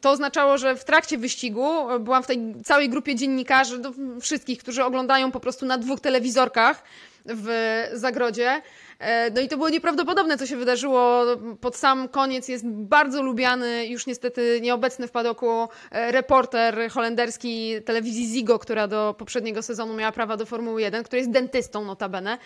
to 0.00 0.10
oznaczało, 0.10 0.58
że 0.58 0.76
w 0.76 0.84
trakcie 0.84 1.18
wyścigu 1.18 1.68
byłam 2.00 2.22
w 2.22 2.26
tej 2.26 2.54
całej 2.64 2.88
grupie 2.88 3.14
dziennikarzy, 3.14 3.78
no, 3.78 3.92
wszystkich, 4.20 4.58
którzy 4.58 4.84
oglądają 4.84 5.32
po 5.32 5.40
prostu 5.40 5.66
na 5.66 5.78
dwóch 5.78 6.00
telewizorkach 6.00 6.82
w 7.28 7.88
zagrodzie. 7.92 8.62
E, 8.98 9.30
No 9.30 9.40
i 9.40 9.48
to 9.48 9.56
było 9.56 9.68
nieprawdopodobne, 9.68 10.38
co 10.38 10.46
się 10.46 10.56
wydarzyło. 10.56 11.24
Pod 11.60 11.76
sam 11.76 12.08
koniec 12.08 12.48
jest 12.48 12.66
bardzo 12.66 13.22
lubiany, 13.22 13.86
już 13.86 14.06
niestety 14.06 14.58
nieobecny 14.62 15.08
w 15.08 15.10
padoku, 15.10 15.68
e, 15.90 16.12
reporter 16.12 16.90
holenderski 16.90 17.74
telewizji 17.84 18.26
Zigo, 18.26 18.58
która 18.58 18.88
do 18.88 19.14
poprzedniego 19.18 19.62
sezonu 19.62 19.94
miała 19.94 20.12
prawa 20.12 20.36
do 20.36 20.46
Formuły 20.46 20.82
1, 20.82 21.04
który 21.04 21.18
jest 21.18 21.30
dentystą 21.30 21.84
notabene 21.84 22.38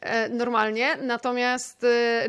e, 0.00 0.28
normalnie. 0.28 0.96
Natomiast 1.02 1.86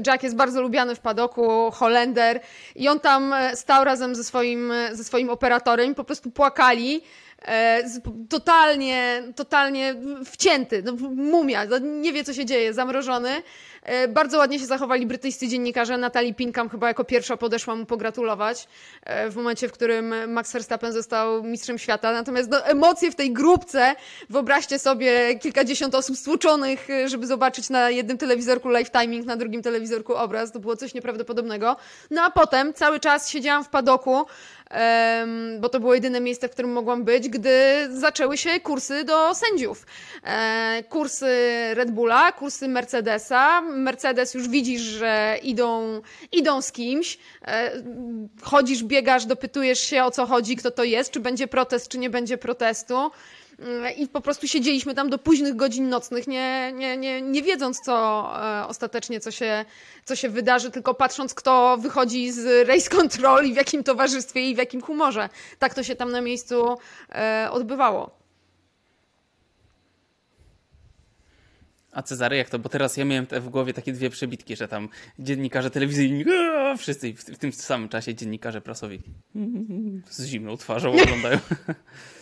Jack 0.08 0.24
jest 0.24 0.36
bardzo 0.36 0.62
lubiany 0.62 0.96
w 0.96 1.00
padoku, 1.00 1.72
Holender 1.72 2.40
i 2.76 2.88
on 2.88 3.00
tam 3.00 3.34
stał 3.54 3.84
razem 3.84 4.16
ze 4.16 4.24
swoim, 4.24 4.74
ze 4.92 5.04
swoim 5.04 5.30
operatorem 5.30 5.96
po 5.96 6.04
prostu 6.04 6.32
płakali. 6.32 7.02
E, 7.48 7.84
Totalnie, 8.30 9.24
totalnie 9.36 9.96
wcięty, 10.26 10.84
no, 10.84 10.94
mumia, 11.16 11.66
no, 11.66 11.78
nie 11.78 12.14
wie 12.14 12.24
co 12.24 12.34
się 12.34 12.46
dzieje, 12.46 12.74
zamrożony. 12.74 13.42
E, 13.84 14.08
Bardzo 14.08 14.38
ładnie 14.38 14.60
się 14.60 14.66
zachowali 14.66 15.06
brytyjscy 15.06 15.48
dziennikarze. 15.48 15.98
Natalie 15.98 16.34
Pinkham 16.34 16.70
chyba 16.70 16.88
jako 16.88 17.04
pierwsza 17.04 17.38
podeszła 17.38 17.76
mu 17.76 17.86
pogratulować 17.86 18.68
e, 19.04 19.30
w 19.30 19.36
momencie, 19.36 19.68
w 19.68 19.72
którym 19.72 20.32
Max 20.32 20.52
Verstappen 20.54 20.94
został 20.94 21.44
mistrzem 21.44 21.78
świata. 21.78 22.12
Natomiast 22.12 22.50
no, 22.50 22.66
emocje 22.66 23.12
w 23.12 23.16
tej 23.16 23.34
grupce, 23.34 23.96
wyobraźcie 24.30 24.80
sobie 24.80 25.40
kilkadziesiąt 25.40 25.96
osób 25.96 26.18
stłuczonych, 26.18 26.88
żeby 27.06 27.28
zobaczyć 27.28 27.70
na 27.70 27.90
jednym 27.90 28.18
telewizorku 28.18 28.70
live 28.70 28.92
timing, 28.92 29.26
na 29.26 29.36
drugim 29.36 29.62
telewizorku 29.62 30.16
obraz. 30.16 30.52
To 30.52 30.60
było 30.60 30.76
coś 30.76 30.94
nieprawdopodobnego. 30.94 31.76
No 32.12 32.22
a 32.22 32.32
potem 32.32 32.74
cały 32.74 33.00
czas 33.00 33.30
siedziałam 33.30 33.64
w 33.64 33.70
padoku, 33.70 34.26
bo 35.60 35.70
to 35.70 35.80
było 35.80 35.94
jedyne 35.94 36.22
miejsce, 36.22 36.48
w 36.48 36.52
którym 36.52 36.72
mogłam 36.72 37.04
być, 37.04 37.30
gdy 37.30 37.52
zaczęły 37.92 38.38
się 38.38 38.60
kursy 38.60 39.04
do 39.04 39.36
sędziów. 39.36 39.86
E, 40.24 40.84
kursy 40.90 41.28
Red 41.74 41.92
Bulla, 41.92 42.32
kursy 42.32 42.68
Mercedesa. 42.68 43.62
Mercedes 43.62 44.34
już 44.34 44.48
widzisz, 44.48 44.82
że 44.82 45.38
idą, 45.44 46.02
idą 46.32 46.62
z 46.62 46.72
kimś. 46.72 47.18
E, 47.48 47.72
chodzisz, 48.42 48.84
biegasz, 48.84 49.26
dopytujesz 49.26 49.80
się 49.80 50.04
o 50.04 50.12
co 50.12 50.26
chodzi, 50.26 50.56
kto 50.56 50.72
to 50.72 50.84
jest, 50.84 51.12
czy 51.12 51.20
będzie 51.20 51.48
protest, 51.48 51.88
czy 51.88 51.98
nie 51.98 52.10
będzie 52.10 52.38
protestu. 52.38 53.12
E, 53.60 53.92
I 53.92 54.08
po 54.08 54.22
prostu 54.22 54.48
siedzieliśmy 54.48 54.94
tam 54.94 55.10
do 55.10 55.18
późnych 55.18 55.56
godzin 55.56 55.90
nocnych, 55.90 56.28
nie, 56.28 56.74
nie, 56.74 56.98
nie, 56.98 57.22
nie 57.22 57.42
wiedząc, 57.42 57.80
co 57.80 57.94
e, 58.44 58.68
ostatecznie, 58.68 59.20
co 59.20 59.32
się, 59.32 59.66
co 60.06 60.16
się 60.16 60.30
wydarzy, 60.30 60.72
tylko 60.72 60.94
patrząc, 60.94 61.34
kto 61.34 61.78
wychodzi 61.78 62.32
z 62.32 62.68
race 62.68 62.90
control 62.90 63.46
i 63.46 63.54
w 63.54 63.56
jakim 63.56 63.84
towarzystwie 63.84 64.50
i 64.50 64.56
w 64.56 64.58
jakim 64.58 64.82
humorze. 64.82 65.30
Tak 65.60 65.74
to 65.74 65.84
się 65.84 65.96
tam 65.96 66.12
na 66.12 66.22
miejscu 66.22 66.78
e, 67.10 67.48
odbywało. 67.52 68.26
A 71.92 72.02
Cezary, 72.02 72.38
jak 72.38 72.50
to? 72.50 72.60
Bo 72.60 72.70
teraz 72.70 72.98
ja 72.98 73.06
miałem 73.06 73.28
w 73.32 73.50
głowie 73.50 73.74
takie 73.74 73.94
dwie 73.94 74.10
przebitki, 74.10 74.56
że 74.56 74.68
tam 74.68 74.90
dziennikarze 75.20 75.72
telewizyjni, 75.72 76.26
aaa, 76.32 76.78
wszyscy 76.78 77.14
w, 77.14 77.20
w 77.24 77.38
tym 77.38 77.54
samym 77.54 77.90
czasie 77.90 78.16
dziennikarze 78.16 78.62
prasowi 78.62 79.00
z 80.10 80.26
zimną 80.26 80.58
twarzą 80.58 80.94
oglądają. 81.02 81.40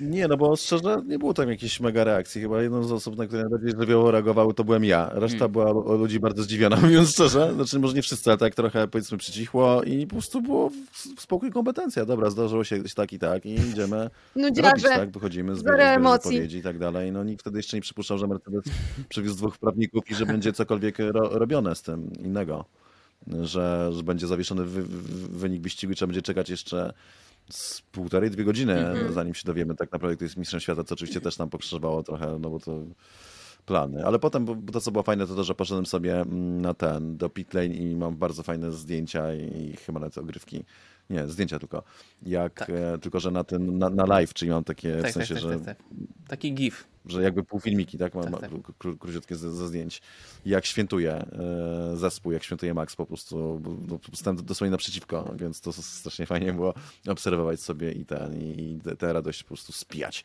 Nie, 0.00 0.28
no 0.28 0.36
bo 0.36 0.56
szczerze 0.56 1.02
nie 1.06 1.18
było 1.18 1.34
tam 1.34 1.48
jakiejś 1.48 1.80
mega 1.80 2.04
reakcji. 2.04 2.40
Chyba 2.42 2.62
jedną 2.62 2.84
z 2.84 2.92
osób, 2.92 3.16
na 3.16 3.26
które 3.26 3.42
najbardziej 3.42 3.80
żywiołowo 3.80 4.10
reagowały, 4.10 4.54
to 4.54 4.64
byłem 4.64 4.84
ja. 4.84 5.10
Reszta 5.12 5.38
Mm. 5.38 5.52
była 5.52 5.70
lu- 5.72 5.98
ludzi 5.98 6.20
bardzo 6.20 6.42
zdziwiona, 6.42 6.76
mówiąc 6.82 7.10
szczerze. 7.10 7.52
Znaczy, 7.54 7.78
może 7.78 7.94
nie 7.94 8.02
wszyscy, 8.02 8.30
ale 8.30 8.38
tak 8.38 8.54
trochę 8.54 8.88
powiedzmy 8.88 9.18
przycichło 9.18 9.82
i 9.82 10.06
po 10.06 10.12
prostu 10.14 10.42
było 10.42 10.70
w- 10.70 11.20
spokój 11.20 11.50
kompetencja. 11.50 12.04
Dobra, 12.06 12.30
zdarzyło 12.30 12.64
się 12.64 12.78
gdzieś 12.78 12.94
tak 12.94 13.12
i 13.12 13.18
tak 13.18 13.46
i 13.46 13.54
idziemy 13.54 13.96
robić, 14.02 14.12
Nudziarze, 14.36 14.88
tak? 14.88 15.10
Wychodzimy, 15.10 15.56
zbieramy 15.56 15.82
emocji. 15.82 16.30
wypowiedzi 16.30 16.58
i 16.58 16.62
tak 16.62 16.78
dalej. 16.78 17.12
No 17.12 17.24
nikt 17.24 17.40
wtedy 17.40 17.58
jeszcze 17.58 17.76
nie 17.76 17.80
przypuszczał, 17.80 18.18
że 18.18 18.26
Mercedes 18.26 18.64
przywiózł 19.08 19.36
dwóch 19.36 19.58
prawników 19.58 20.10
i 20.10 20.14
że 20.14 20.26
będzie 20.26 20.52
cokolwiek 20.52 20.98
ro, 20.98 21.28
robione 21.38 21.74
z 21.74 21.82
tym 21.82 22.10
innego. 22.24 22.64
Że, 23.42 23.90
że 23.92 24.02
będzie 24.02 24.26
zawieszony 24.26 24.64
wy, 24.64 24.82
wynik 25.38 25.62
wyścigu 25.62 25.92
i 25.92 25.96
trzeba 25.96 26.06
będzie 26.06 26.22
czekać 26.22 26.50
jeszcze 26.50 26.92
z 27.50 27.82
półtorej, 27.82 28.30
dwie 28.30 28.44
godziny, 28.44 28.72
Mhm. 28.88 29.12
zanim 29.12 29.34
się 29.34 29.42
dowiemy 29.46 29.74
tak 29.74 29.92
naprawdę, 29.92 30.16
kto 30.16 30.24
jest 30.24 30.36
mistrzem 30.36 30.60
świata, 30.60 30.84
co 30.84 30.94
oczywiście 30.94 31.20
też 31.20 31.38
nam 31.38 31.50
pokrzyżowało 31.50 32.02
trochę, 32.02 32.38
no 32.40 32.50
bo 32.50 32.58
to 32.60 32.80
plany. 33.66 34.06
Ale 34.06 34.18
potem 34.18 34.44
bo 34.44 34.72
to, 34.72 34.80
co 34.80 34.90
było 34.90 35.02
fajne, 35.02 35.26
to 35.26 35.34
to, 35.34 35.44
że 35.44 35.54
poszedłem 35.54 35.86
sobie 35.86 36.20
mm, 36.20 36.60
na 36.60 36.74
ten, 36.74 37.16
do 37.16 37.28
pit 37.30 37.54
lane 37.54 37.66
i 37.66 37.96
mam 37.96 38.16
bardzo 38.16 38.42
fajne 38.42 38.72
zdjęcia 38.72 39.34
i 39.34 39.76
chyba 39.86 40.00
nawet 40.00 40.18
ogrywki. 40.18 40.64
Nie, 41.10 41.26
zdjęcia 41.28 41.58
tylko. 41.58 41.82
Jak, 42.22 42.52
Tak. 42.54 42.70
e, 42.70 42.98
tylko 42.98 43.20
że 43.20 43.30
na 43.30 43.44
tym, 43.44 43.78
na, 43.78 43.90
na 43.90 44.06
live, 44.06 44.34
czyli 44.34 44.50
mam 44.50 44.64
takie 44.64 44.90
Tak, 44.92 45.00
w 45.00 45.02
tak, 45.02 45.12
sensie, 45.12 45.34
tak, 45.34 45.42
że 45.42 45.58
tak, 45.60 45.64
tak. 45.64 45.86
Taki 46.28 46.54
gif. 46.54 46.84
że 47.06 47.22
jakby 47.22 47.42
półfilmiki, 47.44 47.98
tak? 47.98 48.14
Mam 48.14 48.24
Tak, 48.32 48.50
kró- 48.52 48.98
króciutkie 48.98 49.36
ze, 49.36 49.52
ze 49.52 49.68
zdjęć. 49.68 50.02
Jak 50.46 50.66
świętuje 50.66 51.12
e, 51.12 51.96
zespół, 51.96 52.32
jak 52.32 52.42
świętuje 52.44 52.74
Max 52.74 52.96
po 52.96 53.06
prostu. 53.06 53.60
bo- 53.62 53.98
Stałem 54.14 54.44
dosłownie 54.44 54.70
naprzeciwko, 54.70 55.34
więc 55.36 55.60
to 55.60 55.72
strasznie 55.72 56.26
fajnie 56.26 56.52
było 56.52 56.74
obserwować 57.08 57.60
sobie 57.60 57.92
i 57.92 58.04
ten, 58.04 58.34
i, 58.42 58.80
tę 58.98 59.12
radość 59.12 59.42
po 59.42 59.48
prostu 59.48 59.72
spijać. 59.72 60.24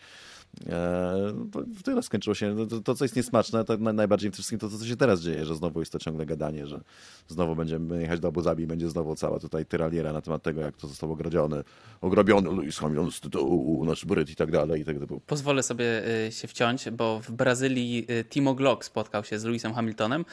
E, 0.70 1.34
to- 1.52 1.64
tyle 1.84 2.04
skończyło 2.04 2.34
się. 2.36 2.54
No, 2.54 2.66
To, 2.66 2.82
to, 2.82 2.96
co 2.96 3.06
jest 3.06 3.16
niesmaczne, 3.16 3.64
to 3.66 3.78
na- 3.78 3.94
najbardziej 3.94 4.32
w 4.32 4.34
wszystkim 4.34 4.60
to, 4.60 4.70
co 4.70 4.86
się 4.86 4.96
teraz 4.98 5.22
dzieje, 5.22 5.46
że 5.46 5.56
znowu 5.56 5.80
jest 5.80 5.92
to 5.92 6.00
ciągle 6.00 6.26
gadanie, 6.26 6.68
że 6.68 6.82
znowu 7.28 7.56
będziemy 7.56 8.02
jechać 8.02 8.20
do 8.20 8.28
Abu 8.28 8.42
Zabi, 8.42 8.68
będzie 8.68 8.90
znowu 8.90 9.16
cała 9.16 9.40
tutaj 9.40 9.66
tyraliera 9.66 10.14
na 10.14 10.22
temat 10.22 10.44
tego, 10.44 10.62
jak 10.62 10.78
to 10.78 10.88
zostało 10.88 11.14
ograbione. 11.14 11.64
Ograbiony 12.02 12.50
Lewis 12.56 12.78
Hamilton 12.78 13.12
z 13.12 13.20
tytułu, 13.20 13.86
nasz 13.86 14.06
bryt 14.06 14.30
i 14.30 14.36
tak 14.36 14.52
dalej, 14.52 14.82
i 14.82 14.86
tak 14.86 15.00
dalej. 15.00 15.22
Pozwolę 15.28 15.64
sobie 15.64 15.86
y, 16.28 16.32
się 16.32 16.48
wciąć, 16.48 16.90
bo 16.90 17.20
w 17.20 17.32
Brazylii 17.32 18.06
y, 18.12 18.24
Timo 18.30 18.54
Glock 18.56 18.86
spotkał 18.86 19.24
się 19.24 19.40
z 19.40 19.44
Lewisem 19.44 19.74
Hamiltonem 19.74 20.26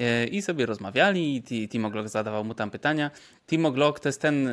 y, 0.00 0.26
i 0.26 0.42
sobie 0.42 0.66
rozmawiali. 0.66 1.36
i 1.36 1.42
Ti- 1.42 1.68
Timo 1.68 1.90
Glock 1.90 2.08
zadawał 2.08 2.44
mu 2.44 2.54
tam 2.54 2.70
pytania. 2.70 3.10
Timo 3.46 3.72
Glock 3.72 4.00
to 4.00 4.08
jest 4.08 4.20
ten 4.20 4.48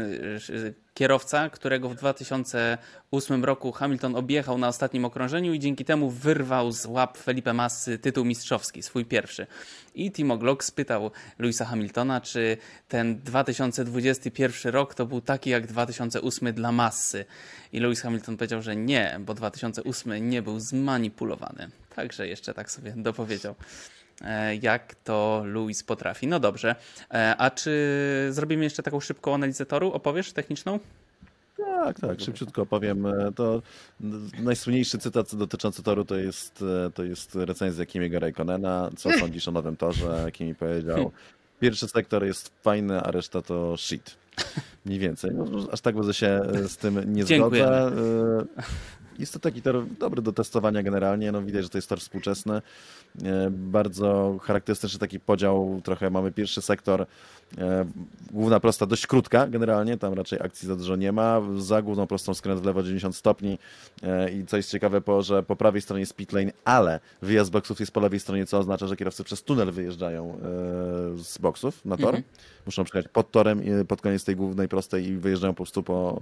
kierowca, 0.93 1.49
którego 1.49 1.89
w 1.89 1.95
2008 1.95 3.45
roku 3.45 3.71
Hamilton 3.71 4.15
objechał 4.15 4.57
na 4.57 4.67
ostatnim 4.67 5.05
okrążeniu 5.05 5.53
i 5.53 5.59
dzięki 5.59 5.85
temu 5.85 6.09
wyrwał 6.09 6.71
z 6.71 6.85
łap 6.85 7.17
Felipe 7.17 7.53
Massy 7.53 7.99
tytuł 7.99 8.25
mistrzowski, 8.25 8.83
swój 8.83 9.05
pierwszy. 9.05 9.47
I 9.95 10.11
Timo 10.11 10.37
Glock 10.37 10.63
spytał 10.63 11.11
Lewisa 11.39 11.65
Hamiltona, 11.65 12.21
czy 12.21 12.57
ten 12.87 13.21
2021 13.21 14.73
rok 14.73 14.95
to 14.95 15.05
był 15.05 15.21
taki 15.21 15.49
jak 15.49 15.67
2008 15.67 16.53
dla 16.53 16.71
Massy. 16.71 17.25
I 17.73 17.79
Lewis 17.79 18.01
Hamilton 18.01 18.37
powiedział, 18.37 18.61
że 18.61 18.75
nie, 18.75 19.19
bo 19.19 19.33
2008 19.33 20.29
nie 20.29 20.41
był 20.41 20.59
zmanipulowany. 20.59 21.69
Także 21.95 22.27
jeszcze 22.27 22.53
tak 22.53 22.71
sobie 22.71 22.93
dopowiedział, 22.97 23.55
jak 24.61 24.95
to 24.95 25.43
Lewis 25.45 25.83
potrafi. 25.83 26.27
No 26.27 26.39
dobrze, 26.39 26.75
E, 27.13 27.35
a 27.37 27.51
czy 27.51 27.71
zrobimy 28.29 28.63
jeszcze 28.63 28.83
taką 28.83 28.99
szybką 28.99 29.33
analizę 29.33 29.65
toru? 29.65 29.91
Opowiesz 29.91 30.33
techniczną? 30.33 30.79
Tak, 31.57 31.99
tak, 31.99 32.21
szybciutko 32.21 32.65
powiem. 32.65 33.05
E, 33.05 33.31
To 33.35 33.61
najsłynniejszy 34.39 34.97
cytat 34.97 35.35
dotyczący 35.35 35.83
toru 35.83 36.05
to 36.05 36.15
jest, 36.17 36.63
e, 36.87 36.91
to 36.91 37.03
jest 37.03 37.35
recenzja 37.35 37.85
Kimiego 37.85 38.19
Raikkonena. 38.19 38.89
Co 38.97 39.11
sądzisz 39.19 39.47
o 39.47 39.51
nowym 39.51 39.77
torze? 39.77 40.31
Kimi 40.31 40.55
powiedział, 40.55 41.11
pierwszy 41.59 41.87
sektor 41.87 42.25
jest 42.25 42.51
fajny, 42.63 43.01
a 43.01 43.11
reszta 43.11 43.41
to 43.41 43.77
shit. 43.77 44.17
Mniej 44.85 44.99
więcej. 44.99 45.31
No, 45.33 45.45
aż 45.71 45.81
tak 45.81 45.95
bardzo 45.95 46.13
się 46.13 46.27
e, 46.27 46.67
z 46.67 46.77
tym 46.77 47.13
nie 47.13 47.23
zgodzę. 47.25 47.91
Jest 49.21 49.33
to 49.33 49.39
taki 49.39 49.61
tor 49.61 49.85
dobry 49.99 50.21
do 50.21 50.33
testowania 50.33 50.83
generalnie. 50.83 51.31
No, 51.31 51.41
widać, 51.41 51.63
że 51.63 51.69
to 51.69 51.77
jest 51.77 51.89
tor 51.89 51.99
współczesny. 51.99 52.61
E, 53.23 53.49
Bardzo 53.51 54.37
charakterystyczny 54.43 54.99
taki 54.99 55.19
podział. 55.19 55.81
Trochę 55.83 56.09
mamy 56.09 56.31
pierwszy 56.31 56.61
sektor, 56.61 57.05
główna 58.31 58.59
prosta 58.59 58.85
dość 58.85 59.07
krótka 59.07 59.47
generalnie, 59.47 59.97
tam 59.97 60.13
raczej 60.13 60.39
akcji 60.41 60.67
za 60.67 60.75
dużo 60.75 60.95
nie 60.95 61.11
ma. 61.11 61.41
Za 61.57 61.81
główną 61.81 62.07
prostą 62.07 62.33
skręt 62.33 62.61
w 62.61 62.65
lewo 62.65 62.83
90 62.83 63.15
stopni 63.15 63.57
E, 64.03 64.31
i 64.31 64.45
co 64.45 64.57
jest 64.57 64.71
ciekawe, 64.71 65.01
po, 65.01 65.21
że 65.21 65.43
po 65.43 65.55
prawej 65.55 65.81
stronie 65.81 65.99
jest 65.99 66.15
pit 66.15 66.33
lane, 66.33 66.51
ale 66.65 66.99
wyjazd 67.21 67.47
z 67.47 67.51
boksów 67.51 67.79
jest 67.79 67.91
po 67.91 67.99
lewej 67.99 68.19
stronie, 68.19 68.45
co 68.45 68.59
oznacza, 68.59 68.87
że 68.87 68.95
kierowcy 68.95 69.23
przez 69.23 69.43
tunel 69.43 69.71
wyjeżdżają 69.71 70.29
e, 70.29 70.37
z 71.17 71.37
boksów 71.37 71.85
na 71.85 71.97
tor. 71.97 72.15
Mhm. 72.15 72.23
Muszą 72.65 72.83
przejechać 72.83 73.11
pod 73.11 73.31
torem, 73.31 73.61
pod 73.87 74.01
koniec 74.01 74.23
tej 74.23 74.35
głównej 74.35 74.67
prostej 74.67 75.07
i 75.07 75.17
wyjeżdżają 75.17 75.53
po 75.53 75.57
prostu 75.57 75.83
po, 75.83 76.21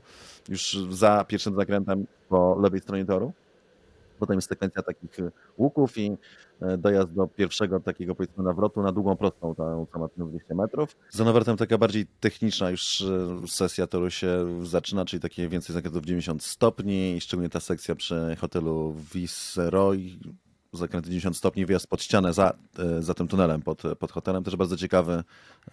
już 0.50 0.78
za 0.92 1.26
pierwszym 1.28 1.56
zakrętem 1.56 2.06
po 2.30 2.60
lewej 2.60 2.80
stronie 2.80 3.06
toru. 3.06 3.34
Potem 4.19 4.38
jest 4.38 4.49
sekwencja 4.49 4.82
takich 4.82 5.19
e, 5.19 5.32
łuków 5.58 5.97
i 5.97 6.17
e, 6.62 6.77
dojazd 6.77 7.13
do 7.13 7.27
pierwszego 7.27 7.79
takiego 7.79 8.15
powiedzmy 8.15 8.43
nawrotu 8.43 8.82
na 8.82 8.91
długą 8.91 9.15
prostą, 9.15 9.55
tą 9.55 9.86
co 9.93 9.99
ma 9.99 10.08
200 10.17 10.55
metrów. 10.55 10.97
Za 11.10 11.23
Nowertem 11.23 11.58
taka 11.58 11.77
bardziej 11.77 12.05
techniczna 12.19 12.69
już 12.69 13.01
e, 13.01 13.47
sesja 13.47 13.88
toru 13.88 14.10
się 14.10 14.45
zaczyna, 14.65 15.05
czyli 15.05 15.19
takie 15.19 15.49
więcej 15.49 15.73
zakrętów 15.73 16.05
90 16.05 16.43
stopni 16.43 17.15
i 17.15 17.21
szczególnie 17.21 17.49
ta 17.49 17.60
sekcja 17.60 17.95
przy 17.95 18.38
hotelu 18.39 18.95
Viceroy, 19.13 20.19
zakręty 20.73 21.10
90 21.10 21.38
stopni, 21.38 21.65
wyjazd 21.65 21.88
pod 21.88 22.03
ścianę 22.03 22.34
za, 22.34 22.53
e, 22.79 23.01
za 23.01 23.13
tym 23.13 23.27
tunelem 23.27 23.62
pod, 23.62 23.84
pod 23.99 24.12
hotelem, 24.12 24.43
też 24.43 24.55
bardzo 24.55 24.77
ciekawy. 24.77 25.23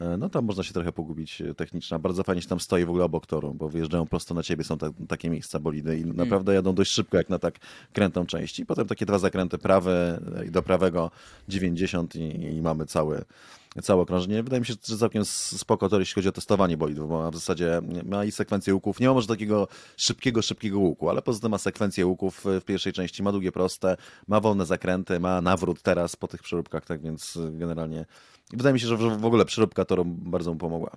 E, 0.00 0.16
No 0.16 0.28
tam 0.28 0.44
można 0.44 0.62
się 0.62 0.72
trochę 0.72 0.92
pogubić 0.92 1.40
e, 1.40 1.54
techniczna. 1.54 1.98
Bardzo 1.98 2.22
fajnie 2.22 2.42
się 2.42 2.48
tam 2.48 2.60
stoi 2.60 2.84
w 2.84 2.90
ogóle 2.90 3.04
obok 3.04 3.26
toru, 3.26 3.54
bo 3.54 3.68
wyjeżdżają 3.68 4.06
prosto 4.06 4.34
na 4.34 4.42
ciebie, 4.42 4.64
są 4.64 4.78
ta, 4.78 4.90
takie 5.08 5.30
miejsca 5.30 5.58
bolidy 5.58 5.98
i 5.98 6.04
naprawdę 6.04 6.54
jadą 6.54 6.74
dość 6.74 6.90
szybko 6.92 7.16
jak 7.16 7.28
na 7.28 7.38
tak 7.38 7.58
krętą 7.92 8.26
część. 8.26 8.58
I 8.58 8.66
potem 8.66 8.86
takie 8.86 9.06
dwa 9.06 9.18
zakręty 9.18 9.58
prawy 9.58 10.20
i 10.46 10.50
do 10.50 10.62
prawego 10.62 11.10
90 11.48 12.16
i, 12.16 12.42
i 12.54 12.62
mamy 12.62 12.86
cały 12.86 13.24
całe 13.82 14.02
okrążenie. 14.02 14.42
Wydaje 14.42 14.60
mi 14.60 14.66
się, 14.66 14.74
że 14.84 14.98
całkiem 14.98 15.24
spoko 15.24 15.88
to, 15.88 15.98
jeśli 15.98 16.14
chodzi 16.14 16.28
o 16.28 16.32
testowanie 16.32 16.76
bolidów, 16.76 17.08
bo 17.08 17.30
w 17.30 17.34
zasadzie 17.34 17.80
ma 18.04 18.24
i 18.24 18.32
sekwencję 18.32 18.74
łuków. 18.74 19.00
Nie 19.00 19.08
ma 19.08 19.14
może 19.14 19.26
takiego 19.26 19.68
szybkiego, 19.96 20.42
szybkiego 20.42 20.78
łuku, 20.78 21.10
ale 21.10 21.22
poza 21.22 21.40
tym 21.40 21.50
ma 21.50 21.58
sekwencję 21.58 22.06
łuków 22.06 22.44
w 22.60 22.64
pierwszej 22.64 22.92
części, 22.92 23.22
ma 23.22 23.32
długie, 23.32 23.52
proste, 23.52 23.96
ma 24.28 24.40
wolne 24.40 24.66
zakręty, 24.66 25.20
ma 25.20 25.40
nawrót 25.40 25.82
teraz 25.82 26.16
po 26.16 26.28
tych 26.28 26.42
przeróbkach, 26.42 26.84
tak 26.84 27.02
więc 27.02 27.38
generalnie 27.50 28.06
wydaje 28.52 28.72
mi 28.72 28.80
się, 28.80 28.86
że 28.86 28.96
w 28.96 29.24
ogóle 29.24 29.44
przeróbka 29.44 29.84
toru 29.84 30.04
bardzo 30.04 30.52
mu 30.52 30.58
pomogła. 30.58 30.90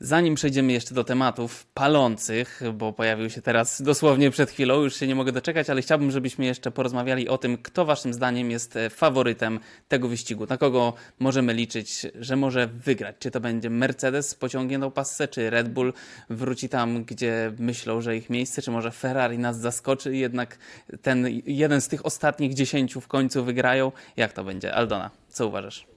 Zanim 0.00 0.34
przejdziemy 0.34 0.72
jeszcze 0.72 0.94
do 0.94 1.04
tematów 1.04 1.66
palących, 1.66 2.60
bo 2.74 2.92
pojawił 2.92 3.30
się 3.30 3.42
teraz 3.42 3.82
dosłownie 3.82 4.30
przed 4.30 4.50
chwilą, 4.50 4.82
już 4.82 4.96
się 4.96 5.06
nie 5.06 5.14
mogę 5.14 5.32
doczekać, 5.32 5.70
ale 5.70 5.82
chciałbym, 5.82 6.10
żebyśmy 6.10 6.44
jeszcze 6.44 6.70
porozmawiali 6.70 7.28
o 7.28 7.38
tym, 7.38 7.58
kto 7.58 7.84
waszym 7.84 8.14
zdaniem 8.14 8.50
jest 8.50 8.76
e, 8.76 8.90
faworytem 8.90 9.60
tego 9.88 10.08
wyścigu. 10.08 10.46
Na 10.46 10.58
kogo 10.58 10.92
możemy 11.18 11.54
liczyć, 11.54 12.06
że 12.20 12.36
może 12.36 12.66
wygrać? 12.66 13.16
Czy 13.18 13.30
to 13.30 13.40
będzie 13.40 13.70
Mercedes 13.70 14.28
z 14.28 14.34
pociągniętą 14.34 14.90
passę, 14.90 15.28
czy 15.28 15.50
Red 15.50 15.68
Bull 15.68 15.92
wróci 16.30 16.68
tam, 16.68 17.04
gdzie 17.04 17.52
myślą, 17.58 18.00
że 18.00 18.16
ich 18.16 18.30
miejsce, 18.30 18.62
czy 18.62 18.70
może 18.70 18.90
Ferrari 18.90 19.38
nas 19.38 19.58
zaskoczy 19.58 20.14
i 20.14 20.18
jednak 20.18 20.58
ten 21.02 21.26
jeden 21.46 21.80
z 21.80 21.88
tych 21.88 22.06
ostatnich 22.06 22.54
dziesięciu 22.54 23.00
w 23.00 23.08
końcu 23.08 23.44
wygrają? 23.44 23.92
Jak 24.16 24.32
to 24.32 24.44
będzie? 24.44 24.74
Aldona, 24.74 25.10
co 25.28 25.46
uważasz? 25.46 25.93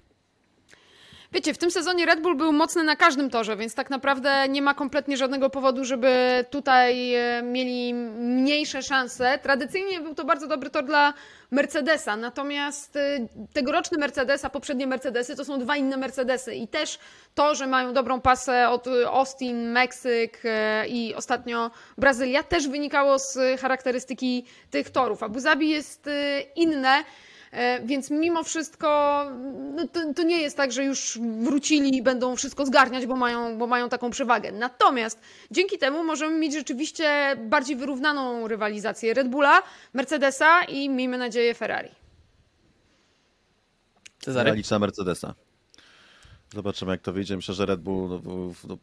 Wiecie, 1.32 1.54
w 1.54 1.58
tym 1.58 1.72
sezonie 1.72 2.06
Red 2.06 2.22
Bull 2.22 2.36
był 2.36 2.54
mocny 2.54 2.84
na 2.84 2.96
każdym 2.96 3.30
torze, 3.30 3.58
więc 3.58 3.76
tak 3.76 3.90
naprawdę 3.90 4.50
nie 4.50 4.62
ma 4.62 4.74
kompletnie 4.74 5.18
żadnego 5.18 5.50
powodu, 5.50 5.86
żeby 5.86 6.46
tutaj 6.50 7.16
e, 7.16 7.42
mieli 7.44 7.94
mniejsze 7.94 8.84
szanse. 8.84 9.40
Tradycyjnie 9.44 10.02
był 10.02 10.16
to 10.16 10.26
bardzo 10.26 10.48
dobry 10.48 10.70
tor 10.70 10.86
dla 10.86 11.14
Mercedesa, 11.52 12.18
natomiast 12.18 12.96
e, 12.96 13.28
tegoroczny 13.54 13.98
Mercedes, 13.98 14.46
a 14.46 14.50
poprzednie 14.50 14.88
Mercedesy 14.88 15.36
to 15.36 15.46
są 15.46 15.60
dwa 15.60 15.76
inne 15.76 15.98
Mercedesy 15.98 16.56
i 16.56 16.68
też 16.68 17.00
to, 17.36 17.56
że 17.56 17.68
mają 17.68 17.94
dobrą 17.94 18.22
pasę 18.22 18.70
od 18.70 18.88
e, 18.88 19.10
Austin, 19.10 19.72
Meksyk 19.72 20.44
i 20.88 21.16
ostatnio 21.16 21.72
Brazylia 21.98 22.44
też 22.44 22.68
wynikało 22.68 23.20
z 23.20 23.60
charakterystyki 23.62 24.46
tych 24.70 24.90
torów. 24.90 25.24
Abu 25.24 25.40
Zabi 25.40 25.70
jest 25.70 26.10
inne. 26.56 27.04
E, 27.52 27.82
Więc 27.86 28.12
mimo 28.12 28.44
wszystko 28.44 28.88
no 29.76 29.88
to, 29.88 30.14
to 30.14 30.24
nie 30.24 30.42
jest 30.42 30.58
tak, 30.58 30.72
że 30.72 30.84
już 30.84 31.20
wrócili 31.42 31.98
i 31.98 32.02
będą 32.04 32.36
wszystko 32.36 32.66
zgarniać, 32.66 33.06
bo 33.06 33.16
mają, 33.16 33.58
bo 33.58 33.68
mają 33.68 33.90
taką 33.90 34.10
przewagę. 34.10 34.52
Natomiast 34.52 35.20
dzięki 35.52 35.78
temu 35.78 36.04
możemy 36.04 36.38
mieć 36.40 36.54
rzeczywiście 36.54 37.36
bardziej 37.38 37.76
wyrównaną 37.76 38.48
rywalizację 38.48 39.14
Red 39.14 39.30
Bulla, 39.30 39.62
Mercedesa 39.94 40.64
i 40.64 40.90
miejmy 40.90 41.18
nadzieję 41.18 41.54
Ferrari. 41.54 41.90
Cezary? 44.20 44.50
Ja 44.50 44.56
liczę 44.56 44.76
na 44.76 44.80
Mercedesa. 44.80 45.34
Zobaczymy, 46.54 46.92
jak 46.92 47.02
to 47.02 47.14
wyjdzie. 47.14 47.36
Myślę, 47.36 47.56
że 47.56 47.66
Red 47.66 47.82
Bull 47.82 48.10
no, 48.10 48.20
no, 48.68 48.78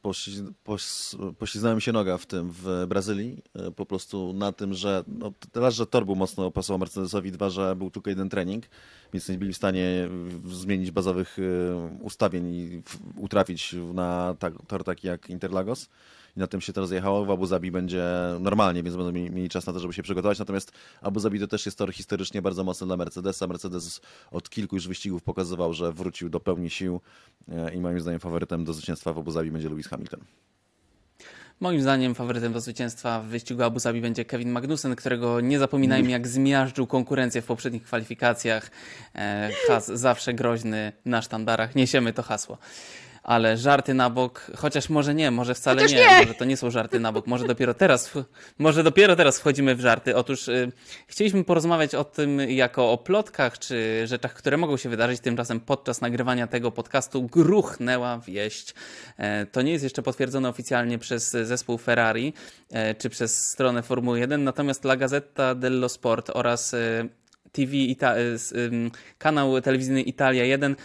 się 1.80 1.92
noga 1.92 2.18
w 2.18 2.26
tym 2.26 2.50
w 2.52 2.86
Brazylii. 2.88 3.42
e, 3.54 3.70
Po 3.70 3.86
prostu 3.86 4.32
na 4.32 4.52
tym, 4.52 4.74
że 4.74 5.04
no, 5.08 5.32
raz, 5.54 5.74
że 5.74 5.86
tor 5.86 6.06
był 6.06 6.16
mocno 6.16 6.50
pasował 6.50 6.78
Mercedesowi, 6.78 7.32
dwa, 7.32 7.50
że 7.50 7.76
był 7.76 7.90
tylko 7.90 8.10
jeden 8.10 8.28
trening, 8.28 8.64
więc 9.12 9.28
nie 9.28 9.38
byli 9.38 9.52
w 9.52 9.56
stanie 9.56 10.08
zmienić 10.44 10.90
bazowych 10.90 11.36
e, 11.38 11.76
ustawień 12.02 12.46
i 12.54 12.82
utrafić 13.16 13.74
na 13.94 14.36
tak, 14.38 14.54
tor 14.66 14.84
taki 14.84 15.06
jak 15.06 15.30
Interlagos. 15.30 15.88
I 16.36 16.40
na 16.40 16.46
tym 16.46 16.60
się 16.60 16.72
teraz 16.72 16.90
jechało. 16.90 17.24
W 17.24 17.30
Abu 17.30 17.46
Zabi 17.46 17.70
będzie 17.70 18.04
normalnie, 18.40 18.82
więc 18.82 18.96
będą 18.96 19.12
mieli, 19.12 19.30
mieli 19.30 19.48
czas 19.48 19.66
na 19.66 19.72
to, 19.72 19.78
żeby 19.78 19.94
się 19.94 20.02
przygotować. 20.02 20.38
Natomiast 20.38 20.72
Abu 21.02 21.20
Zabi 21.20 21.40
to 21.40 21.46
też 21.46 21.66
jest 21.66 21.78
tor 21.78 21.92
historycznie 21.92 22.42
bardzo 22.42 22.64
mocny 22.64 22.86
dla 22.86 22.96
Mercedesa. 22.96 23.46
Mercedes 23.46 24.00
od 24.30 24.50
kilku 24.50 24.76
już 24.76 24.88
wyścigów 24.88 25.22
pokazywał, 25.22 25.72
że 25.72 25.92
wrócił 25.92 26.28
do 26.28 26.40
pełni 26.40 26.70
sił 26.70 27.00
e, 27.48 27.74
i 27.74 27.80
moim 27.80 28.00
zdaniem 28.00 28.20
faworytem 28.20 28.64
do 28.64 28.72
zwycięstwa 28.72 29.12
w 29.12 29.18
Abu 29.18 29.30
Zabi 29.30 29.50
będzie 29.50 29.68
Lewis 29.68 29.88
Hamilton. 29.88 30.20
Moim 31.60 31.82
zdaniem 31.82 32.14
faworytem 32.14 32.52
do 32.52 32.60
zwycięstwa 32.60 33.20
w 33.20 33.26
wyścigu 33.26 33.62
Abu 33.62 33.78
Zabi 33.78 34.00
będzie 34.00 34.24
Kevin 34.24 34.50
Magnussen, 34.50 34.96
którego 34.96 35.40
nie 35.40 35.58
zapominajmy 35.58 36.10
jak 36.10 36.28
zmiażdżył 36.28 36.86
konkurencję 36.86 37.42
w 37.42 37.46
poprzednich 37.46 37.82
kwalifikacjach. 37.82 38.70
E, 39.14 39.50
Has 39.68 39.86
zawsze 39.86 40.34
groźny 40.34 40.92
na 41.04 41.22
sztandarach. 41.22 41.74
Niesiemy 41.74 42.12
to 42.12 42.22
hasło. 42.22 42.58
Ale 43.24 43.56
żarty 43.56 43.94
na 43.94 44.10
bok, 44.10 44.50
chociaż 44.56 44.88
może 44.88 45.14
nie, 45.14 45.30
może 45.30 45.54
wcale 45.54 45.86
nie, 45.86 45.94
nie. 45.94 46.18
może 46.18 46.34
to 46.34 46.44
nie 46.44 46.56
są 46.56 46.70
żarty 46.70 47.00
na 47.00 47.12
bok, 47.12 47.26
może 47.26 47.46
dopiero 47.46 47.74
teraz, 47.74 48.10
może 48.58 48.82
dopiero 48.82 49.16
teraz 49.16 49.38
wchodzimy 49.38 49.74
w 49.74 49.80
żarty. 49.80 50.16
Otóż 50.16 50.48
y, 50.48 50.72
chcieliśmy 51.06 51.44
porozmawiać 51.44 51.94
o 51.94 52.04
tym 52.04 52.40
jako 52.40 52.92
o 52.92 52.98
plotkach 52.98 53.58
czy 53.58 54.06
rzeczach, 54.06 54.34
które 54.34 54.56
mogą 54.56 54.76
się 54.76 54.88
wydarzyć. 54.88 55.20
Tymczasem 55.20 55.60
podczas 55.60 56.00
nagrywania 56.00 56.46
tego 56.46 56.70
podcastu 56.70 57.22
gruchnęła 57.22 58.18
wieść. 58.18 58.74
E, 59.16 59.46
to 59.46 59.62
nie 59.62 59.72
jest 59.72 59.84
jeszcze 59.84 60.02
potwierdzone 60.02 60.48
oficjalnie 60.48 60.98
przez 60.98 61.30
zespół 61.30 61.78
Ferrari 61.78 62.32
e, 62.72 62.94
czy 62.94 63.10
przez 63.10 63.48
stronę 63.48 63.82
Formuły 63.82 64.20
1, 64.20 64.44
natomiast 64.44 64.84
La 64.84 64.96
Gazzetta 64.96 65.54
dello 65.54 65.88
Sport 65.88 66.30
oraz 66.34 66.74
e, 66.74 67.08
TV 67.52 67.72
Ita- 67.72 68.14
kanał 69.18 69.60
telewizyjny 69.60 70.02
Italia 70.02 70.44
1 70.44 70.76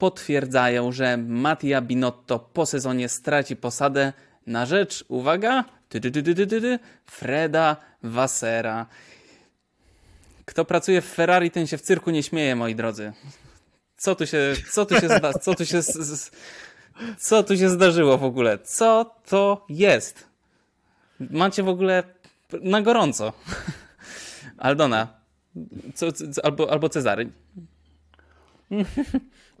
potwierdzają, 0.00 0.92
że 0.92 1.16
Mattia 1.16 1.80
Binotto 1.80 2.38
po 2.38 2.66
sezonie 2.66 3.08
straci 3.08 3.56
posadę 3.56 4.12
na 4.46 4.66
rzecz, 4.66 5.04
uwaga, 5.08 5.64
Freda 7.06 7.76
Wassera. 8.02 8.86
Kto 10.44 10.64
pracuje 10.64 11.00
w 11.00 11.06
Ferrari, 11.06 11.50
ten 11.50 11.66
się 11.66 11.78
w 11.78 11.82
cyrku 11.82 12.10
nie 12.10 12.22
śmieje, 12.22 12.56
moi 12.56 12.74
drodzy. 12.74 13.12
Co 13.96 14.14
tu 14.14 14.26
się, 14.26 14.54
co 14.72 14.86
tu 14.86 15.00
się, 15.00 15.08
zda, 15.08 15.32
co 15.32 15.54
tu 15.54 15.66
się, 15.66 15.80
co 17.18 17.42
tu 17.42 17.56
się 17.56 17.68
zdarzyło 17.68 18.18
w 18.18 18.24
ogóle? 18.24 18.58
Co 18.58 19.16
to 19.28 19.66
jest? 19.68 20.26
Macie 21.30 21.62
w 21.62 21.68
ogóle 21.68 22.02
na 22.62 22.82
gorąco. 22.82 23.32
Aldona, 24.58 25.08
co, 25.94 26.12
co, 26.12 26.44
albo, 26.44 26.72
albo 26.72 26.88
Cezary. 26.88 27.30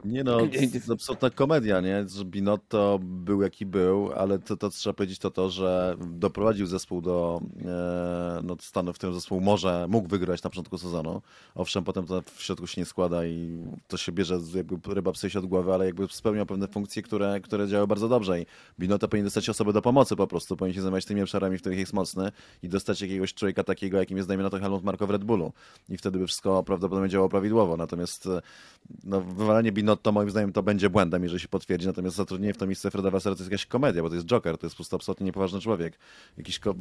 Nie 0.04 0.24
no, 0.24 0.38
to 0.38 0.44
jest 0.74 0.90
absolutna 0.90 1.30
komedia, 1.30 1.80
nie? 1.80 2.08
Że 2.08 2.24
Binotto 2.24 2.98
był 3.02 3.42
jaki 3.42 3.66
był, 3.66 4.12
ale 4.12 4.38
to, 4.38 4.56
to 4.56 4.70
trzeba 4.70 4.94
powiedzieć 4.94 5.18
to 5.18 5.30
to, 5.30 5.50
że 5.50 5.96
doprowadził 6.06 6.66
zespół 6.66 7.00
do 7.00 7.40
e, 7.64 8.40
no, 8.42 8.56
stanu, 8.60 8.92
w 8.92 8.96
którym 8.96 9.14
zespół 9.14 9.40
może, 9.40 9.86
mógł 9.88 10.08
wygrać 10.08 10.42
na 10.42 10.50
początku 10.50 10.78
sezonu. 10.78 11.22
Owszem, 11.54 11.84
potem 11.84 12.06
to 12.06 12.22
w 12.34 12.42
środku 12.42 12.66
się 12.66 12.80
nie 12.80 12.84
składa 12.84 13.26
i 13.26 13.64
to 13.88 13.96
się 13.96 14.12
bierze 14.12 14.38
jakby 14.54 14.94
ryba 14.94 15.12
psie 15.12 15.30
się 15.30 15.38
od 15.38 15.46
głowy, 15.46 15.74
ale 15.74 15.86
jakby 15.86 16.08
spełniał 16.10 16.46
pewne 16.46 16.68
funkcje, 16.68 17.02
które, 17.02 17.40
które 17.40 17.68
działały 17.68 17.86
bardzo 17.86 18.08
dobrze 18.08 18.40
i 18.40 18.46
Binotto 18.78 19.08
powinien 19.08 19.26
dostać 19.26 19.48
osobę 19.48 19.72
do 19.72 19.82
pomocy 19.82 20.16
po 20.16 20.26
prostu, 20.26 20.56
powinien 20.56 20.74
się 20.74 20.82
zajmować 20.82 21.04
tymi 21.04 21.22
obszarami, 21.22 21.58
w 21.58 21.60
których 21.60 21.78
jest 21.78 21.92
mocny 21.92 22.32
i 22.62 22.68
dostać 22.68 23.00
jakiegoś 23.00 23.34
człowieka 23.34 23.64
takiego, 23.64 23.98
jakim 23.98 24.16
jest 24.16 24.28
dajmy 24.28 24.42
na 24.42 24.50
to 24.50 24.58
Helmut 24.58 24.84
Marko 24.84 25.06
w 25.06 25.10
Red 25.10 25.24
Bullu 25.24 25.52
i 25.88 25.96
wtedy 25.96 26.18
by 26.18 26.26
wszystko 26.26 26.62
prawdopodobnie 26.62 27.08
działało 27.10 27.28
prawidłowo, 27.28 27.76
natomiast 27.76 28.26
e, 28.26 28.42
no, 29.04 29.20
wywalenie 29.20 29.72
Binotto 29.72 29.89
moim 30.12 30.30
zdaniem 30.30 30.52
to 30.52 30.62
będzie 30.62 30.90
błędem, 30.90 31.22
jeżeli 31.22 31.40
się 31.40 31.48
potwierdzi, 31.48 31.86
natomiast 31.86 32.16
zatrudnienie 32.16 32.54
w 32.54 32.58
to 32.58 32.66
miejsce 32.66 32.90
Freda 32.90 33.10
Wassera 33.10 33.34
to 33.36 33.42
jest 33.42 33.52
jakaś 33.52 33.66
komedia, 33.66 34.02
bo 34.02 34.08
to 34.08 34.14
jest 34.14 34.26
Joker, 34.26 34.58
to 34.58 34.66
jest 34.66 34.74
po 34.74 34.78
prostu 34.78 34.96
absolutnie 34.96 35.26
niepoważny 35.26 35.60
człowiek. 35.60 35.98
Jakiś 36.38 36.58
ko- 36.58 36.74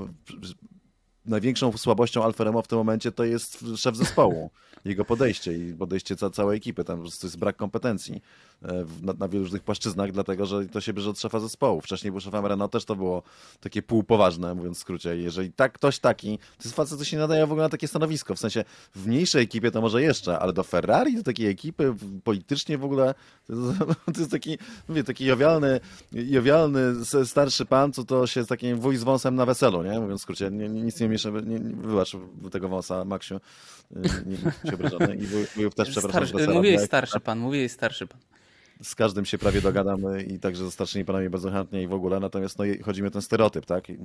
Największą 1.25 1.77
słabością 1.77 2.23
Alfa 2.23 2.43
Romeo 2.43 2.61
w 2.61 2.67
tym 2.67 2.77
momencie 2.77 3.11
to 3.11 3.23
jest 3.23 3.65
szef 3.75 3.95
zespołu, 3.95 4.49
jego 4.85 5.05
podejście 5.05 5.53
i 5.53 5.73
podejście 5.73 6.15
ca 6.15 6.29
całej 6.29 6.57
ekipy, 6.57 6.83
tam 6.83 6.97
po 6.97 7.01
prostu 7.01 7.27
jest 7.27 7.37
brak 7.37 7.55
kompetencji 7.55 8.21
e, 8.63 8.85
na, 9.01 9.13
na 9.13 9.27
wielu 9.27 9.43
różnych 9.43 9.63
płaszczyznach, 9.63 10.11
dlatego 10.11 10.45
że 10.45 10.65
to 10.65 10.81
się 10.81 10.93
bierze 10.93 11.09
od 11.09 11.19
szefa 11.19 11.39
zespołu. 11.39 11.81
Wcześniej 11.81 12.11
był 12.11 12.21
szefem 12.21 12.45
Renault, 12.45 12.71
też 12.71 12.85
to 12.85 12.95
było 12.95 13.23
takie 13.59 13.81
półpoważne, 13.81 14.55
mówiąc 14.55 14.77
w 14.77 14.81
skrócie. 14.81 15.17
Jeżeli 15.17 15.51
tak, 15.51 15.73
ktoś 15.73 15.99
taki, 15.99 16.37
to 16.37 16.63
jest 16.63 16.75
facet, 16.75 16.99
co 16.99 17.05
się 17.05 17.17
nadaje 17.17 17.47
w 17.47 17.51
ogóle 17.51 17.65
na 17.65 17.69
takie 17.69 17.87
stanowisko, 17.87 18.35
w 18.35 18.39
sensie 18.39 18.63
w 18.95 19.07
mniejszej 19.07 19.43
ekipie 19.43 19.71
to 19.71 19.81
może 19.81 20.01
jeszcze, 20.01 20.39
ale 20.39 20.53
do 20.53 20.63
Ferrari, 20.63 21.15
do 21.15 21.23
takiej 21.23 21.47
ekipy 21.47 21.95
politycznie 22.23 22.77
w 22.77 22.83
ogóle, 22.83 23.13
to 23.47 23.53
jest, 23.53 23.79
to 24.13 24.19
jest 24.19 24.31
taki, 24.31 24.57
mówię, 24.89 25.03
taki 25.03 25.25
jowialny, 25.25 25.79
jowialny, 26.11 26.79
starszy 27.25 27.65
pan, 27.65 27.93
co 27.93 28.03
to 28.03 28.27
się 28.27 28.43
z 28.43 28.47
takim 28.47 28.79
wuj 28.79 28.97
z 28.97 29.03
wąsem 29.03 29.35
na 29.35 29.45
weselu, 29.45 29.83
nie? 29.83 29.99
Mówiąc 29.99 30.21
w 30.21 30.23
skrócie, 30.23 30.51
nic 30.51 30.99
nie 30.99 31.08
miesza, 31.09 31.29
nie, 31.29 31.59
nie, 31.59 31.75
wybacz 31.75 32.15
tego 32.51 32.69
wąsa, 32.69 33.05
Maksiu, 33.05 33.35
Y, 33.35 33.99
nie, 34.25 34.37
nie 34.37 34.71
się 34.71 34.75
obrażony. 34.75 35.15
I 35.15 35.27
wuj- 35.27 35.55
wujów 35.55 35.75
też 35.75 35.89
przepraszam 35.89 36.27
Starszy, 36.27 36.47
mówiłeś 36.53 36.81
starszy 36.81 37.19
pan, 37.19 37.39
mówiłeś 37.39 37.71
starszy 37.71 38.07
pan. 38.07 38.19
Z 38.83 38.95
każdym 38.95 39.25
się 39.25 39.37
prawie 39.37 39.61
dogadamy 39.61 40.23
i 40.23 40.39
także 40.39 40.65
ze 40.65 40.71
starszymi 40.71 41.05
panami 41.05 41.29
bardzo 41.29 41.51
chętnie 41.51 41.83
i 41.83 41.87
w 41.87 41.93
ogóle, 41.93 42.19
natomiast 42.19 42.59
no, 42.59 42.65
chodzi 42.85 43.01
mi 43.01 43.07
o 43.07 43.11
ten 43.11 43.21
stereotyp, 43.21 43.65
tak? 43.65 43.89
I 43.89 43.97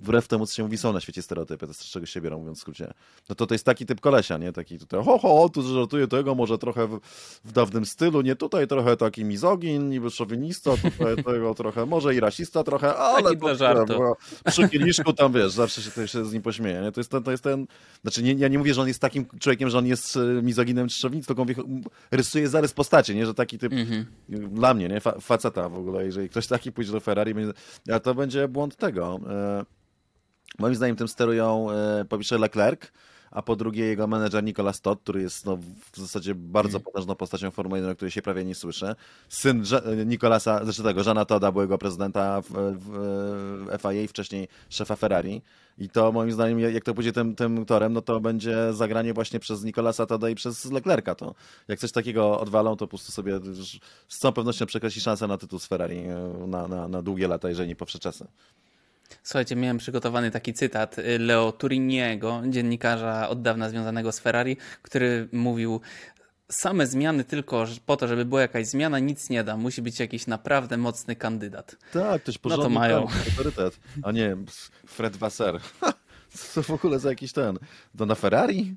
Wbrew 0.00 0.28
temu, 0.28 0.46
co 0.46 0.54
się 0.54 0.62
mówi, 0.62 0.78
są 0.78 0.92
na 0.92 1.00
świecie 1.00 1.22
stereotypy, 1.22 1.66
to 1.66 1.74
z 1.74 1.78
czego 1.78 2.06
się 2.06 2.20
biorą, 2.20 2.38
mówiąc 2.38 2.58
w 2.58 2.60
skrócie. 2.60 2.92
No 3.28 3.34
to 3.34 3.46
to 3.46 3.54
jest 3.54 3.64
taki 3.64 3.86
typ 3.86 4.00
kolesia, 4.00 4.38
nie? 4.38 4.52
Taki 4.52 4.78
tutaj, 4.78 5.04
ho, 5.04 5.18
ho, 5.18 5.48
tu 5.48 5.62
żartuje 5.62 6.08
tego, 6.08 6.34
może 6.34 6.58
trochę 6.58 6.86
w, 6.86 7.00
w 7.44 7.52
dawnym 7.52 7.86
stylu, 7.86 8.20
nie 8.20 8.36
tutaj, 8.36 8.66
trochę 8.68 8.96
taki 8.96 9.24
mizogin, 9.24 9.88
niby 9.88 10.10
szowinista, 10.10 10.70
tutaj 10.76 11.16
tego 11.32 11.54
trochę, 11.54 11.86
może 11.86 12.14
i 12.14 12.20
rasista 12.20 12.64
trochę, 12.64 12.96
ale 12.96 13.22
Taki 13.22 13.36
dla 13.36 13.54
żartu. 13.54 13.98
bo 13.98 14.16
przy 14.44 14.68
kieliszku 14.68 15.12
tam, 15.12 15.32
wiesz, 15.32 15.52
zawsze 15.52 15.82
się, 15.82 15.90
to 15.90 16.06
się 16.06 16.24
z 16.24 16.32
nim 16.32 16.42
pośmieje, 16.42 16.80
nie? 16.80 16.92
To 16.92 17.00
jest 17.00 17.10
ten, 17.10 17.22
to 17.22 17.30
jest 17.30 17.44
ten, 17.44 17.66
znaczy 18.02 18.22
nie, 18.22 18.32
ja 18.32 18.48
nie 18.48 18.58
mówię, 18.58 18.74
że 18.74 18.82
on 18.82 18.88
jest 18.88 19.00
takim 19.00 19.26
człowiekiem, 19.40 19.70
że 19.70 19.78
on 19.78 19.86
jest 19.86 20.16
e, 20.16 20.20
mizoginem 20.42 20.88
czy 20.88 20.96
szowinistą, 20.96 21.34
tylko 21.34 21.64
mówię, 21.64 21.82
rysuje 22.10 22.48
zarys 22.48 22.72
postaci, 22.72 23.14
nie? 23.14 23.26
Że 23.26 23.34
taki 23.34 23.58
typ 23.58 23.72
dla 24.28 24.74
mnie, 24.74 24.88
nie? 24.88 25.00
Fa 25.00 25.20
faceta 25.20 25.68
w 25.68 25.78
ogóle, 25.78 26.04
jeżeli 26.04 26.28
ktoś 26.28 26.46
taki 26.46 26.72
pójdzie 26.72 26.92
do 26.92 27.00
Ferrari, 27.00 27.34
będzie, 27.34 27.52
a 27.92 28.00
to 28.00 28.14
będzie 28.14 28.48
błąd 28.48 28.76
tego. 28.76 29.20
E, 29.30 29.64
moim 30.58 30.74
zdaniem 30.74 30.96
tym 30.96 31.08
sterują 31.08 31.70
e, 31.70 32.04
po 32.04 32.18
pierwsze 32.18 32.38
Leclerc, 32.38 32.92
a 33.32 33.42
po 33.42 33.56
drugie 33.56 33.84
jego 33.84 34.06
menedżer 34.06 34.44
Nicolas 34.44 34.80
Todd, 34.80 35.00
który 35.00 35.22
jest 35.22 35.46
no, 35.46 35.58
w 35.92 35.96
zasadzie 35.96 36.34
bardzo 36.34 36.80
potężną 36.80 37.14
postacią 37.14 37.50
Formuły 37.50 37.78
1, 37.78 37.92
o 37.92 37.96
której 37.96 38.10
się 38.10 38.22
prawie 38.22 38.44
nie 38.44 38.54
słyszy. 38.54 38.94
Syn 39.28 39.64
Że- 39.64 39.82
Nicolasa, 40.06 40.64
znaczy 40.64 40.82
tego, 40.82 41.02
Żana 41.02 41.24
Todda, 41.24 41.52
byłego 41.52 41.78
prezydenta 41.78 42.40
w, 42.40 42.48
w, 42.50 42.88
w 43.78 43.82
FIA 43.82 44.02
i 44.02 44.08
wcześniej 44.08 44.48
szefa 44.68 44.96
Ferrari. 44.96 45.42
I 45.78 45.88
to 45.88 46.12
moim 46.12 46.32
zdaniem, 46.32 46.60
jak 46.60 46.84
to 46.84 46.94
pójdzie 46.94 47.12
tym, 47.12 47.34
tym 47.34 47.66
torem, 47.66 47.92
no 47.92 48.02
to 48.02 48.20
będzie 48.20 48.72
zagranie 48.72 49.14
właśnie 49.14 49.40
przez 49.40 49.64
Nicolasa 49.64 50.06
Todda 50.06 50.30
i 50.30 50.34
przez 50.34 50.64
Leclerca. 50.72 51.14
To 51.14 51.34
jak 51.68 51.78
coś 51.78 51.92
takiego 51.92 52.40
odwalą, 52.40 52.76
to 52.76 52.86
po 52.86 52.88
prostu 52.88 53.12
sobie 53.12 53.40
z 54.08 54.18
całą 54.18 54.32
pewnością 54.32 54.66
przekreśli 54.66 55.00
szansę 55.00 55.26
na 55.26 55.38
tytuł 55.38 55.58
z 55.58 55.66
Ferrari 55.66 55.98
e, 55.98 56.46
na, 56.46 56.68
na, 56.68 56.88
na 56.88 57.02
długie 57.02 57.28
lata, 57.28 57.48
jeżeli 57.48 57.68
nie 57.68 57.76
powsze 57.76 57.98
czasy. 57.98 58.26
Słuchajcie, 59.22 59.56
miałem 59.56 59.78
przygotowany 59.78 60.30
taki 60.30 60.54
cytat 60.54 60.98
y, 60.98 61.18
Leo 61.18 61.52
Turiniego, 61.52 62.42
dziennikarza 62.48 63.28
od 63.28 63.42
dawna 63.42 63.68
związanego 63.68 64.12
z 64.12 64.18
Ferrari, 64.18 64.56
który 64.82 65.28
mówił 65.32 65.80
same 66.50 66.86
zmiany 66.86 67.24
tylko 67.24 67.66
po 67.86 67.96
to, 67.96 68.08
żeby 68.08 68.24
była 68.24 68.40
jakaś 68.40 68.66
zmiana, 68.66 68.98
nic 68.98 69.30
nie 69.30 69.44
da. 69.44 69.56
Musi 69.56 69.82
być 69.82 70.00
jakiś 70.00 70.26
naprawdę 70.26 70.76
mocny 70.76 71.16
kandydat. 71.16 71.76
Tak, 71.92 72.22
ktoś 72.22 72.34
No 72.34 72.38
to 72.38 72.56
porządny 72.56 72.78
mają. 72.78 73.08
autorytet, 73.28 73.80
a 74.02 74.12
nie 74.12 74.36
Fred 74.86 75.16
Wasser. 75.16 75.60
Co 76.30 76.62
w 76.62 76.70
ogóle 76.70 76.98
za 76.98 77.08
jakiś 77.08 77.32
ten? 77.32 77.58
To 77.98 78.06
na 78.06 78.14
Ferrari? 78.14 78.76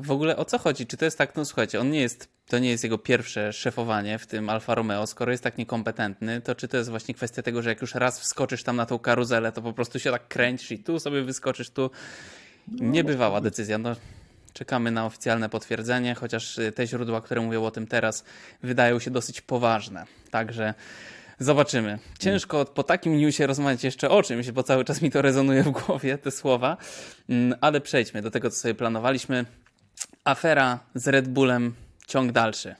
W 0.00 0.10
ogóle 0.10 0.36
o 0.36 0.44
co 0.44 0.58
chodzi? 0.58 0.86
Czy 0.86 0.96
to 0.96 1.04
jest 1.04 1.18
tak, 1.18 1.36
no 1.36 1.44
słuchajcie, 1.44 1.80
on 1.80 1.90
nie 1.90 2.00
jest, 2.00 2.28
to 2.46 2.58
nie 2.58 2.70
jest 2.70 2.84
jego 2.84 2.98
pierwsze 2.98 3.52
szefowanie 3.52 4.18
w 4.18 4.26
tym 4.26 4.48
Alfa 4.48 4.74
Romeo, 4.74 5.06
skoro 5.06 5.32
jest 5.32 5.44
tak 5.44 5.58
niekompetentny, 5.58 6.40
to 6.40 6.54
czy 6.54 6.68
to 6.68 6.76
jest 6.76 6.90
właśnie 6.90 7.14
kwestia 7.14 7.42
tego, 7.42 7.62
że 7.62 7.68
jak 7.68 7.80
już 7.80 7.94
raz 7.94 8.20
wskoczysz 8.20 8.62
tam 8.62 8.76
na 8.76 8.86
tą 8.86 8.98
karuzelę, 8.98 9.52
to 9.52 9.62
po 9.62 9.72
prostu 9.72 9.98
się 9.98 10.10
tak 10.10 10.28
kręcisz 10.28 10.72
i 10.72 10.78
tu 10.78 11.00
sobie 11.00 11.22
wyskoczysz, 11.22 11.70
tu 11.70 11.90
niebywała 12.68 13.40
decyzja. 13.40 13.78
No, 13.78 13.96
czekamy 14.52 14.90
na 14.90 15.06
oficjalne 15.06 15.48
potwierdzenie, 15.48 16.14
chociaż 16.14 16.58
y, 16.58 16.72
te 16.72 16.86
źródła, 16.86 17.20
które 17.20 17.40
mówią 17.40 17.64
o 17.64 17.70
tym 17.70 17.86
teraz, 17.86 18.24
wydają 18.62 18.98
się 18.98 19.10
dosyć 19.10 19.40
poważne. 19.40 20.04
Także 20.30 20.74
zobaczymy. 21.38 21.98
Ciężko 22.18 22.64
po 22.64 22.82
takim 22.82 23.18
newsie 23.18 23.46
rozmawiać 23.46 23.84
jeszcze 23.84 24.10
o 24.10 24.22
czymś, 24.22 24.50
bo 24.50 24.62
cały 24.62 24.84
czas 24.84 25.02
mi 25.02 25.10
to 25.10 25.22
rezonuje 25.22 25.62
w 25.62 25.70
głowie, 25.70 26.18
te 26.18 26.30
słowa. 26.30 26.76
Mm, 27.28 27.58
Ale 27.60 27.80
przejdźmy 27.80 28.22
do 28.22 28.30
tego, 28.30 28.50
co 28.50 28.56
sobie 28.56 28.74
planowaliśmy. 28.74 29.44
Afera 30.28 30.78
z 30.94 31.08
Red 31.08 31.28
Bullem, 31.28 31.74
ciąg 32.06 32.32
dalszy. 32.32 32.74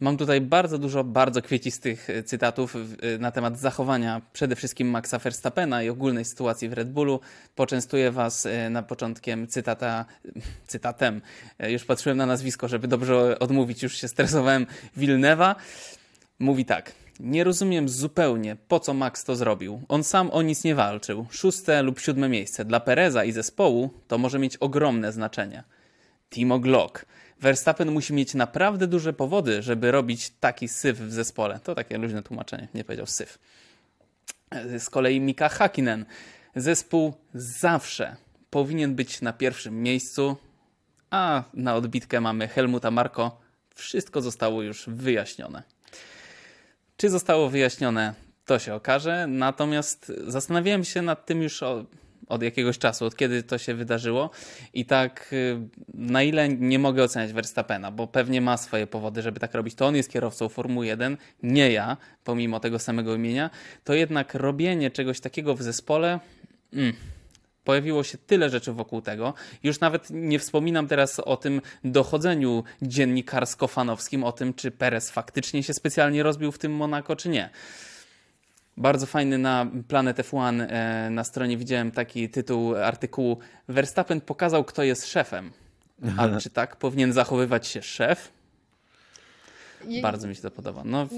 Mam 0.00 0.16
tutaj 0.16 0.40
bardzo 0.40 0.78
dużo 0.78 1.04
bardzo 1.04 1.42
kwiecistych 1.42 2.10
e, 2.10 2.22
cytatów 2.22 2.76
e, 2.76 3.18
na 3.18 3.30
temat 3.30 3.58
zachowania 3.58 4.22
przede 4.32 4.56
wszystkim 4.56 4.90
Maxa 4.90 5.18
Verstappena 5.18 5.82
i 5.82 5.88
ogólnej 5.88 6.24
sytuacji 6.24 6.68
w 6.68 6.72
Red 6.72 6.90
Bullu. 6.90 7.20
Poczęstuję 7.54 8.10
Was 8.10 8.46
e, 8.46 8.70
na 8.70 8.82
początkiem 8.82 9.46
cytata, 9.46 10.04
cytatem. 10.66 11.20
Już 11.68 11.84
patrzyłem 11.84 12.18
na 12.18 12.26
nazwisko, 12.26 12.68
żeby 12.68 12.88
dobrze 12.88 13.38
odmówić, 13.38 13.82
już 13.82 13.96
się 13.96 14.08
stresowałem. 14.08 14.66
Wilnewa 14.96 15.56
mówi 16.38 16.64
tak. 16.64 16.92
Nie 17.20 17.44
rozumiem 17.44 17.88
zupełnie, 17.88 18.56
po 18.68 18.80
co 18.80 18.94
Max 18.94 19.24
to 19.24 19.36
zrobił. 19.36 19.82
On 19.88 20.04
sam 20.04 20.30
o 20.30 20.42
nic 20.42 20.64
nie 20.64 20.74
walczył. 20.74 21.26
Szóste 21.30 21.82
lub 21.82 22.00
siódme 22.00 22.28
miejsce 22.28 22.64
dla 22.64 22.80
Pereza 22.80 23.24
i 23.24 23.32
zespołu 23.32 23.90
to 24.08 24.18
może 24.18 24.38
mieć 24.38 24.56
ogromne 24.56 25.12
znaczenie. 25.12 25.64
Timo 26.30 26.58
Glock. 26.58 27.06
Verstappen 27.40 27.90
musi 27.90 28.12
mieć 28.12 28.34
naprawdę 28.34 28.86
duże 28.86 29.12
powody, 29.12 29.62
żeby 29.62 29.90
robić 29.90 30.30
taki 30.40 30.68
syf 30.68 30.98
w 30.98 31.12
zespole. 31.12 31.60
To 31.64 31.74
takie 31.74 31.98
luźne 31.98 32.22
tłumaczenie, 32.22 32.68
nie 32.74 32.84
powiedział 32.84 33.06
syf. 33.06 33.38
Z 34.78 34.90
kolei 34.90 35.20
Mika 35.20 35.48
Hakkinen. 35.48 36.04
Zespół 36.56 37.14
zawsze 37.34 38.16
powinien 38.50 38.94
być 38.94 39.20
na 39.20 39.32
pierwszym 39.32 39.82
miejscu, 39.82 40.36
a 41.10 41.42
na 41.54 41.74
odbitkę 41.74 42.20
mamy 42.20 42.48
Helmuta 42.48 42.90
Marko. 42.90 43.40
Wszystko 43.74 44.22
zostało 44.22 44.62
już 44.62 44.84
wyjaśnione. 44.86 45.62
Czy 46.96 47.10
zostało 47.10 47.48
wyjaśnione, 47.48 48.14
to 48.44 48.58
się 48.58 48.74
okaże. 48.74 49.26
Natomiast 49.26 50.12
zastanawiałem 50.26 50.84
się 50.84 51.02
nad 51.02 51.26
tym 51.26 51.42
już 51.42 51.62
od 52.28 52.42
jakiegoś 52.42 52.78
czasu, 52.78 53.04
od 53.04 53.16
kiedy 53.16 53.42
to 53.42 53.58
się 53.58 53.74
wydarzyło. 53.74 54.30
I 54.74 54.84
tak, 54.84 55.28
y, 55.32 55.58
na 55.94 56.22
ile 56.22 56.48
nie 56.48 56.78
mogę 56.78 57.04
oceniać 57.04 57.32
Verstappena, 57.32 57.90
bo 57.90 58.06
pewnie 58.06 58.40
ma 58.40 58.56
swoje 58.56 58.86
powody, 58.86 59.22
żeby 59.22 59.40
tak 59.40 59.54
robić. 59.54 59.74
To 59.74 59.86
on 59.86 59.96
jest 59.96 60.10
kierowcą 60.10 60.48
Formuły 60.48 60.86
1, 60.86 61.16
nie 61.42 61.72
ja, 61.72 61.96
pomimo 62.24 62.60
tego 62.60 62.78
samego 62.78 63.14
imienia. 63.14 63.50
To 63.84 63.94
jednak 63.94 64.34
robienie 64.34 64.90
czegoś 64.90 65.20
takiego 65.20 65.54
w 65.54 65.62
zespole. 65.62 66.20
Mm, 66.72 66.92
Pojawiło 67.64 68.04
się 68.04 68.18
tyle 68.18 68.50
rzeczy 68.50 68.72
wokół 68.72 69.02
tego. 69.02 69.34
Już 69.62 69.80
nawet 69.80 70.06
nie 70.10 70.38
wspominam 70.38 70.88
teraz 70.88 71.20
o 71.20 71.36
tym 71.36 71.60
dochodzeniu 71.84 72.64
dziennikarsko-fanowskim, 72.82 74.24
o 74.24 74.32
tym, 74.32 74.54
czy 74.54 74.70
Perez 74.70 75.10
faktycznie 75.10 75.62
się 75.62 75.74
specjalnie 75.74 76.22
rozbił 76.22 76.52
w 76.52 76.58
tym 76.58 76.72
Monako, 76.72 77.16
czy 77.16 77.28
nie. 77.28 77.50
Bardzo 78.76 79.06
fajny 79.06 79.38
na 79.38 79.66
Planet 79.88 80.18
F1 80.18 80.66
e, 80.68 81.10
na 81.10 81.24
stronie 81.24 81.56
widziałem 81.56 81.90
taki 81.90 82.28
tytuł 82.28 82.76
artykułu 82.76 83.38
Verstappen 83.68 84.20
pokazał, 84.20 84.64
kto 84.64 84.82
jest 84.82 85.06
szefem. 85.06 85.52
A 86.18 86.28
czy 86.42 86.50
tak 86.50 86.76
powinien 86.76 87.12
zachowywać 87.12 87.66
się 87.66 87.82
szef? 87.82 88.32
Bardzo 90.02 90.28
mi 90.28 90.36
się 90.36 90.42
to 90.42 90.50
podoba. 90.50 90.82
No, 90.84 91.08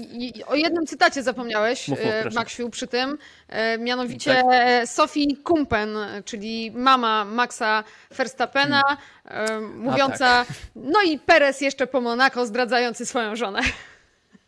o 0.47 0.55
jednym 0.55 0.85
cytacie 0.85 1.23
zapomniałeś, 1.23 1.87
Mów, 1.87 1.99
e. 2.01 2.29
Maksiu, 2.35 2.69
przy 2.69 2.87
tym. 2.87 3.17
E, 3.47 3.77
mianowicie 3.77 4.43
Tak. 4.49 4.89
Sophie 4.89 5.35
Kumpen, 5.43 5.89
czyli 6.25 6.71
mama 6.71 7.25
Maxa 7.25 7.83
Verstappena, 8.11 8.81
e, 9.25 9.59
mówiąca, 9.59 10.45
tak. 10.45 10.57
no 10.75 11.01
i 11.05 11.19
Perez 11.19 11.61
jeszcze 11.61 11.87
po 11.87 12.01
Monako 12.01 12.45
zdradzający 12.45 13.05
swoją 13.05 13.35
żonę. 13.35 13.61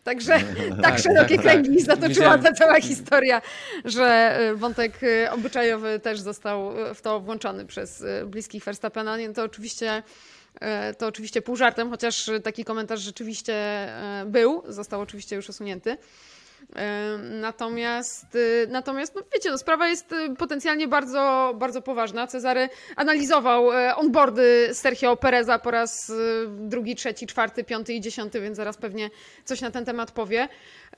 Także 0.05 0.41
tak, 0.71 0.81
Tak, 0.83 0.99
szerokie 0.99 1.35
tak, 1.37 1.45
kręgi 1.45 1.77
tak. 1.77 1.87
zatoczyła 1.87 2.09
Widziałem. 2.09 2.43
ta 2.43 2.53
cała 2.53 2.81
historia, 2.81 3.43
że 3.85 4.05
e, 4.05 4.55
wątek 4.55 5.01
e, 5.03 5.33
obyczajowy 5.33 6.01
też 6.01 6.21
został 6.21 6.87
e, 6.87 6.95
w 6.95 7.03
to 7.03 7.21
włączony 7.21 7.67
przez 7.67 8.05
bliskich 8.27 8.65
Verstappena. 8.65 9.17
To 9.35 9.43
oczywiście, 9.43 10.03
to 10.99 11.07
oczywiście 11.07 11.43
pół 11.43 11.57
żartem, 11.57 11.91
chociaż 11.91 12.31
taki 12.45 12.65
komentarz 12.65 13.01
rzeczywiście 13.01 13.89
był, 14.27 14.63
został 14.69 15.01
oczywiście 15.01 15.37
już 15.37 15.49
usunięty. 15.49 15.97
Natomiast, 17.21 18.27
e, 18.37 18.67
natomiast 18.69 19.15
no 19.15 19.23
wiecie, 19.35 19.51
no, 19.51 19.59
sprawa 19.59 19.89
jest 19.89 20.13
e, 20.13 20.35
potencjalnie 20.37 20.89
bardzo, 20.89 21.55
bardzo 21.59 21.83
poważna. 21.83 22.27
Cezary 22.27 22.69
analizował 22.97 23.73
e, 23.73 23.97
onboardy 23.97 24.69
Sergio 24.73 25.17
Pereza 25.17 25.59
po 25.59 25.71
raz 25.71 26.11
e, 26.11 26.15
drugi, 26.49 26.97
trzeci, 26.97 27.27
czwarty, 27.27 27.65
piąty 27.65 27.93
i 27.95 28.01
dziesiąty, 28.01 28.41
więc 28.41 28.57
zaraz 28.57 28.77
pewnie 28.77 29.11
coś 29.45 29.61
na 29.61 29.71
ten 29.71 29.85
temat 29.85 30.11
powie. 30.11 30.49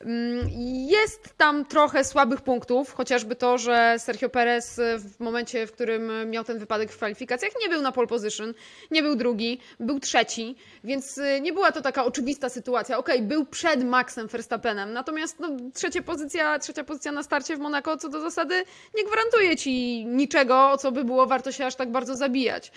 Mm, 0.01 0.49
Jest 0.89 1.35
tam 1.37 1.65
trochę 1.65 2.05
słabych 2.05 2.41
punktów, 2.41 2.95
chociażby 2.95 3.37
to, 3.37 3.59
że 3.59 3.95
Sergio 3.99 4.29
Perez 4.29 4.81
w 4.99 5.21
momencie, 5.21 5.67
w 5.67 5.73
którym 5.73 6.31
miał 6.31 6.45
ten 6.45 6.59
wypadek 6.59 6.93
w 6.93 6.97
kwalifikacjach, 6.97 7.53
nie 7.63 7.69
był 7.69 7.83
na 7.83 7.93
pole 7.93 8.07
position, 8.07 8.55
nie 8.91 9.03
był 9.03 9.17
drugi, 9.17 9.61
był 9.81 10.01
trzeci, 10.01 10.57
więc 10.85 11.21
nie 11.41 11.53
była 11.53 11.73
to 11.73 11.81
taka 11.83 12.05
oczywista 12.05 12.49
sytuacja. 12.49 12.99
Okej, 12.99 13.23
był 13.23 13.47
przed 13.47 13.85
Maxem 13.85 14.27
Verstappenem, 14.29 14.93
natomiast 14.93 15.41
no, 15.41 15.49
trzecia, 15.75 16.03
pozycja, 16.03 16.59
trzecia 16.59 16.85
pozycja 16.85 17.13
na 17.13 17.23
starcie 17.23 17.57
w 17.57 17.61
Monaco 17.61 17.97
co 17.97 18.09
do 18.09 18.21
zasady 18.21 18.65
nie 18.95 19.05
gwarantuje 19.05 19.57
ci 19.57 20.05
niczego, 20.07 20.71
o 20.71 20.79
co 20.79 20.93
by 20.93 21.05
było 21.05 21.27
warto 21.27 21.53
się 21.53 21.67
aż 21.67 21.75
tak 21.75 21.93
bardzo 21.93 22.17
zabijać 22.17 22.73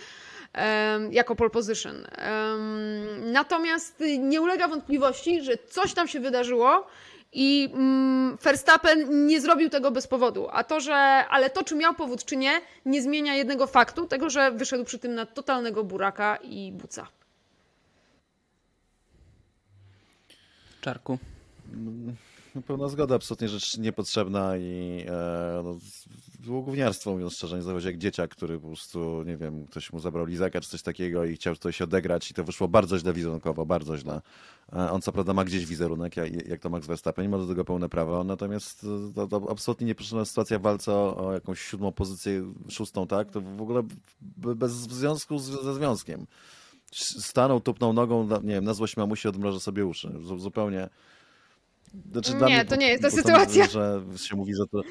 jako 1.11 1.35
pole 1.35 1.49
position. 1.49 2.07
Natomiast 3.21 4.03
nie 4.19 4.41
ulega 4.41 4.67
wątpliwości, 4.67 5.41
że 5.41 5.57
coś 5.69 5.93
tam 5.93 6.07
się 6.07 6.19
wydarzyło 6.19 6.87
i 7.33 7.69
mm, 7.73 8.37
Verstappen 8.37 9.27
nie 9.27 9.41
zrobił 9.41 9.69
tego 9.69 9.91
bez 9.91 10.07
powodu. 10.07 10.47
A 10.51 10.63
to, 10.63 10.79
że, 10.79 10.93
ale 11.29 11.49
to, 11.49 11.63
czy 11.63 11.75
miał 11.75 11.93
powód, 11.93 12.25
czy 12.25 12.37
nie, 12.37 12.61
nie 12.85 13.01
zmienia 13.01 13.35
jednego 13.35 13.67
faktu, 13.67 14.07
tego, 14.07 14.29
że 14.29 14.51
wyszedł 14.51 14.83
przy 14.83 14.99
tym 14.99 15.15
na 15.15 15.25
totalnego 15.25 15.83
buraka 15.83 16.35
i 16.35 16.71
buca. 16.71 17.07
Czarku. 20.81 21.17
No, 22.55 22.61
pełna 22.61 22.87
zgoda, 22.87 23.15
absolutnie 23.15 23.49
rzecz 23.49 23.77
niepotrzebna 23.77 24.57
i 24.57 25.05
e, 25.07 25.61
no, 25.63 26.61
gówniarstwo, 26.61 27.11
mówiąc 27.11 27.33
szczerze, 27.33 27.59
nie 27.59 27.85
jak 27.85 27.97
dzieciak, 27.97 28.31
który 28.31 28.59
po 28.59 28.67
prostu, 28.67 29.23
nie 29.23 29.37
wiem, 29.37 29.67
ktoś 29.67 29.93
mu 29.93 29.99
zabrał 29.99 30.25
lizaka 30.25 30.61
czy 30.61 30.69
coś 30.69 30.81
takiego 30.81 31.25
i 31.25 31.35
chciał 31.35 31.55
coś 31.55 31.81
odegrać 31.81 32.31
i 32.31 32.33
to 32.33 32.43
wyszło 32.43 32.67
bardzo 32.67 32.99
źle 32.99 33.13
wizerunkowo, 33.13 33.65
bardzo 33.65 33.97
źle. 33.97 34.21
E, 34.73 34.91
on 34.91 35.01
co 35.01 35.11
prawda 35.11 35.33
ma 35.33 35.45
gdzieś 35.45 35.65
wizerunek, 35.65 36.17
jak, 36.47 36.61
to 36.61 36.69
Max 36.69 36.87
Verstappen, 36.87 37.29
ma 37.29 37.37
do 37.37 37.47
tego 37.47 37.65
pełne 37.65 37.89
prawo, 37.89 38.23
natomiast 38.23 38.83
e, 38.83 39.13
to, 39.15 39.27
to 39.27 39.47
absolutnie 39.51 39.87
niepotrzebna 39.87 40.25
sytuacja 40.25 40.59
w 40.59 40.61
walce 40.61 40.93
o, 40.93 41.33
jakąś 41.33 41.61
siódmą 41.61 41.91
pozycję, 41.91 42.53
szóstą, 42.69 43.07
tak, 43.07 43.31
to 43.31 43.41
w 43.41 43.61
ogóle 43.61 43.83
bez 44.37 44.71
związku 44.71 45.39
z, 45.39 45.43
ze 45.43 45.73
związkiem. 45.73 46.27
Stanął, 47.19 47.59
tupnął 47.59 47.93
nogą, 47.93 48.27
nie 48.43 48.53
wiem, 48.53 48.63
na 48.63 48.73
złość 48.73 48.97
mamusi 48.97 49.27
odmrożę 49.27 49.59
sobie 49.59 49.85
uszy. 49.85 50.07
Zu- 50.19 50.39
Zupełnie 50.39 50.89
znaczy, 52.11 52.33
dla 52.33 52.47
Nie, 52.47 52.55
mnie 52.55 52.65
to 52.65 52.75
nie 52.75 52.87
jest 52.87 53.03
ta 53.03 53.11
sytuacja. 53.11 53.67
Że 53.67 54.01
się 54.15 54.35
mówi, 54.35 54.55
że 54.55 54.67
to. 54.67 54.81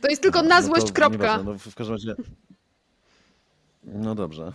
To 0.00 0.08
jest 0.08 0.22
tylko 0.22 0.42
na 0.42 0.60
no 0.60 0.66
złość, 0.66 0.86
to 0.86 0.92
kropka. 0.92 1.16
nieważne, 1.18 1.44
No, 1.52 1.58
w 1.58 1.62
w 1.62 1.74
każdym 1.74 1.94
razie. 1.96 2.14
No 3.84 4.14
dobrze. 4.14 4.52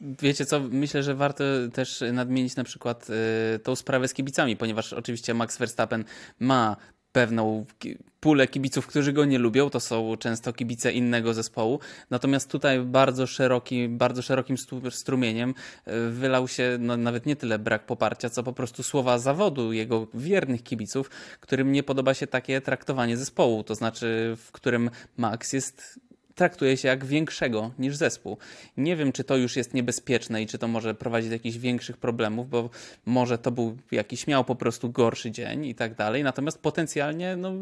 Wiecie 0.00 0.46
co, 0.46 0.60
myślę, 0.60 1.02
że 1.02 1.14
warto 1.14 1.44
też 1.72 2.04
nadmienić 2.12 2.56
na 2.56 2.64
przykład 2.64 3.06
y, 3.54 3.58
tą 3.58 3.76
sprawę 3.76 4.08
z 4.08 4.14
kibicami, 4.14 4.56
ponieważ 4.56 4.92
oczywiście 4.92 5.34
Max 5.34 5.58
Verstappen 5.58 6.04
ma 6.40 6.76
pewną 7.12 7.66
pulę 8.20 8.48
kibiców, 8.48 8.86
którzy 8.86 9.12
go 9.12 9.24
nie 9.24 9.38
lubią, 9.38 9.70
to 9.70 9.80
są 9.80 10.16
często 10.16 10.52
kibice 10.52 10.92
innego 10.92 11.34
zespołu, 11.34 11.80
natomiast 12.10 12.50
tutaj 12.50 12.80
bardzo 12.80 13.26
szeroki, 13.26 13.88
bardzo 13.88 14.22
szerokim 14.22 14.56
strumieniem 14.90 15.54
y, 15.88 16.10
wylał 16.10 16.48
się 16.48 16.76
no, 16.80 16.96
nawet 16.96 17.26
nie 17.26 17.36
tyle 17.36 17.58
brak 17.58 17.86
poparcia, 17.86 18.30
co 18.30 18.42
po 18.42 18.52
prostu 18.52 18.82
słowa 18.82 19.18
zawodu 19.18 19.72
jego 19.72 20.06
wiernych 20.14 20.62
kibiców, 20.62 21.10
którym 21.40 21.72
nie 21.72 21.82
podoba 21.82 22.14
się 22.14 22.26
takie 22.26 22.60
traktowanie 22.60 23.16
zespołu, 23.16 23.64
to 23.64 23.74
znaczy 23.74 24.36
w 24.36 24.52
którym 24.52 24.90
Max 25.16 25.52
jest 25.52 26.00
traktuje 26.34 26.76
się 26.76 26.88
jak 26.88 27.04
większego 27.04 27.70
niż 27.78 27.96
zespół. 27.96 28.36
Nie 28.76 28.96
wiem, 28.96 29.12
czy 29.12 29.24
to 29.24 29.36
już 29.36 29.56
jest 29.56 29.74
niebezpieczne 29.74 30.42
i 30.42 30.46
czy 30.46 30.58
to 30.58 30.68
może 30.68 30.94
prowadzić 30.94 31.30
do 31.30 31.34
jakichś 31.34 31.56
większych 31.56 31.96
problemów, 31.96 32.50
bo 32.50 32.70
może 33.06 33.38
to 33.38 33.50
był 33.50 33.76
jakiś 33.92 34.26
miał 34.26 34.44
po 34.44 34.54
prostu 34.54 34.90
gorszy 34.90 35.30
dzień 35.30 35.64
i 35.64 35.74
tak 35.74 35.94
dalej. 35.94 36.22
Natomiast 36.22 36.58
potencjalnie, 36.58 37.36
no. 37.36 37.52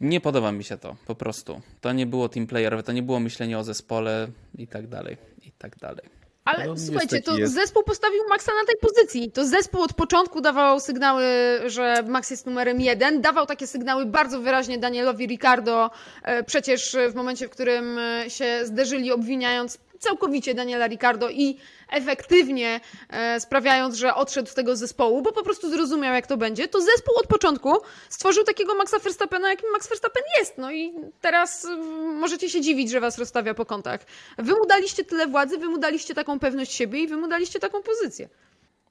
Nie 0.00 0.20
podoba 0.20 0.52
mi 0.52 0.64
się 0.64 0.78
to 0.78 0.96
po 1.06 1.14
prostu. 1.14 1.60
To 1.80 1.92
nie 1.92 2.06
było 2.06 2.28
team 2.28 2.46
playerowe, 2.46 2.82
to 2.82 2.92
nie 2.92 3.02
było 3.02 3.20
myślenie 3.20 3.58
o 3.58 3.64
zespole 3.64 4.28
i 4.58 4.66
tak 4.66 4.86
dalej, 4.86 5.16
i 5.46 5.52
tak 5.52 5.76
dalej. 5.76 6.19
Ale 6.44 6.66
No, 6.66 6.74
słuchajcie, 6.76 7.22
to 7.22 7.36
jest. 7.36 7.54
zespół 7.54 7.82
postawił 7.82 8.20
Maxa 8.28 8.52
na 8.60 8.66
tej 8.66 8.76
pozycji. 8.76 9.32
To 9.32 9.44
zespół 9.46 9.82
od 9.82 9.92
początku 9.92 10.40
dawał 10.40 10.80
sygnały, 10.80 11.24
że 11.66 11.94
Max 12.08 12.30
jest 12.30 12.46
numerem 12.46 12.80
jeden. 12.80 13.20
Dawał 13.20 13.46
takie 13.46 13.66
sygnały 13.66 14.06
bardzo 14.06 14.40
wyraźnie 14.40 14.78
Danielowi 14.78 15.26
Ricardo, 15.26 15.90
e, 16.22 16.42
przecież 16.44 16.96
w 17.10 17.14
momencie, 17.14 17.48
w 17.48 17.50
którym 17.50 17.98
e, 17.98 18.30
się 18.30 18.60
zderzyli, 18.64 19.12
obwiniając 19.12 19.78
całkowicie 20.00 20.54
Daniela 20.54 20.86
Ricardo 20.86 21.30
i 21.30 21.56
efektywnie 21.90 22.80
e, 23.08 23.40
sprawiając, 23.40 23.94
że 23.94 24.14
odszedł 24.14 24.48
z 24.48 24.54
tego 24.54 24.76
zespołu, 24.76 25.22
bo 25.22 25.32
po 25.32 25.42
prostu 25.42 25.70
zrozumiał, 25.70 26.14
jak 26.14 26.26
to 26.26 26.36
będzie, 26.36 26.68
to 26.68 26.80
zespół 26.80 27.14
od 27.16 27.26
początku 27.26 27.72
stworzył 28.08 28.44
takiego 28.44 28.74
Maxa 28.74 28.98
Verstappena, 28.98 29.50
jakim 29.50 29.70
Max 29.72 29.88
Verstappen 29.88 30.22
jest. 30.38 30.58
No 30.58 30.72
i 30.72 30.92
teraz 31.20 31.64
mm, 31.64 32.16
możecie 32.18 32.50
się 32.50 32.60
dziwić, 32.60 32.90
że 32.90 33.00
was 33.00 33.18
rozstawia 33.18 33.54
po 33.54 33.66
kątach. 33.66 34.00
Wy 34.38 34.52
mu 34.52 34.66
daliście 34.66 35.04
tyle 35.04 35.26
władzy, 35.26 35.58
wy 35.58 35.68
mu 35.68 35.78
daliście 35.78 36.14
taką 36.14 36.38
pewność 36.38 36.72
siebie 36.72 37.02
i 37.02 37.08
wy 37.08 37.16
mu 37.16 37.28
daliście 37.28 37.60
taką 37.60 37.82
pozycję. 37.82 38.28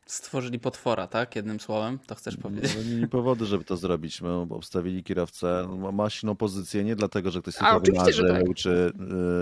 Stworzyli 0.10 0.60
potwora, 0.60 1.08
tak? 1.08 1.36
Jednym 1.36 1.60
słowem, 1.60 2.00
to 2.08 2.16
chcesz 2.16 2.38
powiedzieć. 2.38 2.76
No, 2.76 2.92
mieli 2.92 3.08
powody, 3.08 3.46
żeby 3.46 3.64
to 3.64 3.78
zrobić. 3.78 4.22
No, 4.22 4.46
bo 4.46 4.56
obstawili 4.56 5.04
kierowcę. 5.04 5.68
Ma, 5.80 5.92
ma 5.92 6.10
silną 6.10 6.36
pozycję 6.36 6.84
nie 6.84 6.96
dlatego, 6.96 7.32
że 7.32 7.42
ktoś 7.42 7.54
sobie 7.54 7.70
A, 7.70 7.80
wymarzył, 7.80 8.28
tak. 8.28 8.56
czy 8.56 8.94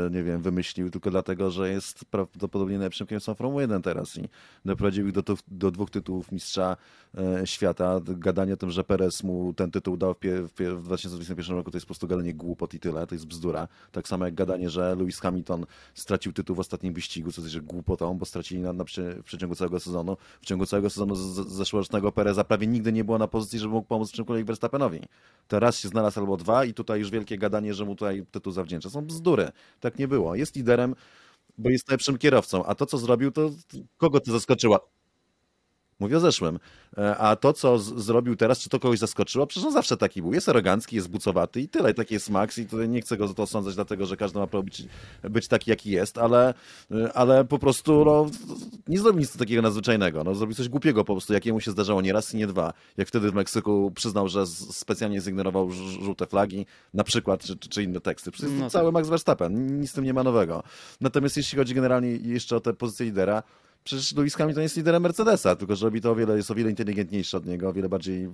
y, 0.08 0.12
nie 0.12 0.24
wiem, 0.24 0.42
wymyślił, 0.42 0.90
tylko 0.90 1.12
dlatego, 1.12 1.52
że 1.52 1.70
jest 1.70 2.06
prawdopodobnie 2.06 2.78
najlepszym 2.78 3.08
kierowcą 3.08 3.36
Formuły 3.36 3.62
1 3.62 3.82
teraz 3.82 4.18
i 4.18 4.30
doprowadził 4.66 5.08
ich 5.08 5.14
do, 5.14 5.24
do 5.48 5.72
dwóch 5.72 5.90
tytułów 5.90 6.32
mistrza 6.32 6.78
e, 7.18 7.48
świata. 7.48 8.02
Gadanie 8.04 8.54
o 8.54 8.58
tym, 8.58 8.72
że 8.72 8.84
Perez 8.84 9.24
mu 9.24 9.54
ten 9.54 9.72
tytuł 9.72 9.98
dał 9.98 10.14
w, 10.14 10.20
pie, 10.20 10.42
w, 10.42 10.54
pie, 10.54 10.76
w 10.76 10.84
2021 10.84 11.58
roku, 11.58 11.72
to 11.72 11.78
jest 11.78 11.86
po 11.86 11.90
prostu 11.90 12.08
gadanie 12.08 12.34
głupot 12.34 12.74
i 12.74 12.80
tyle. 12.80 13.08
To 13.08 13.16
jest 13.16 13.28
bzdura. 13.28 13.68
Tak 13.92 14.08
samo 14.08 14.26
jak 14.26 14.36
gadanie, 14.36 14.70
że 14.70 14.96
Lewis 14.96 15.20
Hamilton 15.20 15.66
stracił 15.94 16.34
tytuł 16.34 16.56
w 16.56 16.60
ostatnim 16.60 16.94
wyścigu, 16.94 17.32
co 17.32 17.42
jest 17.42 17.54
że 17.54 17.62
głupotą, 17.62 18.18
bo 18.18 18.26
stracili 18.26 18.62
na, 18.62 18.74
na, 18.74 18.84
w 18.84 19.24
przeciągu 19.24 19.56
całego 19.56 19.80
sezonu. 19.80 20.18
W 20.42 20.46
ciągu 20.46 20.57
ciągu 20.58 20.66
całego 20.66 20.90
sezonu 20.90 21.16
zeszłorocznego 21.16 22.12
Pereza 22.12 22.44
prawie 22.44 22.68
nigdy 22.68 22.94
nie 22.94 23.04
było 23.04 23.18
na 23.18 23.28
pozycji, 23.28 23.60
żeby 23.60 23.74
mógł 23.74 23.88
pomóc 23.88 24.12
czymkolwiek 24.12 24.46
Verstappenowi. 24.46 25.00
Teraz 25.48 25.80
się 25.80 25.88
znalazł 25.88 26.20
albo 26.20 26.38
dwa 26.38 26.66
i 26.66 26.74
tutaj 26.74 27.00
już 27.00 27.10
wielkie 27.10 27.38
gadanie, 27.38 27.74
że 27.74 27.86
mu 27.86 27.96
tutaj 27.96 28.26
tytuł 28.32 28.54
zawdzięcza. 28.54 28.90
Są 28.90 29.06
bzdury. 29.06 29.52
Tak 29.80 30.00
nie 30.00 30.08
było. 30.08 30.36
Jest 30.36 30.56
liderem, 30.56 30.96
bo 31.58 31.70
jest 31.70 31.88
najlepszym 31.88 32.18
kierowcą, 32.18 32.66
a 32.66 32.76
to, 32.76 32.86
co 32.86 32.98
zrobił, 32.98 33.32
to 33.32 33.52
kogo 33.98 34.20
to 34.20 34.32
zaskoczyło? 34.32 34.90
Mówię 36.00 36.18
o 36.18 36.20
zeszłym. 36.20 36.60
E, 36.98 37.18
A 37.18 37.36
to, 37.36 37.54
co 37.54 37.80
zrobił 37.80 38.36
teraz, 38.36 38.60
czy 38.60 38.70
to 38.70 38.80
kogoś 38.80 39.00
zaskoczyło? 39.00 39.48
Przecież 39.48 39.68
on 39.68 39.74
zawsze 39.74 39.98
taki 39.98 40.22
był. 40.22 40.34
Jest 40.34 40.50
arogancki, 40.50 40.96
jest 40.96 41.10
bucowaty 41.10 41.62
i 41.62 41.68
tyle. 41.68 41.92
I 41.92 41.94
taki 41.94 42.14
jest 42.14 42.30
Max 42.30 42.58
i 42.58 42.66
tutaj 42.66 42.90
nie 42.90 43.02
chcę 43.02 43.18
go 43.18 43.28
za 43.28 43.34
to 43.34 43.44
osądzać, 43.44 43.76
dlatego 43.76 44.06
że 44.06 44.18
każdy 44.18 44.40
ma 44.40 44.48
prawo 44.48 44.64
być, 44.64 44.84
być 45.24 45.48
taki, 45.48 45.70
jaki 45.70 45.92
jest, 45.92 46.18
ale, 46.18 46.54
e, 46.92 47.14
ale 47.14 47.46
po 47.46 47.60
prostu 47.60 48.06
no, 48.06 48.26
nie 48.88 49.00
zrobił 49.00 49.20
nic 49.20 49.38
takiego 49.38 49.62
nadzwyczajnego. 49.62 50.24
No, 50.24 50.36
zrobił 50.36 50.56
coś 50.56 50.70
głupiego 50.70 51.04
po 51.04 51.14
prostu, 51.14 51.34
jakiemu 51.34 51.60
się 51.60 51.72
zdarzało 51.72 52.02
nie 52.02 52.14
raz 52.14 52.34
i 52.34 52.38
nie 52.38 52.48
dwa. 52.48 52.74
Jak 52.98 53.08
wtedy 53.08 53.32
w 53.32 53.34
Meksyku 53.34 53.92
przyznał, 53.96 54.28
że 54.28 54.48
specjalnie 54.48 55.22
zignorował 55.22 55.72
żółte 55.72 56.26
flagi, 56.26 56.66
na 56.94 57.04
przykład, 57.04 57.44
czy, 57.44 57.58
czy, 57.58 57.84
inne 57.84 58.02
teksty. 58.02 58.32
Przecież 58.32 58.52
No 58.52 58.58
to 58.58 58.64
tak. 58.64 58.72
cały 58.72 58.92
Max 58.92 59.10
Verstappen. 59.10 59.80
Nic 59.80 59.90
z 59.92 59.94
tym 59.94 60.04
nie 60.04 60.14
ma 60.14 60.24
nowego. 60.24 60.64
Natomiast 61.02 61.38
jeśli 61.38 61.58
chodzi 61.58 61.76
generalnie 61.76 62.10
jeszcze 62.16 62.56
o 62.56 62.60
tę 62.60 62.74
pozycję 62.74 63.06
lidera, 63.06 63.44
Przecież 63.88 64.16
Lewis 64.16 64.36
Hamilton 64.36 64.64
jest 64.64 64.78
liderem 64.78 65.04
Mercedesa, 65.04 65.56
tylko 65.56 65.76
że 65.76 65.86
robi 65.86 66.02
to 66.02 66.12
o 66.12 66.16
wiele, 66.16 66.38
jest 66.38 66.52
o 66.52 66.56
wiele 66.56 66.70
inteligentniejszy 66.70 67.38
od 67.38 67.46
niego, 67.46 67.70
o 67.70 67.74
wiele 67.74 67.90
bardziej 67.90 68.24
e, 68.24 68.30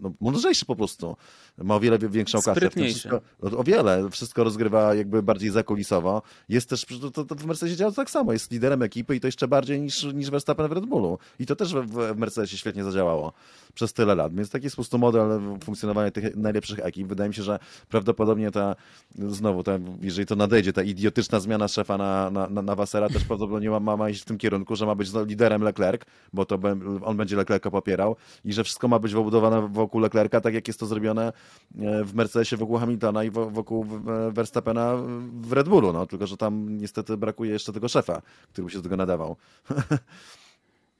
no, 0.00 0.12
mądrzejszy 0.20 0.66
po 0.66 0.76
prostu. 0.76 1.16
Ma 1.58 1.74
o 1.74 1.80
wiele 1.80 1.98
większą 1.98 2.42
kasę. 2.42 2.70
w. 2.70 2.74
Wszystko, 2.74 3.20
o 3.42 3.58
o 3.58 3.64
wiele. 3.64 4.10
Wszystko 4.10 4.44
rozgrywa 4.44 4.94
jakby 4.94 5.22
bardziej 5.22 5.50
zakulisowo. 5.50 6.22
Jest 6.48 6.68
też, 6.68 6.86
to, 7.12 7.24
to, 7.24 7.34
w 7.34 7.46
Mercedesie 7.46 7.76
działa 7.76 7.92
tak 7.92 8.10
samo. 8.10 8.32
Jest 8.32 8.50
liderem 8.50 8.82
ekipy 8.82 9.16
i 9.16 9.20
to 9.20 9.28
jeszcze 9.28 9.48
bardziej 9.48 9.80
niż, 9.80 10.04
niż 10.04 10.30
Verstappen 10.30 10.68
w 10.68 10.72
Red 10.72 10.86
Bullu. 10.86 11.18
I 11.38 11.46
to 11.46 11.56
też 11.56 11.74
w, 11.74 12.14
w 12.14 12.16
Mercedesie 12.16 12.58
świetnie 12.58 12.84
zadziałało 12.84 13.32
przez 13.74 13.92
tyle 13.92 14.14
lat. 14.14 14.34
Więc 14.34 14.50
taki 14.50 14.64
jest 14.64 14.76
po 14.76 14.82
prostu 14.82 14.98
model 14.98 15.40
funkcjonowania 15.64 16.10
tych 16.10 16.36
najlepszych 16.36 16.78
ekip. 16.78 17.08
Wydaje 17.08 17.28
mi 17.28 17.34
się, 17.34 17.42
że 17.42 17.58
prawdopodobnie 17.88 18.50
ta, 18.50 18.76
znowu, 19.18 19.62
ta, 19.62 19.72
jeżeli 20.00 20.26
to 20.26 20.36
nadejdzie, 20.36 20.72
ta 20.72 20.82
idiotyczna 20.82 21.40
zmiana 21.40 21.68
szefa 21.68 21.98
na, 21.98 22.30
na, 22.30 22.48
na, 22.48 22.62
na 22.62 22.74
Wassera 22.74 23.08
też 23.08 23.24
prawdopodobnie 23.24 23.70
ma, 23.70 23.80
ma, 23.80 23.96
ma 23.96 24.10
iść 24.10 24.22
w 24.22 24.24
tym 24.24 24.38
kierunku, 24.38 24.76
że 24.76 24.86
ma 24.86 24.94
być 24.94 25.12
no, 25.12 25.24
liderem 25.24 25.62
Leclerc, 25.62 26.02
bo 26.32 26.44
to 26.44 26.58
on 27.04 27.16
będzie 27.16 27.36
Leclerca 27.36 27.70
popierał 27.70 28.16
i 28.44 28.52
że 28.52 28.64
wszystko 28.64 28.88
ma 28.88 28.98
być 28.98 29.14
wybudowane 29.14 29.68
wokół 29.84 30.00
Leclerca, 30.00 30.40
tak 30.40 30.54
jak 30.54 30.68
jest 30.68 30.80
to 30.80 30.86
zrobione 30.86 31.32
e, 31.78 32.04
w 32.04 32.14
Mercedesie 32.14 32.56
wokół 32.56 32.76
Hamiltona 32.78 33.24
i 33.24 33.30
wo- 33.30 33.50
wokół 33.50 33.86
e, 34.28 34.30
Verstappena 34.32 34.96
w 35.40 35.52
Red 35.52 35.68
Bullu, 35.68 35.92
no, 35.92 36.06
tylko 36.06 36.26
że 36.26 36.36
tam 36.36 36.76
niestety 36.78 37.16
brakuje 37.16 37.50
jeszcze 37.52 37.72
tego 37.72 37.88
szefa, 37.88 38.22
który 38.52 38.64
by 38.64 38.70
się 38.70 38.78
do 38.78 38.82
tego 38.82 38.96
nadawał. 38.96 39.36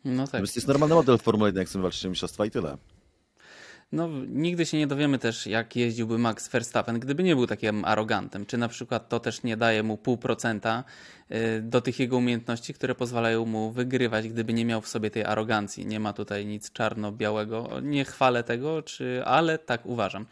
No 0.05 0.25
tak. 0.27 0.41
Więc 0.41 0.57
jest 0.57 0.69
normalny 0.69 0.95
model 0.95 1.19
w 1.19 1.23
Formule 1.23 1.49
1, 1.49 1.61
jak 1.61 1.69
chcemy 1.69 1.83
walczyć 1.83 2.07
o 2.07 2.09
mistrzostwa 2.09 2.47
i 2.47 2.51
tyle. 2.51 2.77
No, 3.93 4.09
nigdy 4.29 4.67
się 4.67 4.79
nie 4.79 4.87
dowiemy 4.87 5.19
też, 5.19 5.47
jak 5.47 5.77
jeździłby 5.77 6.19
Max 6.19 6.49
Verstappen, 6.49 7.01
gdyby 7.01 7.23
nie 7.23 7.37
był 7.37 7.47
takim 7.47 7.85
arogantem. 7.85 8.47
Czy 8.47 8.59
na 8.59 8.69
przykład 8.69 9.09
to 9.09 9.21
też 9.21 9.43
nie 9.43 9.57
daje 9.57 9.83
mu 9.83 9.97
pół 9.97 10.19
procenta 10.19 10.85
y, 11.31 11.63
do 11.63 11.81
tych 11.81 11.99
jego 11.99 12.17
umiejętności, 12.17 12.75
które 12.75 12.95
pozwalają 12.95 13.47
mu 13.47 13.73
wygrywać, 13.73 14.29
gdyby 14.29 14.53
nie 14.53 14.65
miał 14.65 14.81
w 14.81 14.89
sobie 14.89 15.11
tej 15.11 15.25
arogancji. 15.25 15.87
Nie 15.87 16.01
ma 16.01 16.13
tutaj 16.13 16.47
nic 16.47 16.73
czarno-białego. 16.73 17.69
Nie 17.83 18.05
chwalę 18.05 18.43
tego, 18.43 18.83
czy, 18.83 19.23
ale 19.25 19.59
tak 19.59 19.87
uważam. 19.87 20.27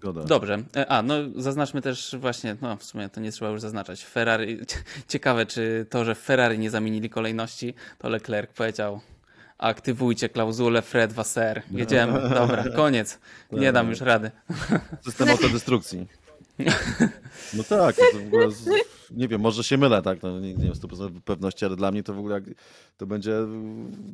Zgoda. 0.00 0.24
Dobrze. 0.24 0.62
E, 0.76 0.86
A, 0.88 1.02
no 1.02 1.14
zaznaczmy 1.36 1.82
też 1.82 2.16
właśnie, 2.18 2.56
no 2.62 2.76
w 2.76 2.84
sumie 2.84 3.08
to 3.08 3.20
nie 3.20 3.32
trzeba 3.32 3.50
już 3.50 3.60
zaznaczać. 3.60 4.04
Ferrari, 4.04 4.58
ciekawe 5.08 5.46
czy 5.46 5.86
to, 5.90 6.04
że 6.04 6.14
Ferrari 6.14 6.58
nie 6.58 6.70
zamienili 6.70 7.10
kolejności, 7.10 7.74
to 7.98 8.08
Leclerc 8.08 8.52
powiedział 8.52 9.00
aktywujcie 9.58 10.28
klauzulę 10.28 10.82
Fred 10.82 11.12
Wasser. 11.12 11.62
Jedziemy, 11.70 12.12
dobra, 12.30 12.64
koniec. 12.76 13.18
Nie 13.52 13.72
dam 13.72 13.88
już 13.90 14.00
rady. 14.00 14.30
System 15.04 15.28
autodestrukcji. 15.28 16.06
No 17.54 17.62
tak, 17.64 17.96
to 17.96 18.18
w 18.18 18.26
ogóle, 18.26 18.46
nie 19.10 19.28
wiem, 19.28 19.40
może 19.40 19.64
się 19.64 19.78
mylę, 19.78 20.02
tak, 20.02 20.22
no, 20.22 20.40
nie, 20.40 20.54
nie 20.54 20.64
wiem, 20.64 20.72
100% 20.72 21.20
pewności, 21.20 21.64
ale 21.64 21.76
dla 21.76 21.90
mnie 21.90 22.02
to 22.02 22.14
w 22.14 22.18
ogóle 22.18 22.40
to 22.96 23.06
będzie 23.06 23.32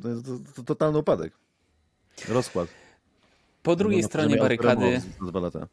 to, 0.03 0.09
jest- 0.09 0.25
to, 0.25 0.31
to 0.55 0.63
totalny 0.63 0.97
upadek. 0.97 1.33
Rozkład. 2.27 2.67
Po 3.63 3.75
drugiej 3.75 4.01
No, 4.01 4.07
stronie 4.07 4.37
barykady 4.37 5.01
Alfa 5.21 5.67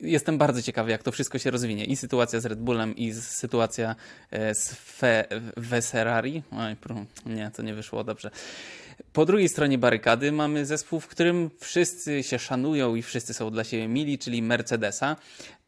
Jestem 0.00 0.38
bardzo 0.38 0.62
ciekawy, 0.62 0.90
jak 0.90 1.02
to 1.02 1.12
wszystko 1.12 1.38
się 1.38 1.50
rozwinie. 1.50 1.84
I 1.84 1.96
sytuacja 1.96 2.40
z 2.40 2.46
Red 2.46 2.58
Bullem, 2.58 2.96
i 2.96 3.12
sytuacja 3.12 3.96
e, 4.30 4.54
z 4.54 4.74
Fe... 4.74 5.24
Ferrari. 5.82 6.42
Oj, 6.52 6.76
nie, 7.26 7.50
to 7.50 7.62
nie 7.62 7.74
wyszło 7.74 8.04
dobrze. 8.04 8.30
Po 9.12 9.26
drugiej 9.26 9.48
stronie 9.48 9.78
barykady 9.78 10.32
mamy 10.32 10.66
zespół, 10.66 11.00
w 11.00 11.06
którym 11.06 11.50
wszyscy 11.58 12.22
się 12.22 12.38
szanują 12.38 12.94
i 12.94 13.02
wszyscy 13.02 13.34
są 13.34 13.50
dla 13.50 13.64
siebie 13.64 13.88
mili, 13.88 14.18
czyli 14.18 14.42
Mercedesa. 14.42 15.16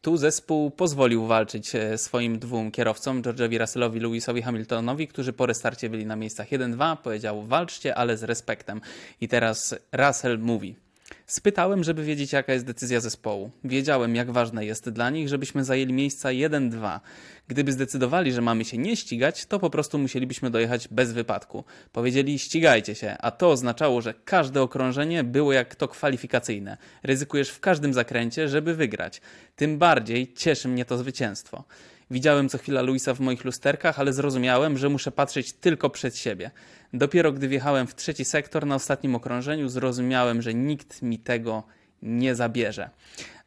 Tu 0.01 0.17
zespół 0.17 0.71
pozwolił 0.71 1.25
walczyć 1.25 1.75
e, 1.75 1.97
swoim 1.97 2.39
dwóm 2.39 2.71
kierowcom, 2.71 3.21
George'owi 3.21 3.59
Russellowi, 3.59 3.99
Lewisowi 3.99 4.41
Hamiltonowi, 4.41 5.07
którzy 5.07 5.33
po 5.33 5.45
restarcie 5.45 5.89
byli 5.89 6.05
na 6.05 6.15
miejscach 6.15 6.49
1-2. 6.49 6.97
Powiedział 6.97 7.43
walczcie, 7.43 7.95
ale 7.95 8.17
z 8.17 8.23
respektem. 8.23 8.81
I 9.21 9.27
teraz 9.27 9.75
Russell 9.91 10.39
mówi. 10.39 10.84
Spytałem, 11.27 11.83
żeby 11.83 12.03
wiedzieć, 12.03 12.33
jaka 12.33 12.53
jest 12.53 12.65
decyzja 12.65 12.99
zespołu. 12.99 13.51
Wiedziałem, 13.63 14.15
jak 14.15 14.31
ważne 14.31 14.65
jest 14.65 14.89
dla 14.89 15.09
nich, 15.09 15.29
żebyśmy 15.29 15.63
zajęli 15.63 15.93
miejsca 15.93 16.29
1-2. 16.29 16.99
Gdyby 17.47 17.71
zdecydowali, 17.71 18.33
że 18.33 18.41
mamy 18.41 18.65
się 18.65 18.77
nie 18.77 18.95
ścigać, 18.97 19.45
to 19.45 19.59
po 19.59 19.69
prostu 19.69 19.97
musielibyśmy 19.97 20.49
dojechać 20.49 20.87
bez 20.87 21.13
wypadku. 21.13 21.63
Powiedzieli, 21.91 22.39
ścigajcie 22.39 22.95
się, 22.95 23.15
a 23.19 23.31
to 23.31 23.49
oznaczało, 23.49 24.01
że 24.01 24.13
każde 24.25 24.61
okrążenie 24.61 25.23
było 25.23 25.53
jak 25.53 25.75
to 25.75 25.87
kwalifikacyjne. 25.87 26.77
Ryzykujesz 27.03 27.49
w 27.49 27.59
każdym 27.59 27.93
zakręcie, 27.93 28.49
żeby 28.49 28.75
wygrać. 28.75 29.21
Tym 29.55 29.77
bardziej 29.77 30.33
cieszy 30.33 30.67
mnie 30.67 30.85
to 30.85 30.97
zwycięstwo. 30.97 31.63
Widziałem 32.11 32.49
co 32.49 32.57
chwila 32.57 32.81
Luisa 32.81 33.13
w 33.13 33.19
moich 33.19 33.45
lusterkach, 33.45 33.99
ale 33.99 34.13
zrozumiałem, 34.13 34.77
że 34.77 34.89
muszę 34.89 35.11
patrzeć 35.11 35.53
tylko 35.53 35.89
przed 35.89 36.17
siebie. 36.17 36.51
Dopiero 36.93 37.31
gdy 37.31 37.47
wjechałem 37.47 37.87
w 37.87 37.95
trzeci 37.95 38.25
sektor 38.25 38.65
na 38.65 38.75
ostatnim 38.75 39.15
okrążeniu, 39.15 39.69
zrozumiałem, 39.69 40.41
że 40.41 40.53
nikt 40.53 41.01
mi 41.01 41.19
tego 41.19 41.63
nie 42.01 42.35
zabierze. 42.35 42.89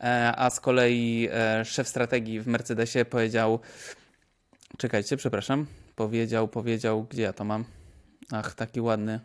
E, 0.01 0.33
A 0.37 0.51
z 0.51 0.61
kolei 0.61 1.29
e, 1.33 1.65
szef 1.65 1.89
strategii 1.89 2.41
w 2.41 2.47
Mercedesie 2.47 3.05
powiedział: 3.05 3.61
Czekajcie, 4.77 5.17
przepraszam. 5.17 5.67
Powiedział, 5.97 6.49
powiedział, 6.49 7.07
gdzie 7.11 7.23
ja 7.23 7.33
to 7.33 7.45
mam? 7.45 7.65
Ach, 8.33 8.55
taki 8.55 8.81
ładny. 8.81 9.21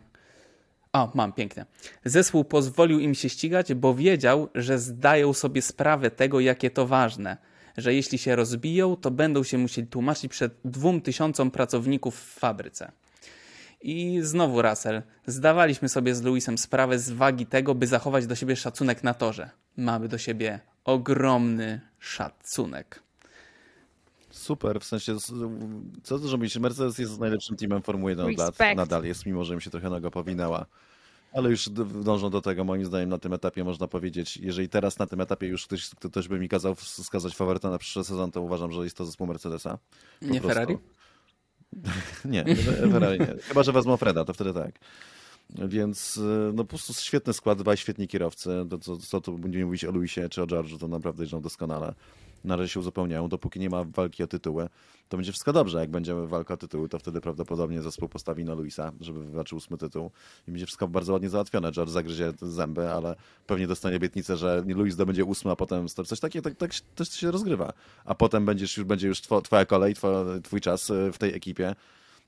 O, 0.92 1.10
mam, 1.14 1.32
pięknie. 1.32 1.66
Zespół 2.04 2.44
pozwolił 2.44 3.00
im 3.00 3.14
się 3.14 3.28
ścigać, 3.28 3.74
bo 3.74 3.94
wiedział, 3.94 4.48
że 4.54 4.78
zdają 4.78 5.32
sobie 5.32 5.62
sprawę 5.62 6.10
tego, 6.10 6.40
jakie 6.40 6.70
to 6.70 6.86
ważne. 6.86 7.36
Że 7.76 7.94
jeśli 7.94 8.18
się 8.18 8.36
rozbiją, 8.36 8.96
to 8.96 9.10
będą 9.10 9.42
się 9.44 9.58
musieli 9.58 9.86
tłumaczyć 9.86 10.32
przed 10.32 10.54
dwóm 10.64 11.00
tysiącom 11.00 11.50
pracowników 11.50 12.16
w 12.16 12.38
fabryce. 12.38 12.92
I 13.82 14.18
znowu 14.22 14.62
Russell. 14.62 15.02
Zdawaliśmy 15.26 15.88
sobie 15.88 16.14
z 16.14 16.22
Lewisem 16.22 16.58
sprawę 16.58 16.98
z 16.98 17.10
wagi 17.10 17.46
tego, 17.46 17.74
by 17.74 17.86
zachować 17.86 18.26
do 18.26 18.34
siebie 18.34 18.56
szacunek 18.56 19.04
na 19.04 19.14
torze. 19.14 19.50
Mamy 19.76 20.08
do 20.08 20.18
siebie 20.18 20.60
ogromny 20.84 21.80
szacunek. 21.98 23.02
Super, 24.30 24.80
w 24.80 24.84
sensie, 24.84 25.16
co 26.02 26.18
to 26.18 26.28
zrobić? 26.28 26.58
Mercedes 26.58 26.98
jest 26.98 27.20
najlepszym 27.20 27.56
teamem 27.56 27.82
Formuły 27.82 28.12
1 28.12 28.26
od 28.26 28.38
lat. 28.38 28.58
Nadal 28.76 29.04
jest, 29.04 29.26
mimo 29.26 29.44
że 29.44 29.54
im 29.54 29.60
się 29.60 29.70
trochę 29.70 29.90
noga 29.90 30.10
powinęła. 30.10 30.66
Ale 31.34 31.50
już 31.50 31.68
dążą 32.02 32.30
do 32.30 32.40
tego, 32.40 32.64
moim 32.64 32.84
zdaniem, 32.84 33.08
na 33.08 33.18
tym 33.18 33.32
etapie 33.32 33.64
można 33.64 33.88
powiedzieć. 33.88 34.36
Jeżeli 34.36 34.68
teraz 34.68 34.98
na 34.98 35.06
tym 35.06 35.20
etapie 35.20 35.46
już 35.46 35.66
ktoś, 35.66 35.88
ktoś 35.88 36.28
by 36.28 36.38
mi 36.38 36.48
kazał 36.48 36.74
wskazać 36.74 37.36
faworyta 37.36 37.70
na 37.70 37.78
przyszły 37.78 38.04
sezon, 38.04 38.30
to 38.30 38.42
uważam, 38.42 38.72
że 38.72 38.84
jest 38.84 38.96
to 38.96 39.04
zespół 39.04 39.26
Mercedesa. 39.26 39.78
Po 40.20 40.26
Nie 40.26 40.40
prostu. 40.40 40.48
Ferrari? 40.48 40.78
Nie, 42.24 42.44
Ferrari 42.92 43.20
nie. 43.20 43.34
Chyba, 43.42 43.62
że 43.62 43.72
wezmą 43.72 43.96
Freda, 43.96 44.24
to 44.24 44.34
wtedy 44.34 44.52
tak. 44.52 44.78
Więc 45.50 46.16
y, 46.16 46.50
no 46.54 46.64
po 46.64 46.68
prostu 46.68 46.94
świetny 46.94 47.32
skład, 47.32 47.58
dwaj 47.58 47.76
świetni 47.76 48.08
kierowcy. 48.08 48.50
To, 48.70 48.78
co, 48.78 48.96
co 48.96 49.20
tu 49.20 49.38
będziemy 49.38 49.64
mówić 49.64 49.84
o 49.84 49.90
Luisie 49.90 50.28
czy 50.28 50.42
o 50.42 50.46
George'u, 50.46 50.78
to 50.78 50.88
naprawdę 50.88 51.22
jeżdżą 51.22 51.40
doskonale. 51.40 51.94
Na 52.44 52.56
razie 52.56 52.68
się 52.68 52.80
uzupełniają. 52.80 53.28
Dopóki 53.28 53.60
nie 53.60 53.70
ma 53.70 53.84
walki 53.84 54.22
o 54.22 54.26
tytuły, 54.26 54.68
to 55.08 55.16
będzie 55.16 55.32
wszystko 55.32 55.52
dobrze. 55.52 55.80
Jak 55.80 55.90
będzie 55.90 56.14
walka 56.14 56.54
o 56.54 56.56
tytuły, 56.56 56.88
to 56.88 56.98
wtedy 56.98 57.20
prawdopodobnie 57.20 57.82
zespół 57.82 58.08
postawi 58.08 58.44
na 58.44 58.54
Luisa, 58.54 58.92
żeby 59.00 59.24
wywalczył 59.24 59.58
ósmy 59.58 59.78
tytuł. 59.78 60.10
I 60.48 60.50
będzie 60.50 60.66
wszystko 60.66 60.88
bardzo 60.88 61.12
ładnie 61.12 61.28
załatwione. 61.28 61.72
George 61.72 61.90
zagryzie 61.90 62.32
zęby, 62.42 62.90
ale 62.90 63.16
pewnie 63.46 63.66
dostanie 63.66 63.96
obietnicę, 63.96 64.36
że 64.36 64.64
Luis 64.66 64.94
zdobędzie 64.94 65.24
ósmy, 65.24 65.50
a 65.50 65.56
potem 65.56 65.88
coś 65.88 66.20
takiego, 66.20 66.50
tak, 66.50 66.58
tak 66.58 66.70
też 66.94 67.08
się 67.08 67.30
rozgrywa. 67.30 67.72
A 68.04 68.14
potem 68.14 68.44
będziesz 68.44 68.76
już, 68.76 68.86
będzie 68.86 69.08
już 69.08 69.20
two, 69.20 69.42
twoja 69.42 69.64
kolej, 69.64 69.94
twój 70.42 70.60
czas 70.60 70.90
y, 70.90 71.12
w 71.12 71.18
tej 71.18 71.34
ekipie. 71.34 71.74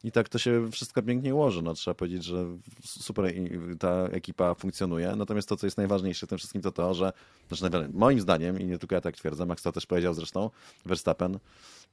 I 0.06 0.12
tak 0.12 0.28
to 0.28 0.38
się 0.38 0.70
wszystko 0.70 1.02
pięknie 1.02 1.34
ułoży. 1.34 1.62
No, 1.62 1.74
trzeba 1.74 1.94
powiedzieć, 1.94 2.24
że 2.24 2.44
super 2.84 3.34
ta 3.78 3.90
ekipa 3.90 4.54
funkcjonuje. 4.54 5.16
Natomiast 5.16 5.48
to, 5.48 5.56
co 5.56 5.66
jest 5.66 5.76
najważniejsze 5.76 6.26
w 6.26 6.28
tym 6.28 6.38
wszystkim, 6.38 6.62
to 6.62 6.72
to, 6.72 6.94
że 6.94 7.12
znaczy, 7.52 7.88
moim 7.92 8.20
zdaniem, 8.20 8.60
i 8.60 8.64
nie 8.64 8.78
tylko 8.78 8.94
ja 8.94 9.00
tak 9.00 9.16
twierdzę, 9.16 9.46
Max 9.46 9.62
to 9.62 9.72
też 9.72 9.86
powiedział 9.86 10.14
zresztą, 10.14 10.50
Verstappen, 10.84 11.38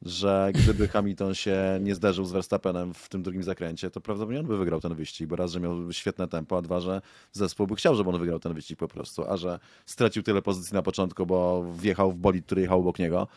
że 0.02 0.52
gdyby 0.54 0.88
Hamilton 0.88 1.36
się 1.36 1.80
nie 1.82 1.96
zderzył 1.96 2.26
z 2.26 2.32
Verstappenem 2.32 2.94
w 2.94 3.10
tym 3.10 3.24
drugim 3.24 3.44
zakręcie, 3.44 3.90
to 3.90 4.02
prawdopodobnie 4.02 4.40
on 4.40 4.46
by 4.46 4.58
wygrał 4.58 4.82
ten 4.82 4.96
wyścig, 4.96 5.28
bo 5.28 5.36
raz, 5.36 5.52
że 5.52 5.60
miał 5.60 5.94
świetne 5.94 6.28
tempo, 6.28 6.58
a 6.58 6.62
dwa, 6.62 6.80
że 6.80 7.02
zespół 7.32 7.68
by 7.68 7.76
chciał, 7.76 7.96
żeby 7.96 8.10
on 8.10 8.20
wygrał 8.20 8.40
ten 8.40 8.54
wyścig 8.54 8.80
po 8.80 8.88
prostu, 8.88 9.24
a 9.24 9.38
że 9.38 9.60
stracił 9.86 10.24
tyle 10.24 10.42
pozycji 10.42 10.74
na 10.74 10.82
początku, 10.82 11.26
bo 11.26 11.66
wjechał 11.78 12.12
w 12.12 12.16
bolid, 12.16 12.46
który 12.46 12.62
jechał 12.62 12.80
obok 12.80 13.00
niego, 13.00 13.28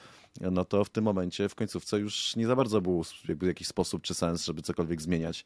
no 0.40 0.64
to 0.64 0.84
w 0.84 0.90
tym 0.90 1.04
momencie 1.04 1.48
w 1.48 1.54
końcówce 1.54 1.98
już 1.98 2.36
nie 2.36 2.46
za 2.46 2.56
bardzo 2.56 2.80
był 2.80 3.04
jakby 3.28 3.46
jakiś 3.46 3.68
sposób 3.68 4.02
czy 4.02 4.14
sens, 4.14 4.44
żeby 4.44 4.62
cokolwiek 4.62 5.02
zmieniać. 5.02 5.44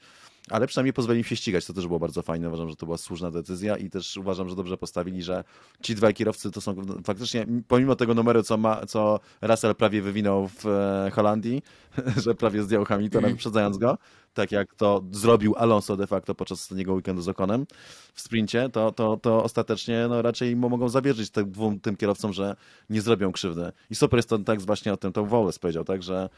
Ale 0.50 0.66
przynajmniej 0.66 0.92
pozwolili 0.92 1.20
im 1.20 1.24
się 1.24 1.36
ścigać, 1.36 1.66
to 1.66 1.72
też 1.72 1.86
było 1.86 1.98
bardzo 1.98 2.22
fajne. 2.22 2.48
Uważam, 2.48 2.68
że 2.68 2.76
to 2.76 2.86
była 2.86 2.98
słuszna 2.98 3.30
decyzja 3.30 3.76
i 3.76 3.90
też 3.90 4.16
uważam, 4.16 4.48
że 4.48 4.56
dobrze 4.56 4.76
postawili, 4.76 5.22
że 5.22 5.44
ci 5.82 5.94
dwaj 5.94 6.14
kierowcy 6.14 6.50
to 6.50 6.60
są 6.60 6.76
faktycznie, 7.04 7.46
pomimo 7.68 7.96
tego 7.96 8.14
numeru, 8.14 8.42
co, 8.42 8.56
ma, 8.56 8.86
co 8.86 9.20
Russell 9.42 9.74
prawie 9.74 10.02
wywinął 10.02 10.48
w 10.48 10.66
e, 10.66 11.10
Holandii, 11.14 11.62
że 12.24 12.34
prawie 12.34 12.62
zdjął 12.62 12.84
Hamiltona, 12.84 13.28
wyprzedzając 13.28 13.78
go, 13.78 13.98
tak 14.34 14.52
jak 14.52 14.74
to 14.74 15.02
zrobił 15.10 15.54
Alonso 15.56 15.96
de 15.96 16.06
facto 16.06 16.34
podczas 16.34 16.60
ostatniego 16.60 16.94
weekendu 16.94 17.22
z 17.22 17.28
Okonem 17.28 17.66
w 18.14 18.20
sprincie, 18.20 18.68
to, 18.68 18.92
to, 18.92 19.16
to 19.16 19.44
ostatecznie 19.44 20.06
no, 20.08 20.22
raczej 20.22 20.56
mo- 20.56 20.68
mogą 20.68 20.88
zawierzyć 20.88 21.30
tym 21.30 21.50
dwóm 21.50 21.80
tym 21.80 21.96
kierowcom, 21.96 22.32
że 22.32 22.56
nie 22.90 23.00
zrobią 23.00 23.32
krzywdy. 23.32 23.72
I 23.90 23.94
super 23.94 24.18
jest 24.18 24.28
to 24.28 24.38
tak 24.38 24.60
właśnie 24.60 24.92
o 24.92 24.96
tym, 24.96 25.12
to 25.12 25.26
Wallace 25.26 25.60
powiedział, 25.60 25.84
tak, 25.84 26.02
że, 26.02 26.28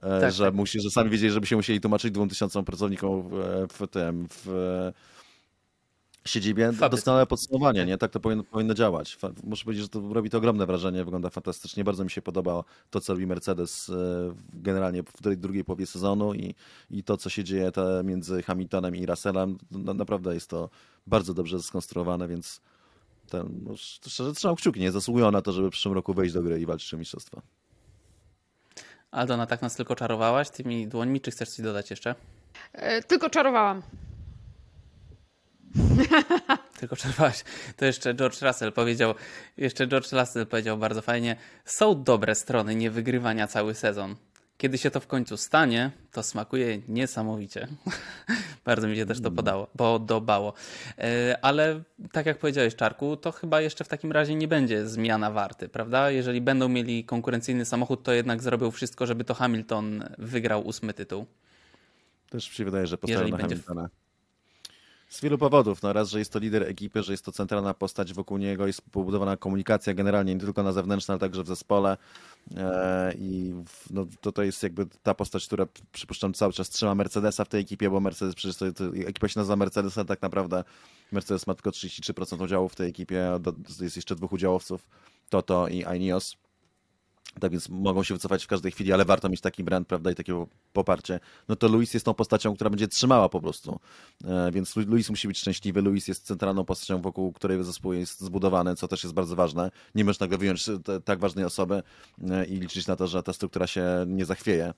Tak, 0.00 0.32
że, 0.32 0.44
tak. 0.44 0.54
Musi, 0.54 0.80
że 0.80 0.90
sami 0.90 1.10
wiedzieli, 1.10 1.32
żeby 1.32 1.46
się 1.46 1.56
musieli 1.56 1.80
tłumaczyć 1.80 2.10
dwóm 2.10 2.28
tysiącom 2.28 2.64
pracownikom 2.64 3.28
w, 3.28 3.66
w 3.72 3.88
tym, 3.88 4.28
w 4.30 4.92
siedzibie. 6.24 6.64
Fabryce. 6.64 6.90
Doskonałe 6.90 7.26
podsumowanie, 7.26 7.86
nie? 7.86 7.98
Tak 7.98 8.10
to 8.10 8.20
powinno, 8.20 8.44
powinno 8.44 8.74
działać. 8.74 9.18
Muszę 9.44 9.64
powiedzieć, 9.64 9.82
że 9.82 9.88
to 9.88 10.12
robi 10.12 10.30
to 10.30 10.38
ogromne 10.38 10.66
wrażenie, 10.66 11.04
wygląda 11.04 11.30
fantastycznie. 11.30 11.84
Bardzo 11.84 12.04
mi 12.04 12.10
się 12.10 12.22
podoba 12.22 12.64
to, 12.90 13.00
co 13.00 13.12
robi 13.12 13.26
Mercedes 13.26 13.88
e, 13.88 13.94
generalnie 14.52 15.02
w 15.02 15.22
tej 15.22 15.38
drugiej 15.38 15.64
połowie 15.64 15.86
sezonu 15.86 16.34
i, 16.34 16.54
i 16.90 17.04
to, 17.04 17.16
co 17.16 17.30
się 17.30 17.44
dzieje 17.44 17.72
między 18.04 18.42
Hamiltonem 18.42 18.96
i 18.96 19.06
Russellem. 19.06 19.58
Naprawdę 19.70 20.34
jest 20.34 20.50
to 20.50 20.70
bardzo 21.06 21.34
dobrze 21.34 21.62
skonstruowane, 21.62 22.28
więc 22.28 22.60
ten, 23.28 23.60
no, 23.62 23.76
szczerze 23.76 24.32
trzymam 24.32 24.56
kciuki, 24.56 24.80
nie? 24.80 24.92
Zasługują 24.92 25.30
na 25.30 25.42
to, 25.42 25.52
żeby 25.52 25.68
w 25.68 25.72
przyszłym 25.72 25.94
roku 25.94 26.14
wejść 26.14 26.34
do 26.34 26.42
gry 26.42 26.60
i 26.60 26.66
walczyć 26.66 26.94
o 26.94 26.96
mistrzostwo. 26.96 27.42
Aldona, 29.10 29.46
tak 29.46 29.62
nas 29.62 29.76
tylko 29.76 29.96
czarowałaś 29.96 30.50
tymi 30.50 30.88
dłońmi, 30.88 31.20
czy 31.20 31.30
chcesz 31.30 31.48
coś 31.48 31.64
dodać 31.64 31.90
jeszcze? 31.90 32.14
E, 32.72 33.02
Tylko 33.02 33.30
czarowałam. 33.30 33.82
Tylko 36.80 36.96
czerpałaś. 36.96 37.44
To 37.76 37.84
jeszcze 37.84 38.14
George 38.14 38.42
Russell 38.42 38.72
powiedział, 38.72 39.14
jeszcze 39.56 39.86
George 39.86 40.12
Russell 40.12 40.46
powiedział 40.46 40.78
bardzo 40.78 41.02
fajnie, 41.02 41.36
są 41.64 42.02
dobre 42.02 42.34
strony 42.34 42.74
niewygrywania 42.74 43.46
cały 43.46 43.74
sezon. 43.74 44.16
Kiedy 44.60 44.78
się 44.78 44.90
to 44.90 45.00
w 45.00 45.06
końcu 45.06 45.36
stanie, 45.36 45.90
to 46.12 46.22
smakuje 46.22 46.78
niesamowicie. 46.88 47.68
bardzo 48.64 48.88
mi 48.88 48.96
się 48.96 49.06
też 49.06 49.20
to 49.20 49.30
podało, 49.30 49.66
podobało. 49.76 50.52
E, 50.98 51.38
Ale 51.42 51.82
tak 52.12 52.26
jak 52.26 52.38
powiedziałeś, 52.38 52.74
Czarku, 52.76 53.16
to 53.16 53.32
chyba 53.32 53.60
jeszcze 53.60 53.84
w 53.84 53.88
takim 53.88 54.12
razie 54.12 54.34
nie 54.34 54.48
będzie 54.48 54.86
zmiana 54.86 55.30
warty, 55.30 55.68
prawda? 55.68 56.10
Jeżeli 56.10 56.40
będą 56.40 56.68
mieli 56.68 57.04
konkurencyjny 57.04 57.64
samochód, 57.64 58.02
to 58.02 58.12
jednak 58.12 58.42
zrobił 58.42 58.70
wszystko, 58.70 59.06
żeby 59.06 59.24
to 59.24 59.34
Hamilton 59.34 60.04
wygrał 60.18 60.66
ósmy 60.66 60.94
tytuł. 60.94 61.26
Też 62.30 62.48
mi 62.48 62.54
się 62.54 62.64
wydaje, 62.64 62.86
że 62.86 62.98
postawią 62.98 63.20
Jeżeli 63.20 63.32
na 63.32 63.38
Hamiltona. 63.38 63.88
Z 65.10 65.20
wielu 65.20 65.38
powodów. 65.38 65.82
No 65.82 65.92
raz, 65.92 66.10
że 66.10 66.18
jest 66.18 66.32
to 66.32 66.38
lider 66.38 66.62
ekipy, 66.62 67.02
że 67.02 67.12
jest 67.12 67.24
to 67.24 67.32
centralna 67.32 67.74
postać 67.74 68.12
wokół 68.12 68.38
niego, 68.38 68.66
jest 68.66 68.82
pobudowana 68.82 69.36
komunikacja 69.36 69.94
generalnie, 69.94 70.34
nie 70.34 70.40
tylko 70.40 70.62
na 70.62 70.72
zewnętrznej, 70.72 71.12
ale 71.12 71.20
także 71.20 71.42
w 71.42 71.46
zespole. 71.46 71.96
E, 72.56 73.14
I 73.18 73.54
no, 73.90 74.06
to, 74.20 74.32
to 74.32 74.42
jest 74.42 74.62
jakby 74.62 74.86
ta 75.02 75.14
postać, 75.14 75.46
która 75.46 75.66
przypuszczam 75.92 76.34
cały 76.34 76.52
czas 76.52 76.70
trzyma 76.70 76.94
Mercedesa 76.94 77.44
w 77.44 77.48
tej 77.48 77.60
ekipie, 77.60 77.90
bo 77.90 78.00
Mercedes 78.00 78.34
przecież 78.34 78.56
to, 78.56 78.72
to 78.72 78.84
ekipa 78.84 79.28
się 79.28 79.40
nazywa 79.40 79.56
Mercedes, 79.56 79.98
ale 79.98 80.04
tak 80.04 80.22
naprawdę 80.22 80.64
Mercedes 81.12 81.46
ma 81.46 81.54
tylko 81.54 81.70
33% 81.70 82.42
udziału 82.44 82.68
w 82.68 82.76
tej 82.76 82.88
ekipie, 82.88 83.30
jest 83.80 83.96
jeszcze 83.96 84.14
dwóch 84.16 84.32
udziałowców, 84.32 84.86
Toto 85.28 85.68
i 85.68 85.84
Ineos. 85.96 86.36
Tak 87.40 87.52
więc 87.52 87.68
mogą 87.68 88.02
się 88.02 88.14
wycofać 88.14 88.44
w 88.44 88.46
każdej 88.46 88.72
chwili, 88.72 88.92
ale 88.92 89.04
warto 89.04 89.28
mieć 89.28 89.40
taki 89.40 89.64
brand, 89.64 89.88
prawda, 89.88 90.10
i 90.10 90.14
takie 90.14 90.46
poparcie. 90.72 91.20
No 91.48 91.56
to 91.56 91.68
Luis 91.68 91.94
jest 91.94 92.06
tą 92.06 92.14
postacią, 92.14 92.54
która 92.54 92.70
będzie 92.70 92.88
trzymała 92.88 93.28
po 93.28 93.40
prostu. 93.40 93.80
E, 94.24 94.50
więc 94.52 94.76
Lu- 94.76 94.86
Luis 94.86 95.10
musi 95.10 95.28
być 95.28 95.38
szczęśliwy. 95.38 95.82
Luis 95.82 96.08
jest 96.08 96.26
centralną 96.26 96.64
postacią, 96.64 97.02
wokół 97.02 97.32
której 97.32 97.64
zespół 97.64 97.92
jest 97.92 98.20
zbudowany, 98.20 98.76
co 98.76 98.88
też 98.88 99.02
jest 99.02 99.14
bardzo 99.14 99.36
ważne. 99.36 99.70
Nie 99.94 100.04
możesz 100.04 100.20
nagle 100.20 100.38
wyjąć 100.38 100.64
te, 100.84 101.00
tak 101.00 101.18
ważnej 101.18 101.44
osoby 101.44 101.82
e, 102.30 102.44
i 102.44 102.56
liczyć 102.56 102.86
na 102.86 102.96
to, 102.96 103.06
że 103.06 103.22
ta 103.22 103.32
struktura 103.32 103.66
się 103.66 103.84
nie 104.06 104.24
zachwieje. 104.24 104.74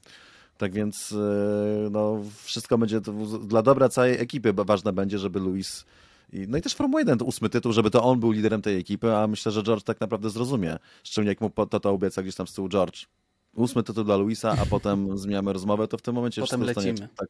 Tak 0.58 0.72
więc 0.72 1.12
e, 1.12 1.90
no, 1.90 2.20
wszystko 2.42 2.78
będzie 2.78 3.00
dla 3.40 3.62
dobra 3.62 3.88
całej 3.88 4.20
ekipy 4.20 4.52
bo 4.52 4.64
ważne 4.64 4.92
będzie, 4.92 5.18
żeby 5.18 5.40
Luis 5.40 5.84
i, 6.32 6.46
no 6.48 6.58
i 6.58 6.62
też 6.62 6.74
Formuła 6.74 7.00
1 7.00 7.18
to 7.18 7.24
ósmy 7.24 7.48
tytuł, 7.48 7.72
żeby 7.72 7.90
to 7.90 8.02
on 8.02 8.20
był 8.20 8.30
liderem 8.30 8.62
tej 8.62 8.78
ekipy, 8.78 9.16
a 9.16 9.26
myślę, 9.26 9.52
że 9.52 9.62
George 9.62 9.82
tak 9.84 10.00
naprawdę 10.00 10.30
zrozumie. 10.30 10.78
Szczególnie 11.04 11.28
jak 11.28 11.40
mu 11.40 11.50
to, 11.50 11.80
to 11.80 11.90
obieca 11.90 12.22
gdzieś 12.22 12.34
tam 12.34 12.46
z 12.46 12.54
tyłu 12.54 12.68
George. 12.68 13.06
Ósmy 13.54 13.82
tytuł 13.82 14.04
dla 14.04 14.16
Luisa, 14.16 14.56
a 14.62 14.66
potem 14.66 15.08
zmieniamy 15.18 15.52
rozmowę, 15.52 15.88
to 15.88 15.98
w 15.98 16.02
tym 16.02 16.14
momencie 16.14 16.40
Potem 16.40 16.60
wszystko 16.60 16.80
lecimy. 16.80 17.08
tak, 17.16 17.28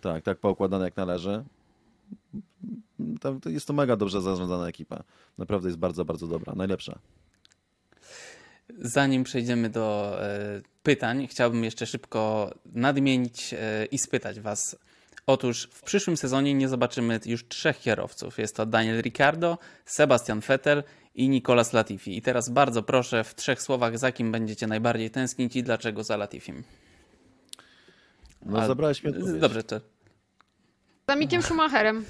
tak, 0.00 0.24
tak 0.24 0.38
poukładane 0.38 0.84
jak 0.84 0.96
należy. 0.96 1.44
To, 3.20 3.34
to 3.42 3.50
jest 3.50 3.66
to 3.66 3.72
mega 3.72 3.96
dobrze 3.96 4.20
zarządzana 4.20 4.68
ekipa. 4.68 5.02
Naprawdę 5.38 5.68
jest 5.68 5.78
bardzo, 5.78 6.04
bardzo 6.04 6.26
dobra. 6.26 6.52
Najlepsza. 6.56 6.98
Zanim 8.78 9.24
przejdziemy 9.24 9.70
do 9.70 10.16
e, 10.22 10.60
pytań, 10.82 11.26
chciałbym 11.26 11.64
jeszcze 11.64 11.86
szybko 11.86 12.50
nadmienić 12.66 13.54
e, 13.54 13.86
i 13.86 13.98
spytać 13.98 14.40
Was. 14.40 14.76
Otóż 15.26 15.68
w 15.72 15.82
przyszłym 15.82 16.16
sezonie 16.16 16.54
nie 16.54 16.68
zobaczymy 16.68 17.20
już 17.26 17.48
trzech 17.48 17.80
kierowców. 17.80 18.38
Jest 18.38 18.56
to 18.56 18.66
Daniel 18.66 19.02
Ricciardo, 19.02 19.58
Sebastian 19.84 20.40
Vettel 20.40 20.82
i 21.14 21.28
Nicolas 21.28 21.72
Latifi. 21.72 22.16
I 22.18 22.22
teraz 22.22 22.48
bardzo 22.48 22.82
proszę 22.82 23.24
w 23.24 23.34
trzech 23.34 23.62
słowach, 23.62 23.98
za 23.98 24.12
kim 24.12 24.32
będziecie 24.32 24.66
najbardziej 24.66 25.10
tęsknić 25.10 25.56
i 25.56 25.62
dlaczego 25.62 26.04
za 26.04 26.16
Latifim. 26.16 26.64
No 28.42 28.58
A- 28.60 28.66
zabrałeś 28.66 29.04
mnie 29.04 29.12
odpowiedź. 29.12 29.40
Dobrze, 29.40 29.62
to. 29.64 29.80
Za 31.08 31.16
Mikiem 31.16 31.42
Schumacherem. 31.42 32.04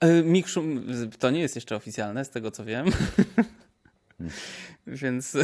E, 0.00 0.22
Mick 0.22 0.48
Schum- 0.48 1.08
to 1.18 1.30
nie 1.30 1.40
jest 1.40 1.54
jeszcze 1.54 1.76
oficjalne, 1.76 2.24
z 2.24 2.30
tego 2.30 2.50
co 2.50 2.64
wiem. 2.64 2.86
Więc 4.86 5.36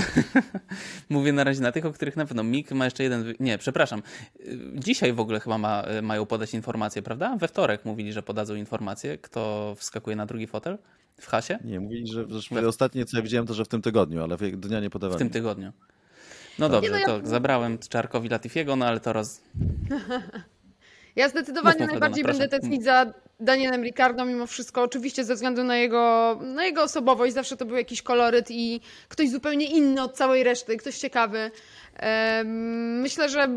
mówię 1.08 1.32
na 1.32 1.44
razie 1.44 1.60
na 1.62 1.72
tych, 1.72 1.86
o 1.86 1.92
których 1.92 2.16
na 2.16 2.26
pewno. 2.26 2.42
Mick 2.44 2.70
ma 2.72 2.84
jeszcze 2.84 3.02
jeden. 3.02 3.34
Nie, 3.40 3.58
przepraszam. 3.58 4.02
Y, 4.40 4.58
Dzisiaj 4.74 5.12
w 5.12 5.20
ogóle 5.20 5.40
chyba 5.40 5.58
ma, 5.58 5.84
y, 5.98 6.02
mają 6.02 6.26
podać 6.26 6.54
informacje, 6.54 7.02
prawda? 7.02 7.36
We 7.36 7.48
wtorek 7.48 7.84
mówili, 7.84 8.12
że 8.12 8.22
podadzą 8.22 8.54
informacje, 8.54 9.18
kto 9.18 9.74
wskakuje 9.78 10.16
na 10.16 10.26
drugi 10.26 10.46
fotel 10.46 10.78
w 11.20 11.26
hasie 11.26 11.58
Nie, 11.64 11.80
mówili, 11.80 12.06
że, 12.06 12.26
że 12.60 12.68
ostatnie 12.68 13.04
co 13.04 13.16
ja 13.16 13.22
widziałem 13.22 13.46
to, 13.46 13.54
że 13.54 13.64
w 13.64 13.68
tym 13.68 13.82
tygodniu, 13.82 14.22
ale 14.22 14.36
w- 14.36 14.56
dnia 14.56 14.80
nie 14.80 14.88
w 14.88 14.92
podawali. 14.92 15.18
tym 15.18 15.30
tygodniu. 15.30 15.72
No 16.58 16.68
dobrze, 16.68 16.90
Nie, 16.90 17.06
no 17.06 17.20
to 17.20 17.26
zabrałem 17.28 17.78
Czarkowi 17.78 18.28
Latifiego, 18.28 18.76
no 18.76 18.86
ale 18.86 19.00
to 19.00 19.12
roz... 19.12 19.40
Ja 21.20 21.28
zdecydowanie 21.28 21.80
Mów, 21.80 21.90
najbardziej 21.90 22.24
będę 22.24 22.48
tęsknić 22.48 22.84
za 22.84 23.12
Danielem 23.40 23.82
Ricardo 23.82 24.24
mimo 24.24 24.46
wszystko, 24.46 24.82
oczywiście 24.82 25.24
ze 25.24 25.34
względu 25.34 25.64
na 25.64 25.76
jego, 25.76 26.38
na 26.42 26.64
jego 26.64 26.82
osobowość, 26.82 27.34
zawsze 27.34 27.56
to 27.56 27.64
był 27.64 27.76
jakiś 27.76 28.02
koloryt 28.02 28.50
i 28.50 28.80
ktoś 29.08 29.30
zupełnie 29.30 29.66
inny 29.66 30.02
od 30.02 30.16
całej 30.16 30.44
reszty, 30.44 30.76
ktoś 30.76 30.98
ciekawy. 30.98 31.50
Myślę, 33.02 33.28
że 33.28 33.48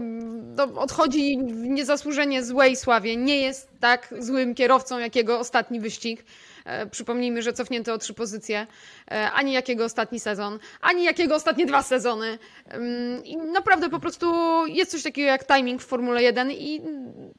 odchodzi 0.76 1.38
w 1.38 1.66
niezasłużenie 1.68 2.44
złej 2.44 2.76
sławie, 2.76 3.18
nie 3.18 3.42
jest 3.42 3.70
tak 3.80 4.14
złym 4.20 4.56
kierowcą 4.56 5.00
jak 5.00 5.16
jego 5.16 5.40
ostatni 5.40 5.80
wyścig. 5.80 6.26
E, 6.66 6.86
Przypomnijmy, 6.86 7.42
że 7.42 7.54
cofnięto 7.54 7.94
o 7.94 7.98
trzy 7.98 8.14
pozycje, 8.14 8.68
e, 9.12 9.32
ani 9.32 9.54
jakiego 9.54 9.86
ostatni 9.86 10.20
sezon, 10.20 10.60
ani 10.82 11.04
jakiego 11.04 11.36
ostatnie 11.36 11.66
dwa 11.66 11.84
sezony. 11.84 12.38
I 13.24 13.38
naprawdę 13.38 13.90
po 13.90 14.00
prostu 14.00 14.34
jest 14.68 14.92
coś 14.92 15.04
takiego 15.04 15.28
jak 15.28 15.48
timing 15.48 15.82
w 15.82 15.86
Formule 15.86 16.24
1 16.24 16.52
i 16.52 16.82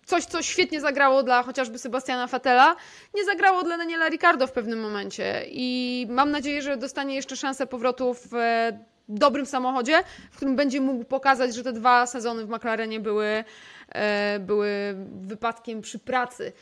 coś, 0.07 0.25
co 0.25 0.43
świetnie 0.43 0.81
zagrało 0.81 1.23
dla 1.23 1.43
chociażby 1.43 1.79
Sebastiana 1.79 2.27
Fatela, 2.27 2.77
nie 3.15 3.25
zagrało 3.25 3.63
dla 3.63 3.77
Daniela 3.79 4.09
Ricardo 4.09 4.47
w 4.47 4.53
pewnym 4.53 4.81
momencie. 4.81 5.45
I 5.49 6.07
mam 6.11 6.31
nadzieję, 6.31 6.63
że 6.63 6.77
dostanie 6.77 7.15
jeszcze 7.15 7.37
szansę 7.37 7.67
powrotu 7.67 8.15
w 8.15 8.35
e, 8.35 8.79
dobrym 9.09 9.47
samochodzie, 9.47 10.03
w 10.31 10.37
którym 10.37 10.57
będzie 10.57 10.81
mógł 10.81 11.05
pokazać, 11.05 11.55
że 11.55 11.63
te 11.63 11.73
dwa 11.73 12.07
sezony 12.07 12.47
w 12.47 12.49
McLarenie 12.49 13.01
były, 13.01 13.45
były 14.41 14.95
wypadkiem 15.21 15.81
przy 15.81 15.99
pracy. 15.99 16.53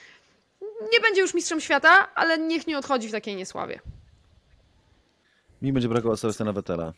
Nie 0.92 1.00
będzie 1.00 1.20
już 1.20 1.34
mistrzem 1.34 1.60
świata, 1.60 2.14
ale 2.14 2.38
niech 2.38 2.66
nie 2.66 2.78
odchodzi 2.78 3.08
w 3.08 3.12
takiej 3.12 3.36
niesławie. 3.36 3.80
Mi 5.62 5.72
będzie 5.72 5.88
brakowało 5.88 6.16
Sebastiana 6.16 6.52
Vettela. 6.52 6.92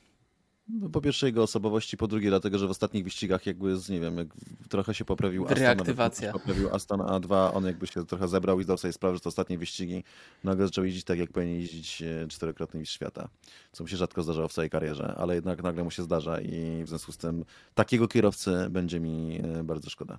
No, 0.69 0.89
po 0.89 1.01
pierwsze 1.01 1.27
jego 1.27 1.43
osobowości, 1.43 1.97
po 1.97 2.09
drugie 2.09 2.29
dlatego, 2.29 2.59
że 2.59 2.67
w 2.67 2.71
ostatnich 2.71 3.05
wyścigach 3.05 3.47
jakby, 3.47 3.77
z, 3.77 3.89
nie 3.89 4.01
wiem, 4.01 4.19
jak 4.19 4.29
trochę 4.69 4.95
się 4.95 5.05
poprawił 5.05 5.45
Aston, 5.45 5.59
Reaktywacja. 5.59 6.33
poprawił 6.33 6.75
Aston 6.75 7.01
A2, 7.01 7.51
on 7.55 7.67
jakby 7.67 7.87
się 7.87 8.07
trochę 8.07 8.29
zebrał 8.29 8.61
i 8.61 8.65
zdał 8.65 8.79
sobie 8.79 8.93
sprawę, 8.93 9.15
że 9.15 9.21
te 9.21 9.29
ostatnie 9.29 9.59
wyścigi 9.59 10.05
nagle 10.45 10.67
zaczął 10.67 10.85
jeździć 10.85 11.05
tak, 11.05 11.19
jak 11.19 11.33
powinien 11.33 11.61
jeździć 11.61 12.03
e, 12.03 12.29
czterokrotny 12.29 12.81
mistrz 12.81 12.95
świata, 12.95 13.29
co 13.73 13.85
mu 13.85 13.89
się 13.89 13.97
rzadko 13.97 14.23
zdarzało 14.23 14.49
w 14.49 14.53
całej 14.53 14.71
karierze, 14.71 15.15
ale 15.19 15.35
jednak 15.35 15.63
nagle 15.63 15.85
mu 15.85 15.91
się 15.91 16.03
zdarza 16.03 16.41
i 16.41 16.83
w 16.85 16.89
związku 16.89 17.13
z 17.13 17.17
tym 17.17 17.45
takiego 17.75 18.09
kierowcy 18.09 18.67
będzie 18.71 19.01
mi 19.01 19.41
e, 19.59 19.65
bardzo 19.65 19.91
szkoda. 19.91 20.19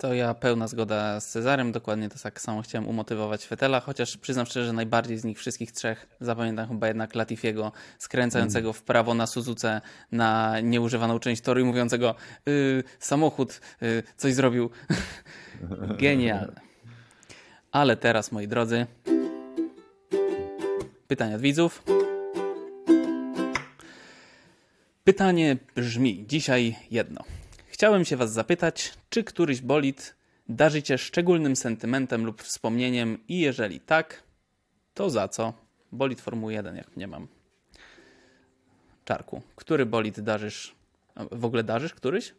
To 0.00 0.14
ja 0.14 0.34
pełna 0.34 0.68
zgoda 0.68 1.20
z 1.20 1.26
Cezarem, 1.26 1.72
dokładnie 1.72 2.08
to 2.08 2.18
tak 2.18 2.40
samo 2.40 2.62
chciałem 2.62 2.88
umotywować 2.88 3.46
Fetela, 3.46 3.80
chociaż 3.80 4.16
przyznam 4.16 4.46
szczerze, 4.46 4.66
że 4.66 4.72
najbardziej 4.72 5.18
z 5.18 5.24
nich 5.24 5.38
wszystkich 5.38 5.72
trzech 5.72 6.06
zapamiętam 6.20 6.68
chyba 6.68 6.88
jednak 6.88 7.14
Latifiego 7.14 7.72
skręcającego 7.98 8.72
w 8.72 8.82
prawo 8.82 9.14
na 9.14 9.26
Suzuce 9.26 9.80
na 10.12 10.60
nieużywaną 10.60 11.18
część 11.18 11.42
toru 11.42 11.60
i 11.60 11.64
mówiącego 11.64 12.14
y, 12.48 12.84
samochód 12.98 13.60
y, 13.82 14.02
coś 14.16 14.34
zrobił. 14.34 14.70
Genialne. 16.00 16.60
Ale 17.72 17.96
teraz, 17.96 18.32
moi 18.32 18.48
drodzy, 18.48 18.86
pytania 21.08 21.36
od 21.36 21.40
widzów. 21.40 21.82
Pytanie 25.04 25.56
brzmi 25.76 26.24
dzisiaj 26.28 26.76
jedno. 26.90 27.39
Chciałem 27.80 28.04
się 28.04 28.16
Was 28.16 28.32
zapytać, 28.32 28.92
czy 29.10 29.24
któryś 29.24 29.60
bolid 29.60 30.14
darzycie 30.48 30.98
szczególnym 30.98 31.56
sentymentem 31.56 32.24
lub 32.26 32.42
wspomnieniem 32.42 33.18
i 33.28 33.40
jeżeli 33.40 33.80
tak, 33.80 34.22
to 34.94 35.10
za 35.10 35.28
co? 35.28 35.52
Bolid 35.92 36.20
Formuły 36.20 36.52
1, 36.52 36.76
jak 36.76 36.96
nie 36.96 37.06
mam. 37.06 37.28
Czarku, 39.04 39.42
który 39.56 39.86
bolid 39.86 40.20
darzysz? 40.20 40.74
W 41.32 41.44
ogóle 41.44 41.64
darzysz 41.64 41.94
któryś? 41.94 42.34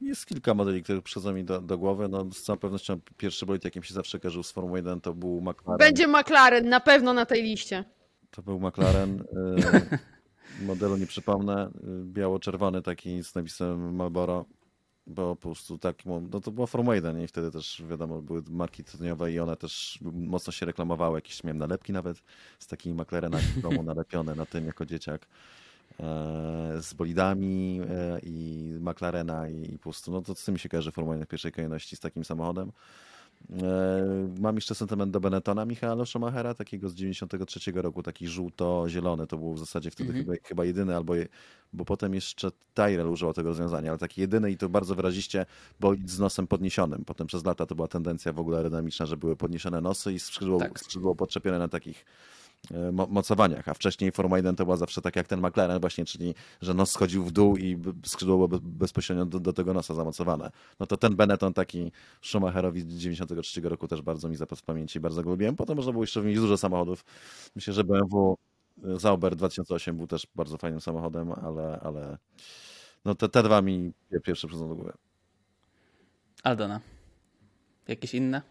Jest 0.00 0.26
kilka 0.26 0.54
modeli, 0.54 0.82
które 0.82 1.02
przychodzą 1.02 1.32
mi 1.32 1.44
do, 1.44 1.60
do 1.60 1.78
głowy. 1.78 2.08
No, 2.08 2.24
z 2.32 2.42
całą 2.42 2.58
pewnością 2.58 3.00
pierwszy 3.16 3.46
bolid, 3.46 3.64
jakim 3.64 3.82
się 3.82 3.94
zawsze 3.94 4.20
kojarzył 4.20 4.42
z 4.42 4.52
Formuły 4.52 4.78
1, 4.78 5.00
to 5.00 5.14
był 5.14 5.40
McLaren. 5.40 5.78
Będzie 5.78 6.06
McLaren 6.08 6.68
na 6.68 6.80
pewno 6.80 7.12
na 7.12 7.26
tej 7.26 7.42
liście. 7.42 7.84
To 8.30 8.42
był 8.42 8.60
McLaren. 8.60 9.24
modelu 10.62 10.96
nie 10.96 11.06
przypomnę. 11.06 11.66
y, 11.68 12.04
Biało-czerwony 12.04 12.82
taki 12.82 13.24
z 13.24 13.34
napisem 13.34 13.94
Marlboro. 13.94 14.44
Bo 15.06 15.36
po 15.36 15.42
prostu 15.42 15.78
tak, 15.78 15.96
no 16.06 16.40
to 16.40 16.50
była 16.50 16.66
Formuła 16.66 16.94
1 16.94 17.22
i 17.22 17.26
wtedy 17.26 17.50
też 17.50 17.82
wiadomo, 17.88 18.22
były 18.22 18.42
marki 18.50 18.84
tytoniowe 18.84 19.32
i 19.32 19.38
one 19.40 19.56
też 19.56 19.98
mocno 20.02 20.52
się 20.52 20.66
reklamowały. 20.66 21.18
Jakieś 21.18 21.44
miałem 21.44 21.58
nalepki 21.58 21.92
nawet 21.92 22.22
z 22.58 22.66
takimi 22.66 22.94
McLarenami 23.02 23.44
w 23.56 23.60
domu 23.60 23.82
nalepione 23.82 24.34
na 24.34 24.46
tym 24.46 24.66
jako 24.66 24.86
dzieciak. 24.86 25.26
e, 26.00 26.82
Z 26.82 26.94
bolidami 26.94 27.80
e, 27.90 28.20
i 28.22 28.68
McLarena 28.80 29.48
i 29.48 29.74
i 29.74 29.78
po 29.78 29.82
prostu, 29.82 30.12
no 30.12 30.22
to 30.22 30.34
z 30.34 30.44
tym 30.44 30.52
mi 30.54 30.58
się 30.58 30.68
kojarzy 30.68 30.92
Formuła 30.92 31.14
1 31.16 31.26
w 31.26 31.28
pierwszej 31.28 31.52
kolejności 31.52 31.96
z 31.96 32.00
takim 32.00 32.24
samochodem. 32.24 32.72
E, 33.62 34.40
Mam 34.40 34.54
jeszcze 34.54 34.74
sentyment 34.74 35.12
do 35.12 35.20
Benettona 35.20 35.64
Michaela 35.64 36.04
Schumachera, 36.04 36.54
takiego 36.54 36.88
z 36.88 36.94
93 36.94 37.72
roku, 37.74 38.02
taki 38.02 38.28
żółto-zielony. 38.28 39.26
To 39.26 39.36
był 39.36 39.54
w 39.54 39.58
zasadzie 39.58 39.90
wtedy 39.90 40.12
chyba, 40.12 40.32
chyba 40.44 40.64
jedyny, 40.64 40.96
albo 40.96 41.14
je, 41.14 41.28
bo 41.72 41.84
potem 41.84 42.14
jeszcze 42.14 42.50
Tyrell 42.74 43.08
używał 43.08 43.34
tego 43.34 43.48
rozwiązania, 43.48 43.90
ale 43.90 43.98
taki 43.98 44.20
jedyny 44.20 44.50
i 44.50 44.56
to 44.56 44.68
bardzo 44.68 44.94
wyraziście, 44.94 45.46
bo 45.80 45.94
z 46.06 46.18
nosem 46.18 46.46
podniesionym. 46.46 47.04
Potem 47.04 47.26
przez 47.26 47.44
lata 47.44 47.66
to 47.66 47.74
była 47.74 47.88
tendencja 47.88 48.32
w 48.32 48.40
ogóle 48.40 48.56
aerodynamiczna, 48.56 49.06
że 49.06 49.16
były 49.16 49.36
podniesione 49.36 49.80
nosy 49.80 50.12
i 50.12 50.18
skrzydło, 50.18 50.58
Tak. 50.58 50.80
skrzydło 50.80 51.14
podczepione 51.14 51.58
na 51.58 51.68
takich 51.68 52.04
mo- 52.92 53.06
mocowaniach, 53.06 53.68
a 53.68 53.74
wcześniej 53.74 54.12
Formuła 54.12 54.38
1 54.38 54.56
to 54.56 54.64
była 54.64 54.76
zawsze 54.76 55.02
tak 55.02 55.16
jak 55.16 55.26
ten 55.26 55.40
McLaren 55.40 55.80
właśnie, 55.80 56.04
czyli 56.04 56.34
że 56.60 56.74
nos 56.74 56.90
schodził 56.90 57.24
w 57.24 57.32
dół 57.32 57.56
i 57.56 57.78
skrzydło 58.06 58.36
było 58.36 58.48
be- 58.48 58.58
bezpośrednio 58.62 59.26
do, 59.26 59.40
do 59.40 59.52
tego 59.52 59.74
nosa 59.74 59.94
zamocowane. 59.94 60.50
No 60.80 60.86
to 60.86 60.96
ten 60.96 61.16
Benetton 61.16 61.52
taki 61.54 61.92
Schumacherowi 62.22 62.80
z 62.80 62.86
93 62.86 63.60
roku 63.60 63.88
też 63.88 64.02
bardzo 64.02 64.28
mi 64.28 64.36
zapadł 64.36 64.60
w 64.60 64.62
pamięci 64.62 65.00
bardzo 65.00 65.22
go 65.22 65.30
lubiłem. 65.30 65.56
Potem 65.56 65.76
można 65.76 65.92
było 65.92 66.04
jeszcze 66.04 66.20
wymienić 66.20 66.40
dużo 66.40 66.56
samochodów. 66.56 67.04
Myślę, 67.56 67.72
że 67.74 67.84
BMW 67.84 68.38
e, 68.84 68.98
Zauber 68.98 69.36
2008 69.36 69.96
był 69.96 70.06
też 70.06 70.26
bardzo 70.34 70.58
fajnym 70.58 70.80
samochodem, 70.80 71.32
ale, 71.32 71.80
ale 71.82 72.18
no 73.04 73.14
te, 73.14 73.28
te 73.28 73.42
dwa 73.42 73.62
mi 73.62 73.92
pierwsze 74.24 74.46
przychodzą 74.46 74.68
do 74.68 74.74
głowy. 74.74 74.92
Aldona. 76.42 76.80
Jakieś 77.88 78.14
inne? 78.14 78.42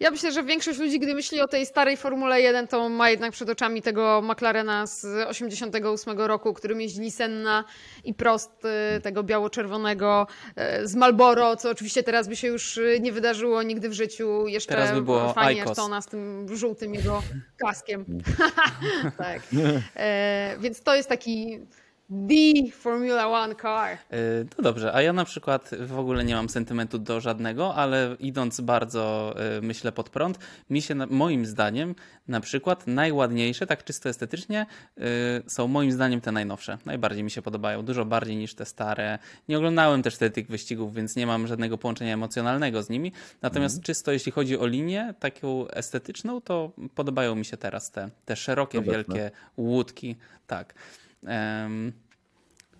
Ja 0.00 0.10
myślę, 0.10 0.32
że 0.32 0.42
większość 0.42 0.78
ludzi, 0.78 1.00
gdy 1.00 1.14
myśli 1.14 1.40
o 1.40 1.48
tej 1.48 1.66
starej 1.66 1.96
Formule 1.96 2.40
1, 2.40 2.68
to 2.68 2.88
ma 2.88 3.10
jednak 3.10 3.32
przed 3.32 3.50
oczami 3.50 3.82
tego 3.82 4.22
McLarena 4.22 4.86
z 4.86 5.04
88 5.04 6.18
roku, 6.18 6.54
którym 6.54 6.80
jeździli 6.80 7.10
Senna 7.10 7.64
i 8.04 8.14
Prost, 8.14 8.64
y, 8.96 9.00
tego 9.00 9.22
biało-czerwonego 9.22 10.26
y, 10.82 10.88
z 10.88 10.94
Marlboro, 10.94 11.56
co 11.56 11.70
oczywiście 11.70 12.02
teraz 12.02 12.28
by 12.28 12.36
się 12.36 12.48
już 12.48 12.76
y, 12.76 12.98
nie 13.00 13.12
wydarzyło 13.12 13.62
nigdy 13.62 13.88
w 13.88 13.92
życiu. 13.92 14.46
Jeszcze 14.46 14.74
Teraz 14.74 14.92
by 14.92 15.02
było 15.02 15.32
fajnie. 15.32 15.62
Ayrtona 15.62 16.00
z 16.00 16.06
tym 16.06 16.46
żółtym 16.56 16.94
jego 16.94 17.22
kaskiem. 17.66 18.04
tak. 19.18 19.42
E, 19.96 20.56
więc 20.60 20.82
to 20.82 20.96
jest 20.96 21.08
taki 21.08 21.60
the 22.10 22.70
Formula 22.72 23.28
One 23.28 23.54
car. 23.54 23.98
No 24.58 24.62
dobrze, 24.62 24.94
a 24.94 25.02
ja 25.02 25.12
na 25.12 25.24
przykład 25.24 25.70
w 25.80 25.98
ogóle 25.98 26.24
nie 26.24 26.34
mam 26.34 26.48
sentymentu 26.48 26.98
do 26.98 27.20
żadnego, 27.20 27.74
ale 27.74 28.16
idąc 28.20 28.60
bardzo, 28.60 29.34
yy, 29.54 29.62
myślę, 29.62 29.92
pod 29.92 30.10
prąd, 30.10 30.38
mi 30.70 30.82
się, 30.82 30.94
moim 30.94 31.46
zdaniem, 31.46 31.94
na 32.28 32.40
przykład 32.40 32.86
najładniejsze, 32.86 33.66
tak 33.66 33.84
czysto 33.84 34.08
estetycznie, 34.08 34.66
yy, 34.96 35.04
są 35.46 35.68
moim 35.68 35.92
zdaniem 35.92 36.20
te 36.20 36.32
najnowsze. 36.32 36.78
Najbardziej 36.84 37.24
mi 37.24 37.30
się 37.30 37.42
podobają, 37.42 37.82
dużo 37.82 38.04
bardziej 38.04 38.36
niż 38.36 38.54
te 38.54 38.64
stare. 38.64 39.18
Nie 39.48 39.58
oglądałem 39.58 40.02
też 40.02 40.14
wtedy 40.14 40.34
tych 40.34 40.46
wyścigów, 40.46 40.94
więc 40.94 41.16
nie 41.16 41.26
mam 41.26 41.46
żadnego 41.46 41.78
połączenia 41.78 42.14
emocjonalnego 42.14 42.82
z 42.82 42.88
nimi. 42.88 43.12
Natomiast 43.42 43.82
czysto 43.82 44.12
jeśli 44.12 44.32
chodzi 44.32 44.58
o 44.58 44.66
linię 44.66 45.14
taką 45.18 45.68
estetyczną, 45.68 46.40
to 46.40 46.72
podobają 46.94 47.34
mi 47.34 47.44
się 47.44 47.56
teraz 47.56 47.90
te, 47.90 48.10
te 48.24 48.36
szerokie, 48.36 48.78
Obecne. 48.78 48.94
wielkie 48.94 49.30
łódki. 49.56 50.16
Tak. 50.46 50.74
Em, 51.26 51.92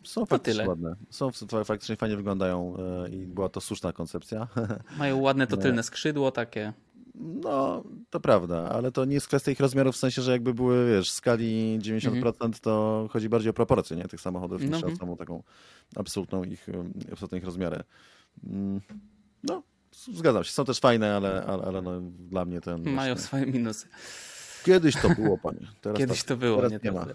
Są 0.05 0.27
faktycznie 0.27 0.69
ładne. 0.69 0.97
Są 1.11 1.31
faktycznie 1.65 1.97
fajnie 1.97 2.17
wyglądają 2.17 2.77
e, 3.05 3.09
i 3.09 3.27
była 3.27 3.49
to 3.49 3.61
słuszna 3.61 3.93
koncepcja. 3.93 4.49
Mają 4.99 5.21
ładne 5.21 5.47
to 5.47 5.57
tylne 5.57 5.83
skrzydło 5.83 6.31
takie. 6.33 6.73
No, 7.19 7.85
to 8.11 8.21
prawda, 8.21 8.69
ale 8.71 8.93
to 8.93 9.05
nie 9.05 9.15
jest 9.15 9.27
kwestia 9.29 9.51
ich 9.53 9.61
rozmiarów, 9.61 9.95
w 9.95 9.99
sensie, 9.99 10.23
że 10.23 10.33
jakby 10.33 10.55
były, 10.55 10.91
wiesz, 10.91 11.11
w 11.11 11.15
skali 11.15 11.79
90%, 11.83 12.61
to 12.61 13.09
chodzi 13.13 13.29
bardziej 13.29 13.51
o 13.51 13.53
proporcje, 13.53 13.97
nie, 13.97 14.05
tych 14.05 14.21
samochodów, 14.21 14.63
niż 14.63 14.73
Mhm. 14.75 14.93
o 14.93 14.97
samą 14.97 15.17
taką 15.17 15.43
absolutną 15.97 16.45
ich, 16.45 16.67
absolutne 17.13 17.39
ich 17.39 17.45
rozmiary. 17.45 17.83
Mm, 18.45 18.81
No, 19.43 19.63
zgadzam 20.15 20.45
się, 20.45 20.51
są 20.53 20.65
też 20.65 20.81
fajne, 20.81 21.17
ale, 21.17 21.45
ale, 21.47 21.63
ale 21.63 21.83
no, 21.83 22.01
dla 22.31 22.45
mnie 22.45 22.61
ten... 22.61 22.83
Mają 22.83 23.15
właśnie- 23.15 23.27
swoje 23.27 23.47
minusy. 23.47 23.87
Kiedyś 24.65 24.97
to 25.03 25.09
było, 25.09 25.39
panie. 25.39 25.61
Teraz 25.81 25.99
Kiedyś 25.99 26.19
tak, 26.19 26.29
to 26.29 26.37
było, 26.37 26.57
teraz 26.57 26.73
nie 26.73 26.79
nie 26.85 26.93
ma. 26.93 27.07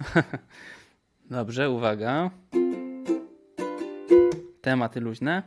Dobrze, 1.30 1.70
uwaga. 1.70 2.30
Tematy 4.60 5.00
luźne. 5.00 5.42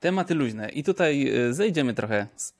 Tematy 0.00 0.34
luźne. 0.34 0.68
I 0.68 0.84
tutaj 0.84 1.34
y, 1.48 1.54
zejdziemy 1.54 1.94
trochę 1.94 2.26
z... 2.36 2.54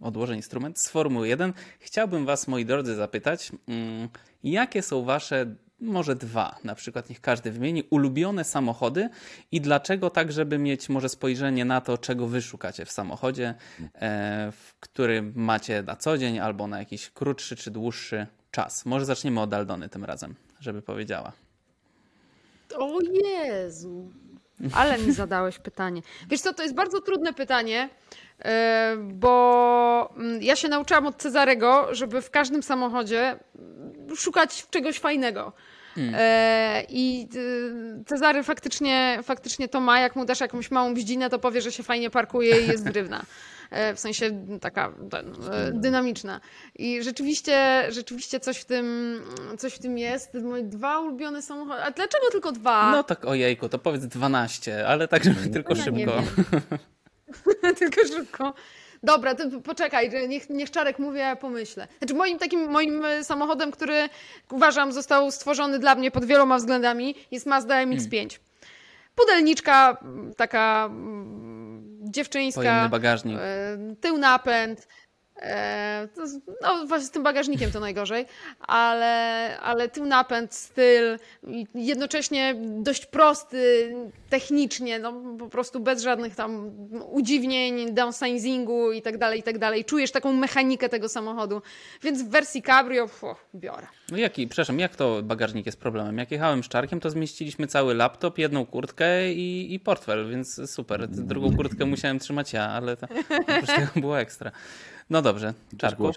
Odłożę 0.00 0.36
instrument 0.36 0.78
z 0.78 0.88
Formuły 0.88 1.28
1. 1.28 1.52
Chciałbym 1.80 2.26
Was, 2.26 2.48
moi 2.48 2.64
drodzy, 2.64 2.94
zapytać, 2.94 3.52
mm, 3.68 4.08
jakie 4.44 4.82
są 4.82 5.04
Wasze, 5.04 5.54
może 5.80 6.16
dwa, 6.16 6.56
na 6.64 6.74
przykład 6.74 7.08
niech 7.08 7.20
każdy 7.20 7.50
wymieni, 7.50 7.82
ulubione 7.90 8.44
samochody 8.44 9.08
i 9.52 9.60
dlaczego 9.60 10.10
tak, 10.10 10.32
żeby 10.32 10.58
mieć 10.58 10.88
może 10.88 11.08
spojrzenie 11.08 11.64
na 11.64 11.80
to, 11.80 11.98
czego 11.98 12.26
Wy 12.26 12.42
szukacie 12.42 12.84
w 12.84 12.92
samochodzie, 12.92 13.54
e, 13.94 14.52
w 14.52 14.74
którym 14.80 15.32
macie 15.36 15.82
na 15.82 15.96
co 15.96 16.18
dzień 16.18 16.38
albo 16.38 16.66
na 16.66 16.78
jakiś 16.78 17.10
krótszy 17.10 17.56
czy 17.56 17.70
dłuższy 17.70 18.26
czas. 18.50 18.86
Może 18.86 19.04
zaczniemy 19.04 19.40
od 19.40 19.54
Aldony 19.54 19.88
tym 19.88 20.04
razem, 20.04 20.34
żeby 20.60 20.82
powiedziała. 20.82 21.32
O 22.76 23.00
Jezu. 23.00 24.10
Ale 24.74 24.98
mi 24.98 25.12
zadałeś 25.12 25.58
pytanie. 25.68 26.02
Wiesz 26.28 26.40
co, 26.40 26.54
to 26.54 26.62
jest 26.62 26.74
bardzo 26.74 27.00
trudne 27.00 27.32
pytanie, 27.32 27.88
e, 28.38 28.96
bo 28.98 30.14
mm, 30.16 30.42
ja 30.42 30.56
się 30.56 30.68
nauczyłam 30.68 31.06
od 31.06 31.16
Cezarego, 31.16 31.94
żeby 31.94 32.22
w 32.22 32.30
każdym 32.30 32.62
samochodzie 32.62 33.38
mm, 33.58 34.16
szukać 34.16 34.66
czegoś 34.70 34.98
fajnego. 34.98 35.52
E, 36.14 36.84
I 36.88 37.28
y, 38.00 38.04
Cezary 38.06 38.42
faktycznie, 38.42 39.18
faktycznie 39.22 39.68
to 39.68 39.80
ma. 39.80 40.00
Jak 40.00 40.16
mu 40.16 40.24
dasz 40.24 40.40
jakąś 40.40 40.70
małą 40.70 40.94
bździnę, 40.94 41.30
to 41.30 41.38
powie, 41.38 41.60
że 41.60 41.72
się 41.72 41.82
fajnie 41.82 42.10
parkuje 42.10 42.60
i 42.60 42.68
jest 42.68 42.84
zrywna. 42.84 43.22
E, 43.70 43.94
W 43.94 44.00
sensie 44.00 44.44
taka 44.60 44.92
e, 45.52 45.72
dynamiczna. 45.72 46.40
I 46.74 47.02
rzeczywiście, 47.02 47.86
rzeczywiście 47.88 48.40
coś 48.40 48.58
w 48.58 48.64
tym, 48.64 49.20
coś 49.58 49.74
w 49.74 49.78
tym 49.78 49.98
jest. 49.98 50.34
Moje 50.34 50.62
dwa 50.62 51.00
ulubione 51.00 51.42
samochody. 51.42 51.82
A 51.82 51.90
dlaczego 51.90 52.30
tylko 52.32 52.52
dwa? 52.52 52.92
No 52.92 53.02
tak 53.02 53.24
ojejku, 53.24 53.68
to 53.68 53.78
powiedz 53.78 54.04
12, 54.06 54.86
ale 54.88 55.08
tak, 55.08 55.24
żeby 55.24 55.48
tylko 55.48 55.74
Ja 55.74 55.84
szybko. 55.84 56.22
Tylko 57.78 58.00
szybko. 58.06 58.54
Dobra, 59.02 59.34
to 59.34 59.44
poczekaj, 59.64 60.10
niech, 60.28 60.50
niech 60.50 60.70
Czarek 60.70 60.98
mówi, 60.98 61.20
a 61.20 61.28
ja 61.28 61.36
pomyślę. 61.36 61.88
Znaczy 61.98 62.14
moim 62.14 62.38
takim, 62.38 62.70
moim 62.70 63.04
e, 63.04 63.24
samochodem, 63.24 63.70
który 63.70 64.08
uważam 64.50 64.92
został 64.92 65.30
stworzony 65.30 65.78
dla 65.78 65.94
mnie 65.94 66.10
pod 66.10 66.24
wieloma 66.24 66.56
względami 66.56 67.14
jest 67.30 67.46
Mazda 67.46 67.74
MX-5. 67.74 68.38
Pudelniczka, 69.14 69.96
m, 70.02 70.32
taka 70.36 70.90
dziewczyńska. 72.00 72.88
Bagażnik. 72.88 73.38
E, 73.40 73.78
tył 74.00 74.18
napęd. 74.18 74.88
E, 75.42 76.08
no 76.62 76.86
właśnie 76.86 77.06
z 77.06 77.10
tym 77.10 77.22
bagażnikiem 77.22 77.70
to 77.70 77.80
najgorzej, 77.80 78.26
ale, 78.60 79.58
ale 79.58 79.88
tył 79.88 80.06
napęd, 80.06 80.54
styl, 80.54 81.18
jednocześnie 81.74 82.54
dość 82.58 83.06
prosty 83.06 83.94
technicznie, 84.30 84.98
no 84.98 85.12
po 85.38 85.48
prostu 85.48 85.80
bez 85.80 86.02
żadnych 86.02 86.34
tam 86.34 86.70
udziwnień, 87.10 87.94
downsizingu 87.94 88.92
i 88.92 89.02
tak 89.02 89.18
dalej, 89.18 89.40
i 89.40 89.42
tak 89.42 89.58
dalej. 89.58 89.84
Czujesz 89.84 90.12
taką 90.12 90.32
mechanikę 90.32 90.88
tego 90.88 91.08
samochodu, 91.08 91.62
więc 92.02 92.22
w 92.22 92.28
wersji 92.28 92.62
cabrio 92.62 93.06
pfu, 93.06 93.34
biorę. 93.54 93.86
No 94.10 94.18
jaki, 94.18 94.48
przepraszam, 94.48 94.78
jak 94.78 94.96
to 94.96 95.22
bagażnik 95.22 95.66
jest 95.66 95.80
problemem? 95.80 96.18
Jak 96.18 96.30
jechałem 96.30 96.64
z 96.64 96.68
Czarkiem, 96.68 97.00
to 97.00 97.10
zmieściliśmy 97.10 97.66
cały 97.66 97.94
laptop, 97.94 98.38
jedną 98.38 98.66
kurtkę 98.66 99.32
i, 99.32 99.74
i 99.74 99.80
portfel, 99.80 100.30
więc 100.30 100.70
super. 100.70 101.08
Drugą 101.08 101.56
kurtkę 101.56 101.86
musiałem 101.86 102.18
trzymać 102.18 102.52
ja, 102.52 102.68
ale 102.68 102.96
to 102.96 103.06
oprócz 103.40 103.66
tego 103.76 103.88
było 103.96 104.20
ekstra. 104.20 104.52
No 105.10 105.22
dobrze, 105.22 105.54
Czarku. 105.78 106.12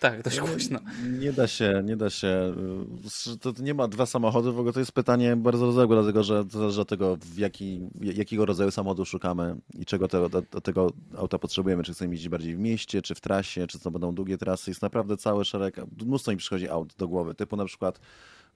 Tak, 0.00 0.22
dość 0.22 0.40
głośno. 0.40 0.78
Nie 1.20 1.32
da 1.32 1.46
się, 1.46 1.82
nie 1.84 1.96
da 1.96 2.10
się. 2.10 2.54
To 3.40 3.52
nie 3.58 3.74
ma 3.74 3.88
dwa 3.88 4.06
samochody, 4.06 4.52
w 4.52 4.58
ogóle 4.58 4.72
to 4.72 4.80
jest 4.80 4.92
pytanie 4.92 5.36
bardzo 5.36 5.66
rozległe, 5.66 5.96
dlatego 5.96 6.22
że 6.22 6.44
to 6.44 6.58
zależy 6.58 6.80
od 6.80 6.88
tego, 6.88 7.16
w 7.16 7.38
jaki, 7.38 7.80
jakiego 8.00 8.46
rodzaju 8.46 8.70
samochodu 8.70 9.04
szukamy 9.04 9.56
i 9.78 9.84
czego 9.84 10.08
te, 10.08 10.28
do 10.28 10.60
tego 10.60 10.92
auta 11.16 11.38
potrzebujemy. 11.38 11.82
Czy 11.82 11.92
chcemy 11.94 12.14
jeździć 12.14 12.28
bardziej 12.28 12.56
w 12.56 12.58
mieście, 12.58 13.02
czy 13.02 13.14
w 13.14 13.20
trasie, 13.20 13.66
czy 13.66 13.78
to 13.78 13.90
będą 13.90 14.14
długie 14.14 14.38
trasy. 14.38 14.70
Jest 14.70 14.82
naprawdę 14.82 15.16
cały 15.16 15.44
szereg, 15.44 15.76
mnóstwo 16.06 16.30
mi 16.30 16.36
przychodzi 16.36 16.68
aut 16.68 16.94
do 16.94 17.08
głowy, 17.08 17.34
typu 17.34 17.56
na 17.56 17.64
przykład 17.64 18.00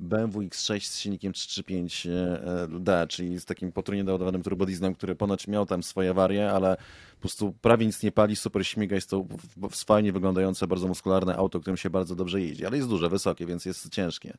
BMW 0.00 0.40
X6 0.40 0.80
z 0.80 0.98
silnikiem 0.98 1.32
335D, 1.32 3.06
czyli 3.08 3.40
z 3.40 3.44
takim 3.44 3.72
potrójnie 3.72 4.04
doładowanym 4.04 4.42
turbodizlem, 4.42 4.94
który 4.94 5.14
ponoć 5.14 5.48
miał 5.48 5.66
tam 5.66 5.82
swoje 5.82 6.10
awarie, 6.10 6.50
ale 6.50 6.76
po 7.14 7.20
prostu 7.20 7.52
prawie 7.52 7.86
nic 7.86 8.02
nie 8.02 8.12
pali, 8.12 8.36
super 8.36 8.66
śmiga, 8.66 8.94
jest 8.94 9.10
to 9.10 9.24
fajnie 9.86 10.12
wyglądające, 10.12 10.66
bardzo 10.66 10.88
muskularne 10.88 11.36
auto, 11.36 11.60
którym 11.60 11.76
się 11.76 11.90
bardzo 11.90 12.14
dobrze 12.14 12.40
jeździ, 12.40 12.66
ale 12.66 12.76
jest 12.76 12.88
duże, 12.88 13.08
wysokie, 13.08 13.46
więc 13.46 13.64
jest 13.64 13.88
ciężkie. 13.88 14.36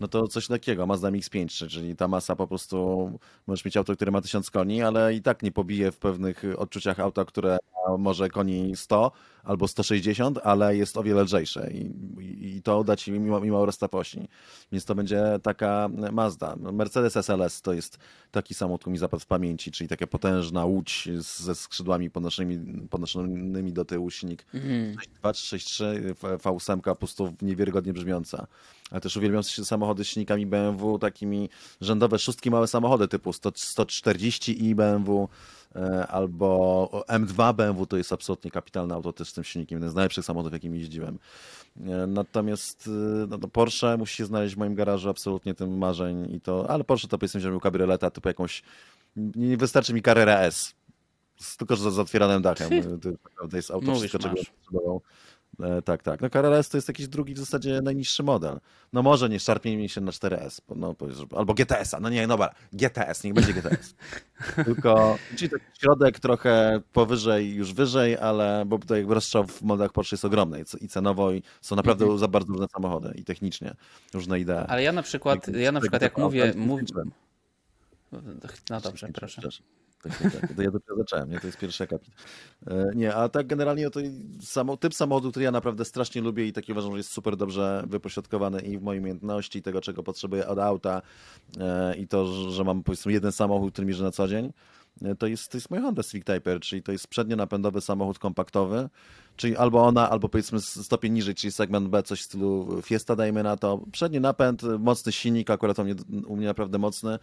No 0.00 0.08
to 0.08 0.28
coś 0.28 0.46
takiego, 0.46 0.86
Mazda 0.86 1.08
MX-5, 1.08 1.68
czyli 1.68 1.96
ta 1.96 2.08
masa 2.08 2.36
po 2.36 2.46
prostu, 2.46 3.10
możesz 3.46 3.64
mieć 3.64 3.76
auto, 3.76 3.96
które 3.96 4.10
ma 4.10 4.20
1000 4.20 4.50
koni, 4.50 4.82
ale 4.82 5.14
i 5.14 5.22
tak 5.22 5.42
nie 5.42 5.52
pobije 5.52 5.92
w 5.92 5.98
pewnych 5.98 6.42
odczuciach 6.56 7.00
auta, 7.00 7.24
które 7.24 7.58
może 7.98 8.28
koni 8.28 8.76
100 8.76 9.12
albo 9.44 9.68
160, 9.68 10.38
ale 10.44 10.76
jest 10.76 10.96
o 10.96 11.02
wiele 11.02 11.22
lżejsze 11.22 11.70
i, 11.72 11.90
i, 12.60 12.62
to 12.62 12.84
da 12.84 12.96
ci 12.96 13.12
mimo, 13.12 13.40
mimo. 13.40 13.66
Więc 14.72 14.84
to 14.84 14.94
będzie 14.94 15.22
taka 15.42 15.88
Mazda. 16.12 16.56
Mercedes 16.56 17.16
SLS 17.16 17.62
to 17.62 17.72
jest 17.72 17.98
taki 18.30 18.54
samochód, 18.54 18.80
który 18.80 18.92
mi 18.92 18.98
zapadł 18.98 19.22
w 19.22 19.26
pamięci, 19.26 19.70
czyli 19.70 19.88
taka 19.88 20.06
potężna 20.06 20.64
łódź 20.64 21.08
ze 21.18 21.54
skrzydłami 21.54 22.10
podnoszonymi, 22.10 22.88
podnoszonymi 22.88 23.72
do 23.72 23.84
tyłu, 23.84 24.10
silnik 24.10 24.46
2 25.18 25.32
czy 25.32 25.56
6.3, 25.56 26.14
V8 26.14 26.80
po 26.80 26.96
prostu 26.96 27.34
niewiarygodnie 27.42 27.92
brzmiąca. 27.92 28.46
Ale 28.90 29.00
też 29.00 29.16
uwielbiam 29.16 29.42
się 29.42 29.64
samochody 29.64 30.04
z 30.04 30.06
silnikami 30.06 30.46
BMW, 30.46 30.98
takimi 30.98 31.48
rzędowe 31.80 32.18
szóstki 32.18 32.50
małe 32.50 32.66
samochody 32.66 33.08
typu 33.08 33.32
100, 33.32 33.52
140 33.54 34.66
i 34.66 34.74
BMW 34.74 35.28
albo 36.08 37.04
M2 37.08 37.54
BMW 37.54 37.86
to 37.86 37.96
jest 37.96 38.12
absolutnie 38.12 38.50
kapitalne 38.50 38.94
auto 38.94 39.12
też 39.12 39.28
z 39.28 39.32
tym 39.32 39.44
silnikiem, 39.44 39.76
jeden 39.76 39.90
z 39.90 39.94
najlepszych 39.94 40.24
samochodów, 40.24 40.52
jakim 40.52 40.74
jeździłem. 40.74 41.18
E, 41.86 42.06
Natomiast 42.06 42.86
e, 42.86 43.26
no, 43.28 43.38
to 43.38 43.48
Porsche 43.48 43.96
musi 43.98 44.16
się 44.16 44.26
znaleźć 44.26 44.54
w 44.54 44.58
moim 44.58 44.74
garażu 44.74 45.10
absolutnie 45.10 45.54
tym 45.54 45.78
marzeń 45.78 46.34
i 46.34 46.40
to, 46.40 46.70
ale 46.70 46.84
Porsche 46.84 47.08
to 47.08 47.18
powiedzmy, 47.18 47.40
że 47.40 47.50
miał 47.50 47.60
kabrioleta 47.60 48.10
typu 48.10 48.28
jakąś, 48.28 48.62
nie 49.16 49.56
wystarczy 49.56 49.94
mi 49.94 50.02
Carrera 50.02 50.38
S, 50.38 50.74
tylko 51.58 51.76
że 51.76 51.90
z 51.90 51.98
otwieranym 51.98 52.42
dachem. 52.42 52.70
E, 53.44 53.48
To 53.50 53.56
jest 53.56 53.70
auto 53.70 53.86
Mówisz, 53.86 53.98
wszystko, 54.00 54.18
czego 54.18 54.36
potrzebował. 54.36 55.02
E, 55.60 55.82
tak, 55.82 56.02
tak. 56.02 56.20
No 56.20 56.30
Carrera 56.30 56.56
S 56.56 56.68
to 56.68 56.76
jest 56.76 56.88
jakiś 56.88 57.08
drugi 57.08 57.34
w 57.34 57.38
zasadzie 57.38 57.80
najniższy 57.82 58.22
model. 58.22 58.60
No 58.92 59.02
może 59.02 59.28
nie 59.28 59.40
szarpnij 59.40 59.88
się 59.88 60.00
na 60.00 60.10
4S, 60.12 60.60
bo- 60.68 60.74
no, 60.74 60.94
albo 61.36 61.54
GTS-a. 61.54 62.00
No 62.00 62.08
nie, 62.08 62.26
dobra, 62.26 62.54
GTS, 62.72 63.24
niech 63.24 63.34
będzie 63.34 63.52
GTS. 63.52 63.94
Tylko, 64.64 65.18
czyli 65.36 65.50
taki 65.50 65.64
środek 65.80 66.20
trochę 66.20 66.80
powyżej, 66.92 67.54
już 67.54 67.72
wyżej, 67.74 68.18
ale 68.18 68.64
bo 68.66 68.78
jakby 68.96 69.14
rozstrzał 69.14 69.46
w 69.46 69.62
modelach 69.62 69.92
Porsche 69.92 70.14
jest 70.14 70.24
ogromny 70.24 70.64
i 70.80 70.88
cenowo 70.88 71.32
i 71.32 71.42
są 71.60 71.76
naprawdę 71.76 72.18
za 72.18 72.28
bardzo 72.28 72.52
różne 72.52 72.66
samochody 72.68 73.12
i 73.16 73.24
technicznie, 73.24 73.74
różne 74.14 74.40
idee. 74.40 74.66
Ale 74.68 74.82
ja 74.82 74.92
na 74.92 75.02
przykład, 75.02 75.46
Tak, 75.46 75.54
ja 75.54 75.72
na 75.72 75.80
tak, 75.80 75.82
przykład 75.82 76.00
tak, 76.02 76.12
jak 76.12 76.18
mówię, 76.18 76.46
tak, 76.46 76.56
mów... 76.56 76.78
skończyłem. 76.78 77.10
No 78.70 78.80
dobrze, 78.80 79.08
proszę. 79.14 79.32
Przepraszam. 79.32 79.79
Tak, 80.02 80.18
tak, 80.18 80.32
tak. 80.40 80.52
To 80.56 80.62
ja 80.62 80.70
dopiero 80.70 80.96
zacząłem, 80.96 81.30
nie? 81.30 81.40
To 81.40 81.46
jest 81.46 81.58
pierwszy 81.58 81.84
akapit. 81.84 82.14
E, 82.66 82.90
Nie, 82.94 83.14
a 83.14 83.28
tak 83.28 83.46
generalnie 83.46 83.90
to 83.90 84.00
samo, 84.42 84.76
typ 84.76 84.94
samochodu, 84.94 85.30
który 85.30 85.44
ja 85.44 85.50
naprawdę 85.50 85.84
strasznie 85.84 86.22
lubię 86.22 86.46
i 86.46 86.52
taki 86.52 86.72
uważam, 86.72 86.90
że 86.92 86.96
jest 86.98 87.12
super 87.12 87.36
dobrze 87.36 87.84
wypośrodkowany 87.86 88.60
i 88.60 88.78
w 88.78 88.82
mojej 88.82 89.00
umiejętności, 89.00 89.62
tego, 89.62 89.80
czego 89.80 90.02
potrzebuję 90.02 90.46
od 90.48 90.58
auta 90.58 91.02
e, 91.60 91.96
i 91.96 92.08
to, 92.08 92.26
że- 92.50 92.64
mam 92.64 92.82
powiedzmy 92.82 93.12
jeden 93.12 93.32
samochód, 93.32 93.72
który 93.72 93.86
mierzę 93.86 94.04
na 94.04 94.10
co 94.10 94.28
dzień, 94.28 94.52
e, 95.02 95.14
to 95.14 95.26
jest, 95.26 95.50
to 95.50 95.56
jest 95.56 95.70
mój 95.70 95.80
Honda 95.80 96.02
Civic 96.02 96.24
Type 96.26 96.52
R, 96.52 96.60
czyli 96.60 96.82
to 96.82 96.92
jest 96.92 97.06
przednio 97.08 97.36
napędowy 97.36 97.80
samochód 97.80 98.18
kompaktowy, 98.18 98.88
czyli 99.40 99.56
albo 99.56 99.82
ona, 99.82 100.10
albo 100.10 100.28
powiedzmy 100.28 100.60
stopień 100.60 101.12
niżej, 101.12 101.34
czyli 101.34 101.52
segment 101.52 101.88
B, 101.88 102.02
coś 102.02 102.20
w 102.20 102.24
stylu 102.24 102.82
Fiesta 102.82 103.16
dajmy 103.16 103.42
na 103.42 103.56
to. 103.56 103.80
Przedni 103.92 104.20
napęd, 104.20 104.62
mocny 104.78 105.12
silnik, 105.12 105.50
akurat 105.50 105.78
u 105.78 105.84
mnie, 105.84 105.94
u 106.26 106.36
mnie 106.36 106.46
naprawdę 106.46 106.78
mocny, 106.78 107.18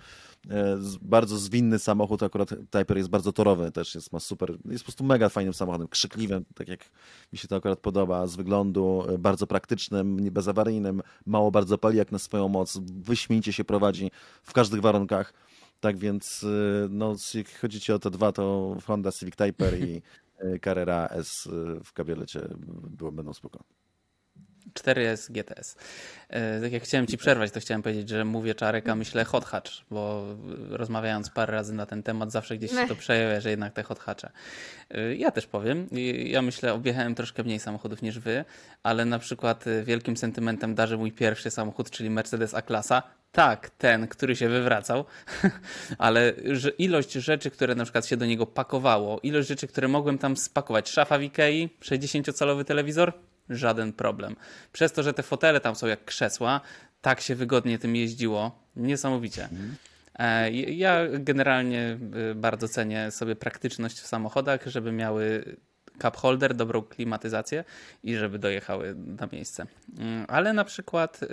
e, 0.49 0.77
bardzo 1.01 1.37
zwinny 1.37 1.79
samochód, 1.79 2.23
akurat 2.23 2.49
Type 2.49 2.85
R 2.89 2.97
jest 2.97 3.09
bardzo 3.09 3.33
torowy, 3.33 3.71
też 3.71 3.95
jest, 3.95 4.13
ma 4.13 4.19
super, 4.19 4.57
jest 4.65 4.83
po 4.83 4.85
prostu 4.85 5.03
mega 5.03 5.29
fajnym 5.29 5.53
samochodem, 5.53 5.87
krzykliwym, 5.87 6.45
tak 6.55 6.67
jak 6.67 6.89
mi 7.33 7.39
się 7.39 7.47
to 7.47 7.55
akurat 7.55 7.79
podoba, 7.79 8.27
z 8.27 8.35
wyglądu, 8.35 9.03
e, 9.09 9.17
bardzo 9.17 9.47
praktycznym, 9.47 10.17
bezawaryjnym, 10.31 11.01
mało 11.25 11.51
bardzo 11.51 11.77
pali 11.77 11.97
jak 11.97 12.11
na 12.11 12.19
swoją 12.19 12.47
moc, 12.47 12.77
wyśmienicie 12.83 13.53
się 13.53 13.63
prowadzi 13.63 14.11
w 14.43 14.53
każdych 14.53 14.81
warunkach. 14.81 15.33
Tak 15.79 15.97
więc, 15.97 16.45
no, 16.89 17.11
jeśli 17.11 17.43
chodzi 17.43 17.81
ci 17.81 17.93
o 17.93 17.99
te 17.99 18.11
dwa, 18.11 18.31
to 18.31 18.75
Honda 18.85 19.11
Civic 19.11 19.35
Type 19.35 19.67
R 19.67 19.79
i 19.79 20.01
Carrera 20.63 21.07
S 21.11 21.45
y, 21.45 21.83
w 21.83 21.93
kabriolecie 21.93 22.39
było, 22.89 23.11
będą 23.11 23.33
spoko. 23.33 23.63
4S 24.73 25.31
GTS. 25.31 25.75
E, 26.29 26.61
Tak 26.61 26.71
jak 26.71 26.83
chciałem 26.83 27.07
ci 27.07 27.17
przerwać, 27.17 27.51
to 27.51 27.59
chciałem 27.59 27.81
powiedzieć, 27.83 28.09
że 28.09 28.25
mówię 28.25 28.55
czarek, 28.55 28.89
a 28.89 28.95
myślę 28.95 29.23
hot 29.25 29.45
hatch, 29.45 29.71
bo 29.91 30.25
rozmawiając 30.69 31.29
parę 31.29 31.53
razy 31.53 31.73
na 31.73 31.85
ten 31.85 32.03
temat, 32.03 32.31
zawsze 32.31 32.57
gdzieś 32.57 32.71
się 32.71 32.87
to 32.87 32.95
przejawia, 32.95 33.39
że 33.41 33.49
jednak 33.49 33.73
te 33.73 33.83
hot 33.83 33.99
hatche. 33.99 34.29
E, 34.91 35.15
Ja 35.15 35.31
też 35.31 35.47
powiem, 35.47 35.87
ja 36.25 36.41
myślę, 36.41 36.73
objechałem 36.73 37.15
troszkę 37.15 37.43
mniej 37.43 37.59
samochodów 37.59 38.01
niż 38.01 38.19
wy, 38.19 38.45
ale 38.83 39.05
na 39.05 39.19
przykład 39.19 39.67
e, 39.67 39.83
wielkim 39.83 40.17
sentymentem 40.17 40.75
darzy 40.75 40.97
mój 40.97 41.11
pierwszy 41.11 41.51
samochód, 41.51 41.89
czyli 41.89 42.09
Mercedes 42.09 42.53
A-klasa. 42.53 43.03
Tak, 43.31 43.69
ten, 43.69 44.07
który 44.07 44.35
się 44.35 44.49
wywracał, 44.49 45.05
ale 45.97 46.33
ilość 46.77 47.11
rzeczy, 47.11 47.51
które 47.51 47.75
na 47.75 47.83
przykład 47.83 48.05
się 48.05 48.17
do 48.17 48.25
niego 48.25 48.45
pakowało, 48.45 49.19
ilość 49.19 49.47
rzeczy, 49.47 49.67
które 49.67 49.87
mogłem 49.87 50.17
tam 50.17 50.37
spakować, 50.37 50.89
szafa 50.89 51.17
w 51.17 51.21
Ikei, 51.21 51.69
60-calowy 51.81 52.63
telewizor, 52.63 53.13
żaden 53.49 53.93
problem. 53.93 54.35
Przez 54.71 54.91
to, 54.91 55.03
że 55.03 55.13
te 55.13 55.23
fotele 55.23 55.59
tam 55.59 55.75
są 55.75 55.87
jak 55.87 56.05
krzesła, 56.05 56.61
tak 57.01 57.21
się 57.21 57.35
wygodnie 57.35 57.79
tym 57.79 57.95
jeździło. 57.95 58.67
Niesamowicie. 58.75 59.49
E, 60.19 60.51
Ja 60.51 60.99
generalnie 61.19 61.97
y, 62.31 62.35
bardzo 62.35 62.67
cenię 62.67 63.11
sobie 63.11 63.35
praktyczność 63.35 63.99
w 63.99 64.07
samochodach, 64.07 64.65
żeby 64.65 64.91
miały 64.91 65.55
cup 66.01 66.17
holder, 66.17 66.55
dobrą 66.55 66.81
klimatyzację 66.81 67.63
i 68.03 68.15
żeby 68.15 68.39
dojechały 68.39 68.95
na 68.95 69.27
miejsce. 69.31 69.65
Mm, 69.97 70.25
Ale 70.27 70.53
na 70.53 70.63
przykład 70.65 71.23
y, 71.23 71.27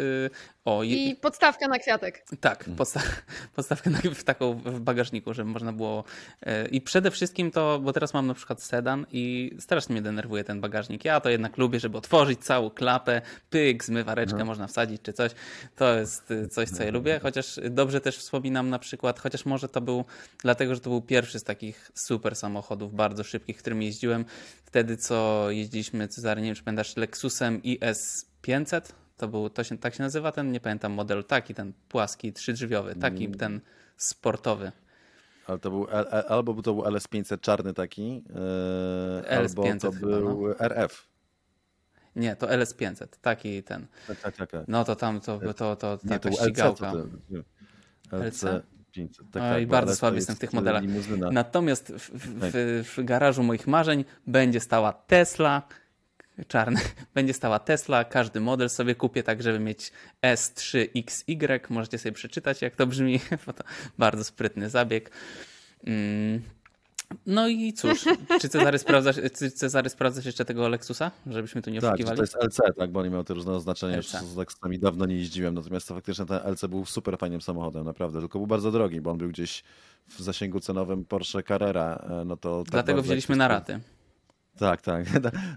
o 0.64 0.82
je- 0.82 0.96
I 1.10 1.16
podstawka 1.16 1.68
na 1.68 1.78
kwiatek. 1.78 2.24
tak, 2.40 2.64
podsta 2.76 3.00
podstawkę 3.56 3.90
na- 3.90 3.98
w 4.14 4.24
taką 4.24 4.54
w 4.54 4.80
bagażniku, 4.80 5.34
żeby 5.34 5.50
można 5.50 5.72
było. 5.72 6.04
e, 6.42 6.66
I 6.68 6.80
przede 6.80 7.10
wszystkim 7.10 7.50
to, 7.50 7.80
bo 7.82 7.92
teraz 7.92 8.14
mam 8.14 8.26
na 8.26 8.34
przykład 8.34 8.62
sedan 8.62 9.06
i 9.12 9.52
strasznie 9.58 9.92
mnie 9.92 10.02
denerwuje 10.02 10.44
ten 10.44 10.60
bagażnik. 10.60 11.04
Ja 11.04 11.20
to 11.20 11.28
jednak 11.30 11.58
lubię, 11.58 11.80
żeby 11.80 11.98
otworzyć 11.98 12.40
całą 12.44 12.70
klapę, 12.70 13.22
pyk, 13.50 13.84
zmywareczkę 13.84 14.44
można 14.44 14.66
wsadzić 14.66 15.02
czy 15.02 15.12
coś. 15.12 15.32
To 15.76 15.94
jest 15.94 16.30
y, 16.30 16.48
coś, 16.48 16.68
co 16.70 16.84
ja 16.84 16.90
lubię, 16.90 17.20
chociaż 17.22 17.60
dobrze 17.70 18.00
też 18.00 18.18
wspominam 18.18 18.70
na 18.70 18.78
przykład, 18.78 19.20
chociaż 19.20 19.44
może 19.46 19.68
to 19.68 19.80
był 19.80 20.04
dlatego, 20.42 20.74
że 20.74 20.80
to 20.80 20.90
był 20.90 21.02
pierwszy 21.02 21.38
z 21.38 21.44
takich 21.44 21.90
super 21.94 22.36
samochodów, 22.36 22.94
bardzo 22.94 23.24
szybkich, 23.24 23.56
którym 23.56 23.82
jeździłem. 23.82 24.24
Wtedy, 24.64 24.96
co 24.96 25.46
jeździliśmy, 25.50 26.08
Cezary, 26.08 26.40
nie 26.40 26.48
wiem, 26.48 26.54
czy 26.54 26.62
pamiętasz, 26.62 26.96
Lexusem 26.96 27.62
IS 27.62 28.26
500? 28.42 28.94
To 29.16 29.28
był, 29.28 29.50
to 29.50 29.64
się, 29.64 29.78
tak 29.78 29.94
się 29.94 30.02
nazywa 30.02 30.32
ten, 30.32 30.52
nie 30.52 30.60
pamiętam 30.60 30.92
model, 30.92 31.24
taki 31.24 31.54
ten 31.54 31.72
płaski, 31.88 32.32
trzydrzwiowy, 32.32 32.94
taki 32.94 33.30
ten 33.30 33.60
sportowy. 33.96 34.72
Ale 35.46 35.58
to 35.58 35.70
był, 35.70 35.86
albo 36.28 36.62
to 36.62 36.74
był 36.74 36.82
LS500 36.82 37.40
czarny 37.40 37.74
taki, 37.74 38.24
e, 39.24 39.38
albo 39.38 39.62
LS500 39.62 39.80
to 39.80 39.92
chyba, 39.92 40.06
był 40.06 40.54
RF. 40.58 41.08
Nie, 42.16 42.36
to 42.36 42.46
LS500, 42.46 43.06
taki 43.20 43.62
ten. 43.62 43.86
Tak, 44.06 44.20
tak, 44.20 44.36
tak. 44.36 44.50
tak. 44.50 44.68
No 44.68 44.84
to 44.84 44.96
tam 44.96 45.20
to, 45.20 45.54
to, 45.54 45.76
to 45.76 45.98
Nie, 46.04 46.18
to 46.18 46.28
był 46.28 46.38
LC, 46.38 46.44
ścigałka. 46.44 46.92
to, 48.10 48.16
LC 48.16 48.44
500. 48.94 49.30
Tak, 49.30 49.42
tak, 49.42 49.66
bo 49.66 49.70
bardzo 49.70 49.90
LS 49.90 49.96
to 49.96 50.00
słaby 50.00 50.16
jest 50.16 50.28
jestem 50.28 50.36
w 50.36 50.38
tych 50.38 50.52
modelach. 50.52 50.82
limuzyna. 50.82 51.30
Natomiast 51.30 51.92
w, 51.92 52.10
w, 52.10 52.50
w, 52.52 52.94
w 52.96 53.04
garażu 53.04 53.42
moich 53.42 53.66
marzeń 53.66 54.04
będzie 54.26 54.60
stała 54.60 54.92
Tesla, 54.92 55.62
czarny, 56.48 56.80
będzie 57.14 57.32
stała 57.32 57.58
Tesla, 57.58 58.04
każdy 58.04 58.40
model 58.40 58.70
sobie 58.70 58.94
kupię 58.94 59.22
tak, 59.22 59.42
żeby 59.42 59.58
mieć 59.58 59.92
S3XY, 60.22 61.60
możecie 61.70 61.98
sobie 61.98 62.12
przeczytać 62.12 62.62
jak 62.62 62.76
to 62.76 62.86
brzmi, 62.86 63.20
bo 63.46 63.52
to 63.52 63.64
bardzo 63.98 64.24
sprytny 64.24 64.70
zabieg. 64.70 65.10
Mm. 65.86 66.42
No 67.26 67.48
i 67.48 67.72
cóż, 67.72 68.04
czy 68.40 68.48
Cezary 68.48 68.78
sprawdzasz, 68.78 69.16
czy 69.38 69.50
Cezary 69.50 69.90
sprawdzasz 69.90 70.26
jeszcze 70.26 70.44
tego 70.44 70.68
Lexusa, 70.68 71.10
żebyśmy 71.26 71.62
tu 71.62 71.70
nie 71.70 71.80
Tak, 71.80 71.90
oszukiwali? 71.90 72.16
to 72.16 72.22
jest 72.22 72.36
LC, 72.36 72.60
tak, 72.76 72.90
bo 72.90 73.00
oni 73.00 73.10
mają 73.10 73.24
te 73.24 73.34
różne 73.34 73.52
oznaczenia, 73.52 73.96
już 73.96 74.06
z 74.06 74.36
Lexusami 74.36 74.78
dawno 74.78 75.06
nie 75.06 75.16
jeździłem, 75.16 75.54
natomiast 75.54 75.88
to 75.88 75.94
faktycznie 75.94 76.26
ten 76.26 76.40
LC 76.44 76.66
był 76.68 76.86
super 76.86 77.18
fajnym 77.18 77.40
samochodem, 77.40 77.84
naprawdę, 77.84 78.20
tylko 78.20 78.38
był 78.38 78.46
bardzo 78.46 78.70
drogi, 78.70 79.00
bo 79.00 79.10
on 79.10 79.18
był 79.18 79.28
gdzieś 79.28 79.64
w 80.08 80.22
zasięgu 80.22 80.60
cenowym 80.60 81.04
Porsche 81.04 81.42
Carrera, 81.42 82.04
e, 82.10 82.24
no 82.24 82.36
to... 82.36 82.62
tak 82.64 82.72
Dlatego 82.72 83.02
wzięliśmy 83.02 83.36
na 83.36 83.48
raty. 83.48 83.80
Tak, 84.58 84.80
tak, 84.90 85.06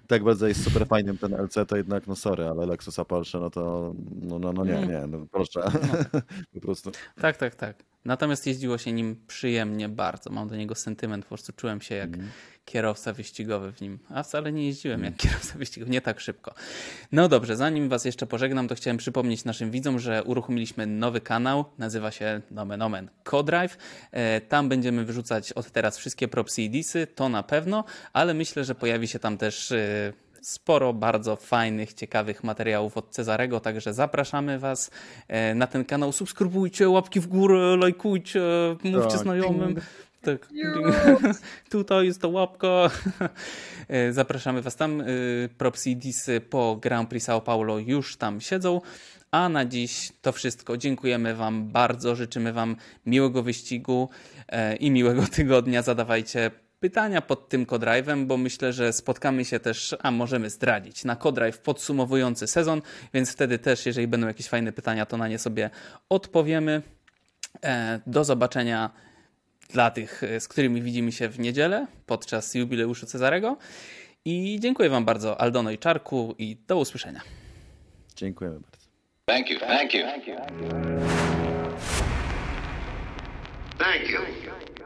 tak 0.07 0.23
bardzo 0.23 0.47
jest 0.47 0.63
super 0.63 0.87
fajnym 0.87 1.17
ten 1.17 1.33
LC, 1.33 1.65
to 1.67 1.77
jednak, 1.77 2.07
no 2.07 2.15
sorry, 2.15 2.47
ale 2.47 2.65
Lexusa 2.65 3.05
Porsche, 3.05 3.39
no 3.39 3.49
to, 3.49 3.93
no, 4.21 4.39
no, 4.39 4.53
no 4.53 4.65
nie, 4.65 4.87
nie, 4.87 5.07
no 5.07 5.25
proszę, 5.31 5.61
po 6.53 6.59
prostu. 6.61 6.91
Tak, 7.21 7.37
tak, 7.37 7.55
tak. 7.55 7.83
Natomiast 8.05 8.47
jeździło 8.47 8.77
się 8.77 8.91
nim 8.91 9.23
przyjemnie 9.27 9.89
bardzo. 9.89 10.29
Mam 10.29 10.47
do 10.47 10.55
niego 10.55 10.75
sentyment, 10.75 11.25
po 11.25 11.29
prostu 11.29 11.53
czułem 11.53 11.81
się 11.81 11.95
jak 11.95 12.09
kierowca 12.65 13.13
wyścigowy 13.13 13.71
w 13.71 13.81
nim. 13.81 13.99
A 14.09 14.23
wcale 14.23 14.51
nie 14.51 14.65
jeździłem 14.65 15.03
jak 15.03 15.17
kierowca 15.23 15.57
wyścigowy, 15.57 15.91
nie 15.91 16.01
tak 16.01 16.19
szybko. 16.19 16.53
No 17.11 17.27
dobrze, 17.29 17.55
zanim 17.55 17.89
was 17.89 18.05
jeszcze 18.05 18.27
pożegnam, 18.27 18.67
to 18.67 18.75
chciałem 18.75 18.97
przypomnieć 18.97 19.45
naszym 19.45 19.71
widzom, 19.71 19.99
że 19.99 20.23
uruchomiliśmy 20.23 20.85
nowy 20.87 21.21
kanał, 21.21 21.65
nazywa 21.77 22.11
się 22.11 22.41
Nomen 22.51 22.81
Omen 22.81 23.09
Codrive. 23.23 23.77
E, 24.11 24.41
Tam 24.41 24.69
będziemy 24.69 25.05
wyrzucać 25.05 25.53
od 25.53 25.71
teraz 25.71 25.97
wszystkie 25.97 26.27
propsy 26.27 26.61
i 26.61 26.69
disy, 26.69 27.07
to 27.07 27.29
na 27.29 27.43
pewno, 27.43 27.83
ale 28.13 28.33
myślę, 28.33 28.63
że 28.65 28.75
pojawi 28.75 29.07
się 29.07 29.19
tam 29.19 29.37
też 29.37 29.71
e, 29.71 30.13
sporo 30.41 30.93
bardzo 30.93 31.35
fajnych, 31.35 31.93
ciekawych 31.93 32.43
materiałów 32.43 32.97
od 32.97 33.09
Cezarego, 33.09 33.59
także 33.59 33.93
zapraszamy 33.93 34.59
Was 34.59 34.91
e, 35.27 35.55
na 35.55 35.67
ten 35.67 35.85
kanał. 35.85 36.11
Subskrybujcie, 36.11 36.89
łapki 36.89 37.19
w 37.19 37.27
górę, 37.27 37.77
lajkujcie, 37.77 38.41
mówcie 38.83 39.09
Tak. 39.09 39.19
znajomym. 39.19 39.75
Tak. 40.21 40.47
Tutaj 41.71 42.05
jest 42.05 42.21
to 42.21 42.29
łapka. 42.29 42.89
E, 43.87 44.13
Zapraszamy 44.13 44.61
Was 44.61 44.75
tam. 44.75 45.01
E, 45.01 45.05
Props 45.57 45.87
i 45.87 45.95
disy 45.95 46.41
po 46.41 46.75
Grand 46.81 47.09
Prix 47.09 47.27
São 47.27 47.41
Paulo 47.41 47.79
już 47.79 48.17
tam 48.17 48.41
siedzą. 48.41 48.81
A 49.31 49.49
na 49.49 49.65
dziś 49.65 50.11
to 50.21 50.31
wszystko. 50.31 50.77
Dziękujemy 50.77 51.35
Wam 51.35 51.67
bardzo. 51.67 52.15
Życzymy 52.15 52.53
Wam 52.53 52.75
miłego 53.05 53.43
wyścigu 53.43 54.09
i 54.79 54.91
miłego 54.91 55.23
tygodnia. 55.27 55.81
Zadawajcie 55.81 56.51
pytania 56.79 57.21
pod 57.21 57.49
tym 57.49 57.65
Codrive'em, 57.65 58.25
bo 58.25 58.37
myślę, 58.37 58.73
że 58.73 58.93
spotkamy 58.93 59.45
się 59.45 59.59
też, 59.59 59.95
a 59.99 60.11
możemy 60.11 60.49
zdradzić, 60.49 61.05
na 61.05 61.15
Codrive 61.15 61.57
podsumowujący 61.59 62.47
sezon, 62.47 62.81
więc 63.13 63.31
wtedy 63.31 63.59
też, 63.59 63.85
jeżeli 63.85 64.07
będą 64.07 64.27
jakieś 64.27 64.47
fajne 64.47 64.71
pytania, 64.71 65.05
to 65.05 65.17
na 65.17 65.27
nie 65.27 65.39
sobie 65.39 65.69
odpowiemy. 66.09 66.81
E, 67.63 67.99
Do 68.07 68.23
zobaczenia 68.23 68.89
dla 69.69 69.91
tych, 69.91 70.23
e, 70.23 70.39
z 70.39 70.47
którymi 70.47 70.81
widzimy 70.81 71.11
się 71.11 71.29
w 71.29 71.39
niedzielę 71.39 71.87
podczas 72.05 72.55
jubileuszu 72.55 73.05
Cezarego. 73.05 73.57
I 74.25 74.57
dziękuję 74.61 74.89
Wam 74.89 75.05
bardzo, 75.05 75.41
Aldono 75.41 75.71
i 75.71 75.77
Czarku, 75.77 76.35
i 76.37 76.57
do 76.67 76.77
usłyszenia. 76.77 77.21
Dziękujemy 78.15 78.59
bardzo. 78.59 78.87
Thank 79.25 79.49
you. 79.49 79.59
Thank 79.59 79.93
you. 79.93 80.01
Thank 83.77 84.09
you. 84.09 84.76